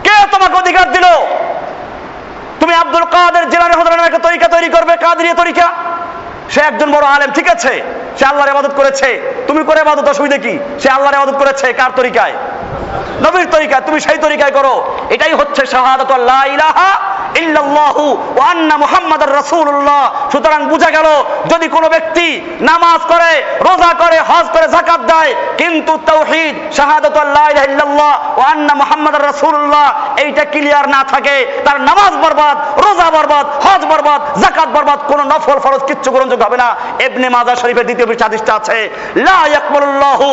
কে 0.04 0.16
তোমাকে 0.32 0.56
অধিকার 0.58 0.92
দিল? 0.92 1.06
তুমি 2.60 2.74
আব্দুল 2.74 3.04
কাদের 3.04 3.50
জেলার 3.50 3.78
হজরের 3.80 4.20
তরিকা 4.20 4.48
তৈরি 4.48 4.70
করবে 4.70 4.98
কাদরিয়া 4.98 5.34
তরিকা? 5.34 5.68
সে 6.50 6.62
একজন 6.62 6.92
বড় 6.92 7.06
আলেম, 7.06 7.32
ঠিক 7.32 7.50
আছে? 7.50 7.82
সে 8.20 8.26
আল্লাহর 8.26 8.50
ইবাদত 8.50 8.74
করেছে। 8.76 9.10
তুমি 9.48 9.64
করে 9.64 9.80
ইবাদত 9.82 10.08
অসুবিধা 10.08 10.38
কি? 10.38 10.60
সে 10.80 10.90
আল্লাহর 10.90 11.16
ইবাদত 11.16 11.38
করেছে 11.38 11.74
কার 11.74 11.92
তরিকায়? 11.96 12.34
নবীর 13.26 13.48
তরিকায়, 13.52 13.82
তুমি 13.82 14.00
সেই 14.00 14.18
তরিকায় 14.18 14.52
করো। 14.52 14.98
এটাই 15.10 15.34
হচ্ছে 15.34 15.66
শাহাদাত 15.66 16.12
লা 16.12 16.46
ইলাহা 16.46 16.90
সুতরাং 20.32 20.60
গেল, 20.98 21.08
যদি 21.52 21.68
কোনো 21.76 21.88
ব্যক্তি 21.96 22.28
নামাজ 22.72 23.00
করে, 23.12 23.32
রোজা 23.68 23.92
করে, 24.02 24.18
হজ 24.30 24.46
করে 24.56 24.68
দেয়, 25.12 25.32
কিন্তু 25.62 25.94
এইটা 30.24 30.44
ক্লিয়ার 30.54 30.86
না 30.96 31.02
থাকে, 31.14 31.36
তার 31.66 31.78
নামাজ 31.90 32.14
বরবাদ, 32.24 32.56
রোজা 32.86 33.08
বরবাদ, 33.18 33.46
হজ 33.66 33.82
বরবাদ 33.92 34.22
বরবাদ 34.76 35.00
নফল 35.32 35.60
ফরজ 35.66 35.82
কিচ্ছু 35.90 36.10
গ্রহণযোগ্য 36.14 36.44
হবে 36.48 36.58
না। 36.64 36.70
ইবনে 37.06 37.28
মাজাহ 37.36 37.56
শরীফের 37.62 37.86
দ্বিতীয় 37.88 38.08
পৃষ্ঠা 38.10 38.26
হাদিসটা 38.28 38.54
আছে, 38.60 38.78
লা 39.28 39.40
ইয়াকবালুল্লাহু 39.52 40.28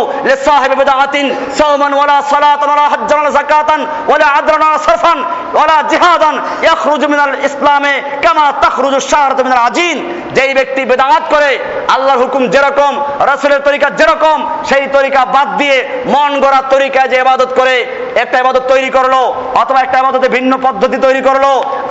মিনাল 7.03 7.45
ইসলামে, 7.45 8.03
কামা 8.23 8.53
তাখরুজু 8.63 9.01
শাহরাতু 9.01 9.45
মিনাল 9.45 9.59
আজিন। 9.59 10.25
যেই 10.35 10.55
ব্যক্তি 10.55 10.85
বেদাত 10.85 11.23
করে, 11.31 11.59
আল্লাহর 11.89 12.19
হুকুম 12.19 12.49
যেরকম, 12.49 13.01
রাসূলের 13.27 13.61
তরিকা 13.61 13.91
যেরকম, 13.91 14.49
সেই 14.69 14.87
তরিকা 14.93 15.25
বাদ 15.25 15.57
দিয়ে 15.57 15.89
মন 16.07 16.41
গড়া 16.41 16.63
তরিকা 16.71 17.07
যে 17.07 17.17
ইবাদত 17.17 17.55
করে 17.55 17.87
একটা 18.23 18.37
ইবাদত 18.43 18.65
তৈরি 18.73 18.91
করল, 18.97 19.15
অথবা 19.63 19.79
একটা 19.83 19.97
ইবাদতে 20.03 20.29
ভিন্ন 20.37 20.53
পদ্ধতি 20.67 20.99
তৈরি 21.07 21.23
করল। 21.29 21.45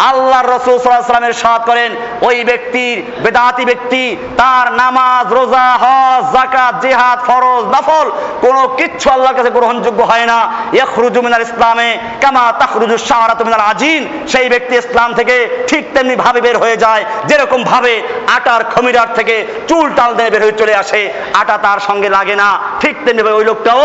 আল্লাহর 0.10 0.52
রাসূল 0.56 0.74
ওয়াসাল্লামের 0.74 1.40
সাথ 1.44 1.62
করেন, 1.70 1.90
ওই 2.28 2.38
ব্যক্তির, 2.50 2.96
বেদাতি 3.24 3.64
ব্যক্তি, 3.72 4.04
তার 4.42 4.66
নামাজ, 4.82 5.26
রোজা, 5.38 5.68
হজ, 5.84 6.24
যাকাত, 6.36 6.74
জিহাদ, 6.84 7.18
ফরজ, 7.28 7.64
নফল, 7.76 8.08
কোনো 8.46 8.62
কিচ্ছু 8.80 9.08
আল্লাহর 9.16 9.38
কাছে 9.40 9.52
গ্রহণযোগ্য 9.58 10.02
হয় 10.12 10.28
না। 10.32 10.40
ইয়াখরুজু 10.78 11.20
মিনাল 11.26 11.46
ইসলামে 11.48 11.90
কামা 12.24 12.46
তাখরুজু 12.62 12.96
শাহরাতু 13.10 13.44
মিনাল 13.48 13.64
আজিন। 13.72 14.02
সেই 14.34 14.48
ব্যক্তি 14.54 14.74
ইসলাম 14.82 15.10
থেকে 15.20 15.36
ঠিক 15.70 15.84
তেমনি 15.94 16.16
ভাবে 16.24 16.40
বের 16.46 16.58
হয়ে 16.64 16.78
যায়, 16.86 17.04
যেরকম 17.30 17.60
ভাবে 17.72 17.94
আটার 18.36 18.62
খমিরার 18.74 19.10
থেকে 19.18 19.36
চুল 19.70 19.86
টাল 19.98 20.12
দিয়ে 20.18 20.32
বের 20.34 20.44
হয়ে 20.46 20.60
চলে 20.62 20.74
আসে। 20.82 21.02
আটা 21.42 21.56
তার 21.66 21.80
সঙ্গে 21.88 22.10
লাগে 22.18 22.36
না, 22.44 22.50
ঠিক 22.82 22.96
তেমনি 23.06 23.22
ওই 23.40 23.46
লোকটাও 23.52 23.84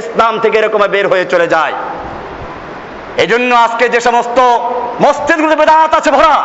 ইসলাম 0.00 0.34
থেকে 0.42 0.56
এরকম 0.60 0.80
বের 0.94 1.06
হয়ে 1.12 1.24
চলে 1.32 1.48
যায়। 1.54 1.74
এজন্য 3.16 3.54
আজকে 3.54 3.88
যে 3.88 4.00
সমস্ত 4.00 4.38
মসজিদগুলোতে 5.00 5.56
বেদাত 5.56 5.94
আছে 5.94 6.10
ভরা, 6.10 6.36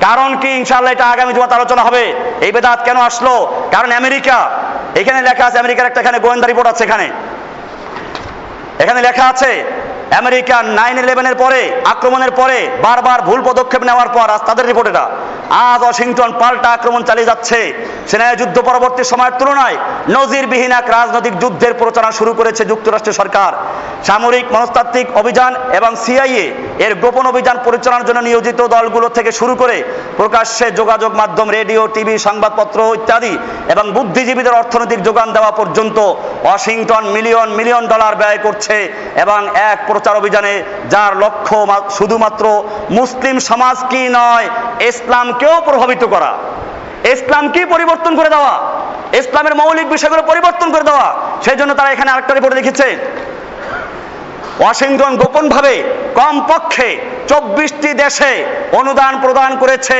কারণ 0.00 0.36
কি 0.36 0.48
ইনশাল্লাহ 0.48 0.92
এটা 0.92 1.06
আগামী 1.06 1.32
জমাতে 1.32 1.54
আলোচনা 1.54 1.82
হবে। 1.82 2.04
এই 2.40 2.52
বেদাত 2.52 2.82
কেন 2.82 2.96
আসলো? 2.96 3.34
কারণ 3.70 3.92
আমেরিকা, 3.92 4.50
এখানে 4.94 5.22
লেখা 5.22 5.44
আছে, 5.46 5.58
আমেরিকার 5.58 5.86
একটা 5.86 6.00
এখানে 6.00 6.18
গোয়েন্দা 6.18 6.46
রিপোর্ট 6.46 6.68
আছে 6.68 6.84
এখানে। 6.84 7.10
এখানে 8.78 9.02
লেখা 9.02 9.24
আছে 9.28 9.64
আমেরিকা 10.20 10.56
নাইন 10.78 10.96
ইলেভেনের 11.02 11.36
পরে, 11.42 11.60
আক্রমণের 11.92 12.32
পরে 12.40 12.58
বারবার 12.86 13.18
ভুল 13.28 13.40
পদক্ষেপ 13.48 13.82
নেওয়ার 13.88 14.10
পর 14.16 14.26
আজ 14.34 14.42
তাদের 14.48 14.68
রিপোর্ট 14.70 14.88
এটা। 14.92 15.04
আজ 15.68 15.80
ওয়াশিংটন 15.84 16.30
পাল্টা 16.40 16.68
আক্রমণ 16.76 17.02
চালিয়ে 17.08 17.30
যাচ্ছে। 17.30 17.58
সেনায় 18.10 18.38
যুদ্ধ 18.40 18.56
পরবর্তী 18.68 19.02
সময়ের 19.12 19.34
তুলনায় 19.40 19.76
নজিরবিহীন 20.16 20.72
এক 20.80 20.86
রাজনৈতিক 20.96 21.34
যুদ্ধের 21.42 21.72
প্রচারণা 21.80 22.12
শুরু 22.18 22.32
করেছে 22.38 22.62
যুক্তরাষ্ট্রের 22.70 23.18
সরকার। 23.20 23.52
সামরিক 24.08 24.46
মনস্তাত্ত্বিক 24.54 25.06
অভিযান 25.20 25.52
এবং 25.78 25.90
সিআইএ 26.04 26.46
এর 26.86 26.92
গোপন 27.02 27.24
অভিযান 27.32 27.56
পরিচালনার 27.66 28.06
জন্য 28.08 28.20
নিয়োজিত 28.28 28.60
দলগুলো 28.74 29.06
থেকে 29.16 29.30
শুরু 29.40 29.54
করে 29.62 29.76
প্রকাশ্যে 30.20 30.66
যোগাযোগ 30.80 31.10
মাধ্যম, 31.20 31.48
রেডিও, 31.58 31.82
টিভি, 31.94 32.14
সংবাদপত্র 32.26 32.78
ইত্যাদি 32.98 33.34
এবং 33.72 33.84
বুদ্ধিজীবীদের 33.96 34.58
অর্থনৈতিক 34.60 35.00
যোগান 35.08 35.28
দেওয়া 35.36 35.52
পর্যন্ত 35.60 35.98
ওয়াশিংটন 36.44 37.04
মিলিয়ন 37.16 37.48
মিলিয়ন 37.58 37.84
ডলার 37.92 38.14
ব্যয় 38.20 38.40
করছে 38.46 38.76
এবং 39.24 39.40
এক 39.70 39.78
প্রচার 40.04 40.22
অভিযানে, 40.22 40.54
যার 40.92 41.12
লক্ষ্য 41.24 41.56
শুধুমাত্র 41.96 42.44
মুসলিম 42.98 43.36
সমাজ 43.50 43.76
কি 43.90 44.02
নয়, 44.18 44.46
ইসলামকেও 44.90 45.54
প্রভাবিত 45.64 46.02
করা। 46.04 46.30
ইসলামকে 47.14 47.60
পরিবর্তন 47.66 48.12
করে 48.16 48.30
দেওয়া? 48.34 48.54
ইসলামের 49.20 49.54
মৌলিক 49.60 49.86
বিষয়গুলো 49.94 50.22
পরিবর্তন 50.22 50.68
করে 50.72 50.84
দেওয়া। 50.90 51.08
সেই 51.44 51.56
জন্য 51.56 51.72
তারা 51.74 51.88
এখানে 51.94 52.10
আরেকটা 52.10 52.32
রিপোর্টে 52.34 52.58
লিখেছে। 52.60 52.88
ওয়াশিংটন 54.60 55.12
গোপনভাবে 55.16 55.74
কমপক্ষে 56.14 56.88
চব্বিশটি 57.28 57.90
দেশে 58.02 58.32
অনুদান 58.72 59.12
প্রদান 59.20 59.50
করেছে 59.62 59.98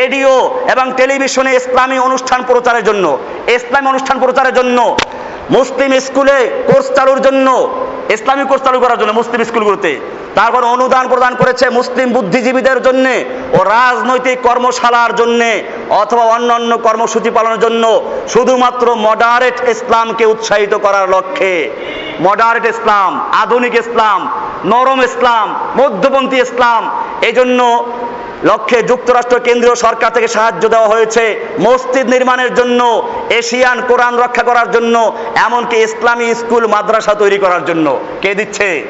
রেডিও 0.00 0.32
এবং 0.72 0.86
টেলিভিশনে 0.96 1.50
ইসলামী 1.60 1.98
অনুষ্ঠান 2.08 2.40
প্রচারের 2.46 2.84
জন্য। 2.84 3.04
ইসলামী 3.58 3.86
অনুষ্ঠান 3.88 4.16
প্রচারের 4.18 4.54
জন্য 4.54 4.78
মুসলিম 5.54 5.90
স্কুলে 6.06 6.38
কোর্স 6.68 6.86
চালুর 6.96 7.20
জন্য, 7.26 7.46
ইসলামী 8.16 8.44
কোর্স 8.50 8.62
চালু 8.66 8.78
করার 8.80 8.98
জন্য 9.00 9.12
মুসলিম 9.20 9.40
স্কুলগুলোতে। 9.48 9.92
তারপর 10.38 10.62
অনুদান 10.74 11.04
প্রদান 11.12 11.32
করেছে 11.40 11.66
মুসলিম 11.78 12.08
বুদ্ধিজীবীদের 12.16 12.78
জন্য 12.86 13.06
ও 13.56 13.58
রাজনৈতিক 13.76 14.38
কর্মশালার 14.46 15.12
জন্য 15.20 15.40
অথবা 16.02 16.24
অন্যান্য 16.36 16.72
কর্মসূচি 16.86 17.30
পালনের 17.36 17.60
জন্য 17.64 17.84
শুধুমাত্র 18.32 18.86
মডারেট 19.06 19.56
ইসলামকে 19.74 20.24
উৎসাহিত 20.32 20.72
করার 20.84 21.06
লক্ষ্যে। 21.14 21.54
মডারেট 22.26 22.64
ইসলাম, 22.74 23.10
আধুনিক 23.42 23.74
ইসলাম, 23.82 24.18
নরম 24.72 25.00
ইসলাম, 25.08 25.46
মধ্যপন্থী 25.80 26.36
ইসলাম 26.46 26.82
এই 27.28 27.34
জন্য 27.38 27.60
লক্ষ্যে 28.44 28.82
যুক্তরাষ্ট্র 28.82 29.38
কেন্দ্রীয় 29.40 29.74
সরকার 29.74 30.10
থেকে 30.12 30.28
সাহায্য 30.28 30.68
দেওয়া 30.68 30.88
হয়েছে 30.88 31.40
মসজিদ 31.60 32.08
নির্মাণের 32.08 32.54
জন্য, 32.54 33.08
এশিয়ান 33.30 33.80
কোরআন 33.80 34.16
রক্ষা 34.16 34.42
করার 34.42 34.70
জন্য, 34.70 35.16
এমনকি 35.34 35.76
ইসলামী 35.76 36.34
স্কুল, 36.34 36.66
মাদ্রাসা 36.66 37.14
তৈরি 37.14 37.38
করার 37.38 37.64
জন্য। 37.64 38.00
কে 38.22 38.34
দিচ্ছে? 38.34 38.84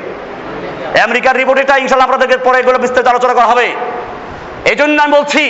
আমেরিকার 1.05 1.37
রিপোর্ট 1.37 1.61
এটা 1.61 1.77
ইনশাল্লাহ 1.77 2.09
আপনাদেরকে 2.09 2.37
পরে 2.37 2.59
এগুলো 2.61 2.79
বিস্তারিত 2.79 3.07
আলোচনা 3.07 3.35
করা 3.35 3.47
হবে। 3.47 3.75
এই 4.65 4.77
জন্য 4.77 5.03
আমি 5.03 5.13
বলছি 5.19 5.45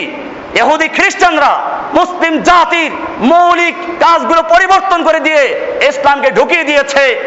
এহুদি 0.55 0.89
খ্রিস্টানরা, 0.89 1.53
মুসলিম 1.95 2.43
জাতির 2.43 2.93
মৌলিক 3.19 3.77
কাজগুলো 4.01 4.43
পরিবর্তন 4.43 5.03
করে 5.05 5.21
দিয়ে 5.21 5.43
ইসলামকে 5.91 6.31
ঢুকিয়ে 6.31 6.65
দিয়েছে। 6.65 7.21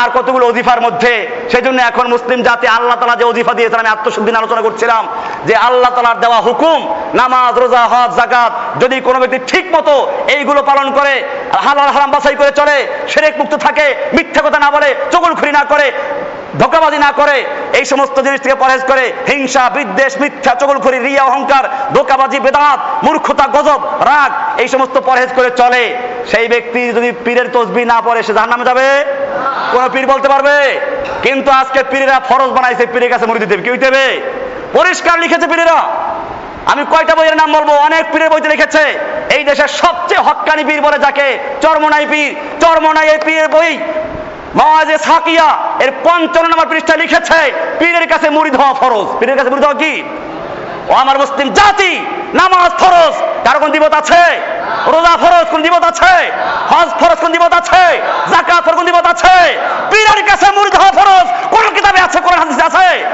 আর 0.00 0.08
কতগুলো 0.16 0.44
অজিফার 0.50 0.84
মধ্যে? 0.86 1.12
সেই 1.52 1.64
জন্য 1.66 1.78
এখন 1.90 2.06
মুসলিম 2.14 2.38
জাতি 2.48 2.66
আল্লাহ 2.76 2.96
তালা 3.00 3.16
যে 3.20 3.26
অজিফা 3.32 3.52
দিয়েছেন, 3.58 3.80
আমি 3.82 3.92
আত্মশুদ্ধি 3.94 4.30
আলোচনা 4.42 4.62
করছিলাম 4.66 5.02
যে 5.48 5.54
আল্লাহ 5.68 5.90
তালার 5.94 6.22
দেওয়া 6.24 6.40
হুকুম, 6.46 6.78
নামাজ, 7.20 7.54
রোজা, 7.62 7.82
হজ 7.92 8.10
জাকাত 8.20 8.52
যদি 8.82 8.96
কোনো 9.06 9.18
ব্যক্তি 9.20 9.38
ঠিক 9.52 9.64
মতো 9.76 9.94
এইগুলো 10.34 10.60
পালন 10.70 10.86
করে, 10.98 11.14
হালাল 11.66 11.90
হারাম 11.94 12.10
বাছাই 12.14 12.36
করে 12.40 12.52
চলে, 12.60 12.76
সেরেক 13.12 13.34
মুক্ত 13.40 13.54
থাকে, 13.66 13.86
মিথ্যা 14.16 14.40
কথা 14.46 14.58
না 14.64 14.68
বলে 14.70 14.88
চগলখুরি 15.12 15.52
না 15.58 15.64
করে 15.72 15.86
ধোকাবাজি 16.60 16.98
না 16.98 17.12
করে, 17.12 17.44
এই 17.78 17.84
সমস্ত 17.84 18.20
জিনিস 18.20 18.40
থেকে 18.40 18.54
পরহেজ 18.54 18.82
করে, 18.84 19.12
হিংসা, 19.28 19.70
বিদ্বেষ, 19.70 20.12
মিথ্যা 20.20 20.54
চগলখড়ি 20.54 20.98
রিয়া, 20.98 21.22
অহংকার, 21.24 21.64
ধোকাবাজি, 21.94 22.40
বেদাত, 22.40 23.04
মূর্খতা, 23.04 23.46
গজব, 23.46 23.80
রাগ, 24.04 24.60
এই 24.60 24.68
সমস্ত 24.68 24.98
পরহেজ 24.98 25.30
করে 25.36 25.50
চলে। 25.50 25.96
সেই 26.30 26.48
ব্যক্তি 26.48 26.92
যদি 26.92 27.12
পীরের 27.24 27.48
তসবি 27.52 27.84
না 27.84 28.00
পড়ে, 28.00 28.22
সে 28.22 28.32
জাহান্নামে 28.34 28.64
যাবে? 28.64 28.86
কোন 29.72 29.88
পীর 29.88 30.06
বলতে 30.06 30.28
পারবে? 30.28 30.80
কিন্তু 31.22 31.50
আজকে 31.50 31.80
পীরেরা 31.90 32.20
ফরজ 32.28 32.50
বানাইছে 32.50 32.86
পীরের 32.86 33.10
কাছে 33.10 33.26
মুড়ি 33.26 33.40
দিতে 33.40 33.54
হবে। 33.54 33.76
দেবে 33.76 34.20
পরিষ্কার 34.72 35.18
লিখেছে 35.18 35.46
পীরেরা। 35.46 35.78
আমি 36.66 36.84
কয়টা 36.90 37.14
বইয়ের 37.14 37.36
নাম 37.36 37.52
বলব? 37.52 37.70
অনেক 37.70 38.04
পীরের 38.12 38.30
বইতে 38.30 38.48
লিখেছে, 38.48 38.98
এই 39.36 39.44
দেশের 39.44 39.68
সবচেয়ে 39.68 40.20
হক্কানি 40.20 40.64
পীর 40.64 40.80
বলে 40.80 40.98
যাকে, 40.98 41.38
চরমনাই 41.62 42.06
পীর, 42.10 42.34
চরমনাই 42.60 43.08
এই 43.08 43.18
পীরের 43.24 43.48
বই। 43.48 43.78
মাওয়াজে 44.54 44.98
সাকিয়া 44.98 45.48
এর 45.84 45.90
পঞ্চান্ন 46.04 46.48
নম্বর 46.48 46.66
পৃষ্ঠা 46.66 46.96
লিখেছে, 46.96 47.52
পীরের 47.78 48.06
কাছে 48.08 48.30
মুড়ি 48.30 48.50
হওয়া 48.50 48.74
ফরজ। 48.74 49.06
পীরের 49.18 49.36
কাছে 49.36 49.50
মুড়ি 49.50 49.62
হওয়া 49.62 49.74
কি? 49.74 50.02
ও 50.90 50.92
আমার 50.92 51.18
মুসলিম 51.18 51.48
জাতি, 51.58 51.92
নামাজ 52.40 52.70
ফরজ। 52.82 53.14
কারও 53.44 53.58
কোন 53.60 53.70
দিবত 53.70 53.94
আছে? 53.94 54.22
রোজা 54.86 55.16
ফরজ 55.22 55.46
কোন 55.50 55.62
দিবত 55.62 55.84
আছে? 55.84 56.14
হজ 56.72 56.88
ফরজ 57.00 57.18
কোন 57.20 57.30
দিবত 57.32 57.52
আছে? 57.54 58.00
জাকাত 58.30 58.64
ফরজ 58.64 58.76
কোন 58.76 58.84
দিবত 58.84 59.06
আছে? 59.06 59.36
পীরের 59.90 60.22
কাছে 60.30 60.46
মুড়ি 60.56 60.70
হওয়া 60.76 60.92
ফরজ। 60.92 61.26
কোন 61.50 61.74
কিতাবে 61.74 62.00
আছে, 62.00 62.20
কোন 62.20 62.34
হাদিসে 62.34 62.62
আছে? 62.62 63.04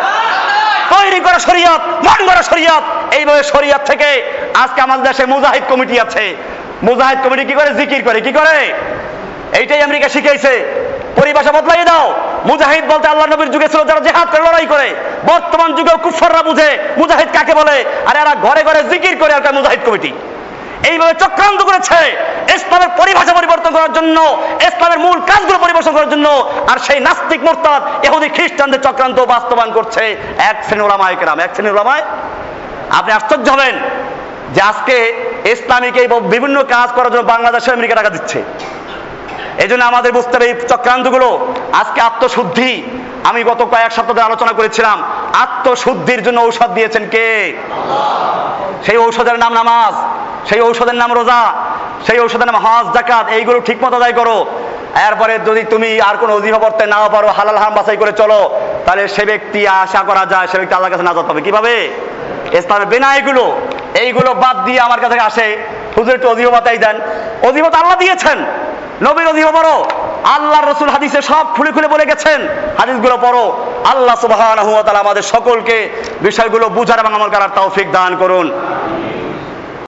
তৈরি 0.91 1.20
করা 1.20 1.38
শরীয়ত, 1.38 1.80
মন 2.07 2.20
করা 2.28 2.43
শরীয়ত। 2.43 2.84
এইভাবে 3.14 3.43
শরীয়ত 3.43 3.82
থেকে 3.91 4.22
আজকে 4.55 4.80
আমাদের 4.80 5.05
দেশে 5.05 5.26
মুজাহিদ 5.26 5.62
কমিটি 5.68 6.01
আছে। 6.01 6.36
মুজাহিদ 6.82 7.18
কমিটি 7.24 7.45
কি 7.45 7.55
করে? 7.55 7.70
জিকির 7.74 8.03
করে। 8.05 8.20
কি 8.20 8.32
করে? 8.32 8.74
এইটাই 9.53 9.82
আমেরিকা 9.82 10.09
শিখাইছে। 10.09 10.80
পরিভাষা 11.21 11.53
বদলাই 11.53 11.85
দাও। 11.85 12.07
মুজাহিদ 12.47 12.85
বলতে 12.93 13.07
আল্লাহ 13.09 13.27
নবীর 13.27 13.51
যুগে 13.55 13.68
ছিল 13.68 13.85
যারা 13.85 14.01
জেহাদ 14.01 14.27
করে, 14.33 14.43
লড়াই 14.43 14.66
করে। 14.66 14.89
বর্তমান 15.27 15.75
যুগেও 15.77 15.99
কুফাররা 16.05 16.43
বুঝে। 16.43 16.79
মুজাহিদ 16.99 17.29
কাকে 17.33 17.55
বলে? 17.55 17.77
আর 18.07 18.16
এরা 18.16 18.35
ঘরে 18.43 18.62
ঘরে 18.68 18.81
জিকির 18.91 19.14
করে 19.21 19.33
আর 19.35 19.55
মুজাহিদ 19.59 19.81
কমিটি। 19.87 20.12
এইভাবে 20.91 21.14
চক্রান্ত 21.14 21.61
করেছে 21.62 22.01
ইসলামের 22.57 22.91
পরিভাষা 23.01 23.33
পরিবর্তন 23.33 23.71
করার 23.77 23.93
জন্য, 23.93 24.16
ইসলামের 24.68 24.99
মূল 24.99 25.18
কাজগুলো 25.21 25.59
পরিবর্তন 25.59 25.93
করার 25.93 26.11
জন্য, 26.11 26.27
আর 26.71 26.79
সেই 26.79 27.01
নাস্তিক 27.01 27.41
মোরতাদ 27.45 27.83
এহুদি 28.07 28.29
খ্রিস্টানদের 28.29 28.83
চক্রান্ত 28.83 29.18
বাস্তবায়ন 29.21 29.73
করছে 29.73 30.03
এক 30.51 30.57
শ্রেণি 30.66 30.83
ওলামায় 30.83 31.16
কেরাম। 31.21 31.39
এক 31.41 31.51
শ্রেণি 31.55 31.71
ওলামায় 31.71 32.03
আপনি 32.99 33.11
আশ্চর্য 33.12 33.47
হবেন 33.51 33.75
যে 34.55 34.61
আজকে 34.71 34.97
ইসলামিক 35.45 35.95
এই 35.97 36.09
বিভিন্ন 36.35 36.57
কাজ 36.75 36.89
করার 36.97 37.11
জন্য 37.12 37.25
বাংলাদেশে 37.33 37.71
আমেরিকা 37.73 37.95
টাকা 37.95 38.11
দিচ্ছে। 38.11 38.39
এই 39.59 39.68
জন্য 39.68 39.84
আমাদের 39.84 40.12
বুঝতে 40.12 40.36
হবে 40.36 40.46
এই 40.46 40.55
চক্রান্তগুলো। 40.68 41.55
আজকে 41.72 42.01
আত্মশুদ্ধি। 42.01 42.82
আমি 43.24 43.44
গত 43.44 43.62
কয়েক 43.62 43.92
সপ্তাহ 43.92 44.26
আলোচনা 44.26 44.53
করেছিলাম, 44.53 45.03
আত্মশুদ্ধির 45.32 46.22
জন্য 46.22 46.40
ঔষধ 46.40 46.70
দিয়েছেন 46.70 47.09
কে? 47.09 47.57
সেই 48.86 48.96
ঔষধের 48.96 49.38
নাম 49.38 49.53
নামাজ, 49.53 49.94
সেই 50.48 50.61
ঔষধের 50.61 50.94
নাম 50.94 51.12
রোজা, 51.12 51.53
সেই 52.07 52.20
ঔষধের 52.20 52.46
নাম 52.46 52.57
হজ 52.57 52.92
জাকাত 52.94 53.28
এইগুলো 53.28 53.61
ঠিক 53.61 53.84
মতো 53.84 53.96
আদায় 53.96 54.12
করো। 54.12 54.46
এরপরে 55.09 55.38
যদি 55.38 55.62
তুমি 55.62 56.01
আর 56.01 56.16
কোনো 56.16 56.36
অজিফা 56.36 56.86
নাও 56.86 57.11
পারো, 57.12 57.28
হালাল 57.28 57.57
হারাম 57.57 57.74
বাছাই 57.74 57.96
করে 57.96 58.12
চলো, 58.12 58.61
তাহলে 58.86 59.09
সে 59.09 59.24
ব্যক্তি 59.24 59.68
আশা 59.68 60.03
করা 60.03 60.26
যায় 60.26 60.46
সে 60.46 60.59
ব্যক্তি 60.59 60.74
আল্লাহর 60.74 60.92
কাছে 60.92 61.03
নাজাত 61.03 61.24
হবে। 61.24 61.40
কীভাবে? 61.40 61.88
ইসলামের 62.53 62.86
বিনা 62.86 63.16
এগুলো, 63.16 63.61
এইগুলো 63.94 64.34
বাদ 64.34 64.64
দিয়ে 64.64 64.80
আমার 64.80 65.01
কাছে 65.01 65.20
আসে। 65.20 65.59
হুজুর 65.96 66.14
একটু 66.14 66.28
অজিফা 66.28 66.61
দেন। 66.61 67.01
অজিফা 67.42 67.66
আল্লাহ 67.66 67.98
দিয়েছেন। 67.98 68.44
নবীর 69.03 69.28
অধিক 69.28 69.46
পড়ো 69.46 69.76
আল্লাহ 70.24 70.61
রসুল 70.61 70.88
হাদিসে 70.88 71.22
সব 71.22 71.44
খুলে 71.55 71.70
খুলে 71.72 71.88
বলে 71.88 72.05
গেছেন। 72.07 72.40
হাদিসগুলো 72.78 73.16
পড়ো। 73.16 73.44
আল্লাহ 73.84 74.16
সুবাহ 74.20 74.40
আমাদের 75.01 75.22
সকলকে 75.22 75.76
বিষয়গুলো 76.20 76.68
বুঝার 76.68 76.98
এবং 76.98 77.14
আমল 77.14 77.30
করার 77.30 77.48
তৌফিক 77.55 77.92
দান 77.92 78.16
করুন। 78.16 78.46